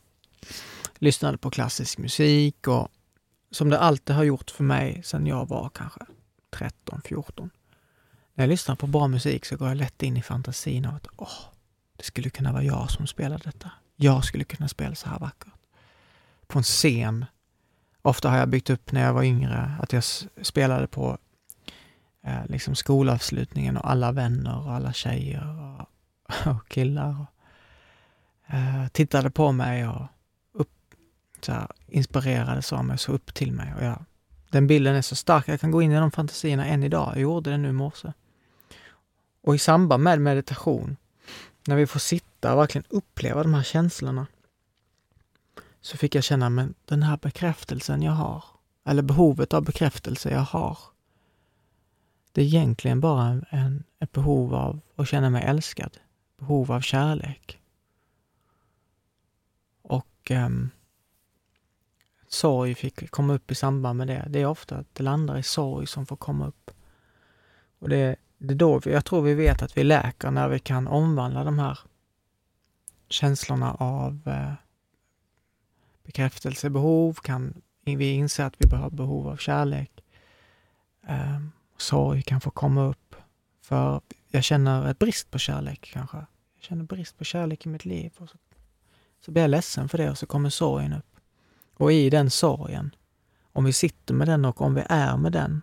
lyssnade 1.00 1.38
på 1.38 1.50
klassisk 1.50 1.98
musik 1.98 2.68
och 2.68 2.88
som 3.52 3.70
det 3.70 3.80
alltid 3.80 4.16
har 4.16 4.24
gjort 4.24 4.52
för 4.52 4.64
mig 4.64 5.02
sedan 5.04 5.28
jag 5.28 5.48
var 5.48 5.70
kanske 5.70 6.00
13, 6.50 7.02
14. 7.06 7.50
När 8.34 8.44
jag 8.44 8.50
lyssnar 8.50 8.76
på 8.76 8.88
bra 8.88 9.08
musik 9.08 9.46
så 9.46 9.58
går 9.58 9.68
jag 9.68 9.78
lätt 9.78 10.04
in 10.04 10.18
i 10.18 10.22
fantasin 10.22 10.86
av 10.86 10.96
att 10.96 11.08
åh, 11.18 11.40
det 11.96 12.04
skulle 12.04 12.30
kunna 12.30 12.52
vara 12.52 12.64
jag 12.64 12.92
som 12.92 13.08
spelar 13.08 13.42
detta. 13.44 13.72
Jag 13.96 14.26
skulle 14.26 14.44
kunna 14.44 14.68
spela 14.68 14.96
så 14.96 15.10
här 15.10 15.20
vackert. 15.20 15.54
På 16.48 16.60
en 16.60 16.64
scen. 16.64 17.26
Ofta 18.02 18.30
har 18.30 18.38
jag 18.38 18.50
byggt 18.50 18.70
upp 18.70 18.92
när 18.92 19.04
jag 19.04 19.14
var 19.14 19.24
yngre 19.24 19.76
att 19.82 19.94
jag 19.94 20.04
spelade 20.42 20.88
på 20.88 21.18
eh, 22.24 22.46
liksom 22.46 22.76
skolavslutningen 22.76 23.78
och 23.78 23.90
alla 23.90 24.12
vänner 24.12 24.66
och 24.66 24.74
alla 24.74 24.94
tjejer 24.94 25.78
och, 25.80 25.90
och 26.56 26.70
killar 26.70 27.16
och, 27.22 28.56
eh, 28.56 28.88
tittade 28.88 29.30
på 29.32 29.52
mig 29.52 29.88
och 29.88 30.08
så 31.48 31.54
här, 31.54 31.68
inspirerades 31.88 32.74
av 32.74 32.86
mig, 32.86 32.98
så 32.98 33.12
upp 33.12 33.34
till 33.34 33.52
mig. 33.52 33.74
Och 33.76 33.84
jag, 33.84 34.06
den 34.50 34.68
bilden 34.68 34.96
är 34.96 35.02
så 35.02 35.16
stark, 35.16 35.48
jag 35.48 35.62
kan 35.62 35.72
gå 35.72 35.82
in 35.82 35.92
i 35.92 35.96
de 35.96 36.12
fantasierna 36.12 36.66
än 36.66 36.84
idag. 36.84 37.12
Jag 37.14 37.22
gjorde 37.22 37.50
det 37.50 37.58
nu 37.58 37.70
i 37.70 37.72
morse. 37.72 38.14
Och 39.42 39.56
i 39.56 39.58
samband 39.58 40.04
med 40.04 40.22
meditation, 40.22 40.98
när 41.68 41.76
vi 41.76 41.88
får 41.88 42.00
sitta 42.00 42.54
och 42.54 42.60
verkligen 42.60 42.86
uppleva 42.90 43.44
de 43.44 43.54
här 43.54 43.64
känslorna, 43.64 44.28
så 45.82 45.98
fick 45.98 46.16
jag 46.16 46.24
känna, 46.24 46.50
men 46.50 46.74
den 46.86 47.04
här 47.04 47.18
bekräftelsen 47.18 48.02
jag 48.02 48.12
har, 48.12 48.44
eller 48.86 49.02
behovet 49.02 49.54
av 49.54 49.64
bekräftelse 49.64 50.30
jag 50.30 50.40
har, 50.40 50.78
det 52.32 52.42
är 52.42 52.46
egentligen 52.46 53.02
bara 53.02 53.24
en, 53.24 53.46
en, 53.50 53.84
ett 54.00 54.12
behov 54.12 54.56
av 54.56 54.80
att 54.96 55.08
känna 55.08 55.30
mig 55.30 55.44
älskad, 55.44 55.98
behov 56.40 56.72
av 56.72 56.82
kärlek. 56.82 57.60
Och 59.82 60.32
um, 60.32 60.70
sorg 62.28 62.76
fick 62.76 63.12
komma 63.12 63.34
upp 63.34 63.52
i 63.52 63.56
samband 63.56 63.98
med 63.98 64.08
det. 64.08 64.26
Det 64.30 64.42
är 64.42 64.46
ofta 64.46 64.78
att 64.78 64.96
det 64.96 65.04
landar 65.04 65.38
i 65.38 65.44
sorg 65.44 65.88
som 65.88 66.06
får 66.06 66.16
komma 66.16 66.48
upp. 66.48 66.72
Och 67.80 67.90
det, 67.90 68.16
det 68.38 68.54
är 68.54 68.58
då 68.58 68.80
vi, 68.80 68.92
jag 68.92 69.06
tror 69.06 69.22
vi 69.22 69.34
vet 69.34 69.62
att 69.62 69.78
vi 69.78 69.84
läker 69.84 70.32
när 70.32 70.50
vi 70.50 70.60
kan 70.60 70.88
omvandla 70.88 71.44
de 71.44 71.60
här 71.60 71.80
känslorna 73.10 73.74
av 73.74 74.22
eh, 74.26 74.54
bekräftelsebehov, 76.04 77.14
kan 77.14 77.62
vi 77.84 78.12
inse 78.12 78.46
att 78.46 78.56
vi 78.58 78.76
har 78.76 78.90
behov 78.90 79.28
av 79.28 79.38
kärlek. 79.38 80.04
Eh, 81.08 81.40
sorg 81.78 82.22
kan 82.22 82.42
få 82.42 82.52
komma 82.52 82.84
upp. 82.84 83.16
För 83.62 84.02
jag 84.30 84.44
känner 84.44 84.88
ett 84.88 85.00
brist 85.00 85.32
på 85.32 85.38
kärlek 85.38 85.90
kanske. 85.94 86.18
Jag 86.18 86.64
känner 86.64 86.84
brist 86.84 87.18
på 87.18 87.24
kärlek 87.24 87.66
i 87.66 87.70
mitt 87.70 87.86
liv. 87.86 88.14
Och 88.18 88.30
så, 88.30 88.38
så 89.20 89.32
blir 89.32 89.44
jag 89.44 89.50
ledsen 89.50 89.90
för 89.90 89.98
det 89.98 90.10
och 90.10 90.18
så 90.18 90.26
kommer 90.26 90.50
sorgen 90.50 90.94
upp. 90.94 91.17
Och 91.78 91.92
i 91.92 92.10
den 92.10 92.30
sorgen, 92.30 92.96
om 93.54 93.64
vi 93.64 93.74
sitter 93.74 94.14
med 94.14 94.28
den 94.28 94.46
och 94.46 94.62
om 94.62 94.76
vi 94.76 94.84
är 94.90 95.18
med 95.18 95.32
den, 95.32 95.62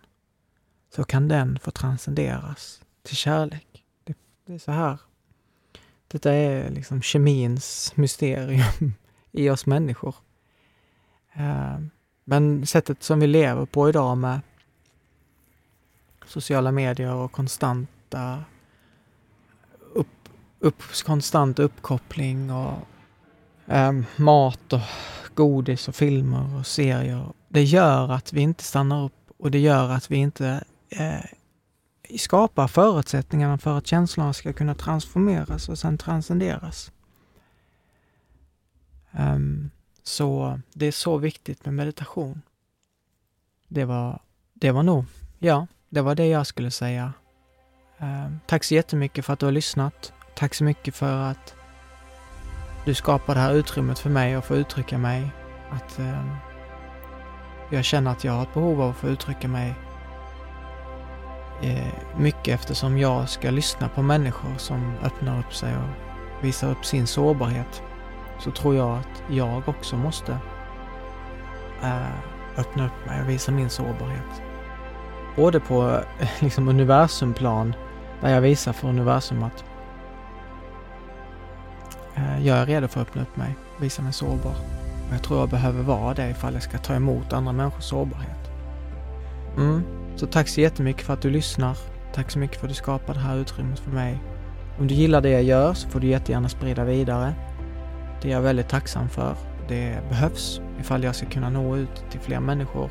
så 0.95 1.03
kan 1.03 1.27
den 1.27 1.59
få 1.59 1.71
transcenderas 1.71 2.81
till 3.03 3.15
kärlek. 3.15 3.83
Det, 4.03 4.17
det 4.45 4.53
är 4.53 4.59
så 4.59 4.71
här. 4.71 4.99
Detta 6.07 6.33
är 6.33 6.69
liksom 6.69 7.01
kemins 7.01 7.91
mysterium 7.95 8.93
i 9.31 9.49
oss 9.49 9.65
människor. 9.65 10.15
Eh, 11.33 11.79
men 12.23 12.65
sättet 12.65 13.03
som 13.03 13.19
vi 13.19 13.27
lever 13.27 13.65
på 13.65 13.89
idag 13.89 14.17
med 14.17 14.41
sociala 16.25 16.71
medier 16.71 17.13
och 17.13 17.31
konstanta 17.31 18.43
upp, 19.93 20.29
upp, 20.59 20.83
konstant 21.05 21.59
uppkoppling 21.59 22.51
och 22.51 22.77
um, 23.65 24.05
mat 24.15 24.73
och 24.73 24.81
godis 25.35 25.87
och 25.87 25.95
filmer 25.95 26.55
och 26.55 26.67
serier. 26.67 27.33
Det 27.49 27.63
gör 27.63 28.11
att 28.11 28.33
vi 28.33 28.41
inte 28.41 28.63
stannar 28.63 29.05
upp 29.05 29.31
och 29.37 29.51
det 29.51 29.59
gör 29.59 29.89
att 29.89 30.11
vi 30.11 30.17
inte 30.17 30.63
eh, 30.89 31.25
skapar 32.17 32.67
förutsättningarna 32.67 33.57
för 33.57 33.77
att 33.77 33.87
känslorna 33.87 34.33
ska 34.33 34.53
kunna 34.53 34.75
transformeras 34.75 35.69
och 35.69 35.79
sen 35.79 35.97
transcenderas. 35.97 36.91
Um, 39.11 39.71
så 40.03 40.59
det 40.73 40.85
är 40.85 40.91
så 40.91 41.17
viktigt 41.17 41.65
med 41.65 41.73
meditation. 41.73 42.41
Det 43.67 43.85
var, 43.85 44.21
det 44.53 44.71
var 44.71 44.83
nog, 44.83 45.05
ja, 45.39 45.67
det 45.89 46.01
var 46.01 46.15
det 46.15 46.27
jag 46.27 46.47
skulle 46.47 46.71
säga. 46.71 47.13
Um, 47.97 48.39
tack 48.47 48.63
så 48.63 48.73
jättemycket 48.73 49.25
för 49.25 49.33
att 49.33 49.39
du 49.39 49.45
har 49.45 49.53
lyssnat. 49.53 50.13
Tack 50.35 50.53
så 50.53 50.63
mycket 50.63 50.95
för 50.95 51.17
att 51.17 51.55
du 52.85 52.93
skapar 52.93 53.35
det 53.35 53.41
här 53.41 53.53
utrymmet 53.53 53.99
för 53.99 54.09
mig 54.09 54.35
att 54.35 54.45
få 54.45 54.55
uttrycka 54.55 54.97
mig. 54.97 55.31
Att 55.71 55.99
eh, 55.99 56.25
jag 57.69 57.85
känner 57.85 58.11
att 58.11 58.23
jag 58.23 58.33
har 58.33 58.43
ett 58.43 58.53
behov 58.53 58.81
av 58.81 58.89
att 58.89 58.97
få 58.97 59.07
uttrycka 59.07 59.47
mig 59.47 59.75
eh, 61.61 61.93
mycket 62.17 62.59
eftersom 62.59 62.97
jag 62.97 63.29
ska 63.29 63.51
lyssna 63.51 63.89
på 63.89 64.01
människor 64.01 64.57
som 64.57 64.93
öppnar 65.03 65.39
upp 65.39 65.53
sig 65.53 65.75
och 65.77 66.43
visar 66.43 66.71
upp 66.71 66.85
sin 66.85 67.07
sårbarhet. 67.07 67.83
Så 68.39 68.51
tror 68.51 68.75
jag 68.75 68.97
att 68.97 69.23
jag 69.29 69.69
också 69.69 69.97
måste 69.97 70.37
eh, 71.83 72.59
öppna 72.59 72.85
upp 72.85 73.05
mig 73.07 73.21
och 73.21 73.29
visa 73.29 73.51
min 73.51 73.69
sårbarhet. 73.69 74.41
Både 75.35 75.59
på 75.59 76.01
liksom 76.39 76.67
universumplan, 76.67 77.75
där 78.21 78.29
jag 78.29 78.41
visar 78.41 78.73
för 78.73 78.87
universum 78.87 79.43
att 79.43 79.65
Eh, 82.15 82.47
jag 82.47 82.57
är 82.57 82.65
redo 82.65 82.87
för 82.87 83.01
att 83.01 83.07
öppna 83.07 83.21
upp 83.21 83.37
mig, 83.37 83.55
visa 83.79 84.01
mig 84.01 84.13
sårbar. 84.13 84.55
Och 85.07 85.13
jag 85.13 85.23
tror 85.23 85.39
jag 85.39 85.49
behöver 85.49 85.83
vara 85.83 86.13
det 86.13 86.29
ifall 86.29 86.53
jag 86.53 86.63
ska 86.63 86.77
ta 86.77 86.95
emot 86.95 87.33
andra 87.33 87.51
människors 87.51 87.83
sårbarhet. 87.83 88.51
Mm. 89.57 89.83
Så 90.15 90.27
tack 90.27 90.47
så 90.47 90.61
jättemycket 90.61 91.05
för 91.05 91.13
att 91.13 91.21
du 91.21 91.29
lyssnar. 91.29 91.77
Tack 92.13 92.31
så 92.31 92.39
mycket 92.39 92.57
för 92.57 92.65
att 92.65 92.71
du 92.71 92.75
skapar 92.75 93.13
det 93.13 93.19
här 93.19 93.37
utrymmet 93.37 93.79
för 93.79 93.91
mig. 93.91 94.19
Om 94.79 94.87
du 94.87 94.93
gillar 94.93 95.21
det 95.21 95.29
jag 95.29 95.43
gör 95.43 95.73
så 95.73 95.89
får 95.89 95.99
du 95.99 96.07
jättegärna 96.07 96.49
sprida 96.49 96.83
vidare. 96.83 97.33
Det 98.21 98.27
är 98.27 98.31
jag 98.31 98.41
väldigt 98.41 98.69
tacksam 98.69 99.09
för. 99.09 99.35
Det 99.67 100.09
behövs 100.09 100.61
ifall 100.79 101.03
jag 101.03 101.15
ska 101.15 101.25
kunna 101.25 101.49
nå 101.49 101.77
ut 101.77 102.05
till 102.11 102.19
fler 102.19 102.39
människor 102.39 102.89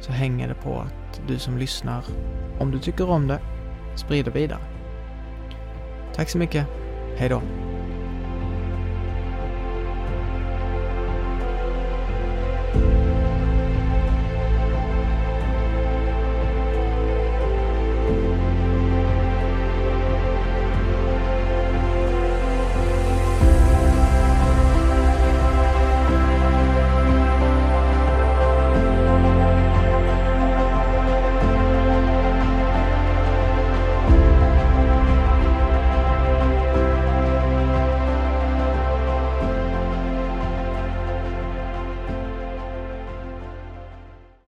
så 0.00 0.12
hänger 0.12 0.48
det 0.48 0.54
på 0.54 0.80
att 0.80 1.20
du 1.26 1.38
som 1.38 1.58
lyssnar, 1.58 2.04
om 2.58 2.70
du 2.70 2.78
tycker 2.78 3.10
om 3.10 3.28
det, 3.28 3.38
sprider 3.96 4.30
vidare. 4.30 4.60
Tack 6.14 6.28
så 6.28 6.38
mycket. 6.38 6.66
Hej 7.16 7.28
då. 7.28 7.42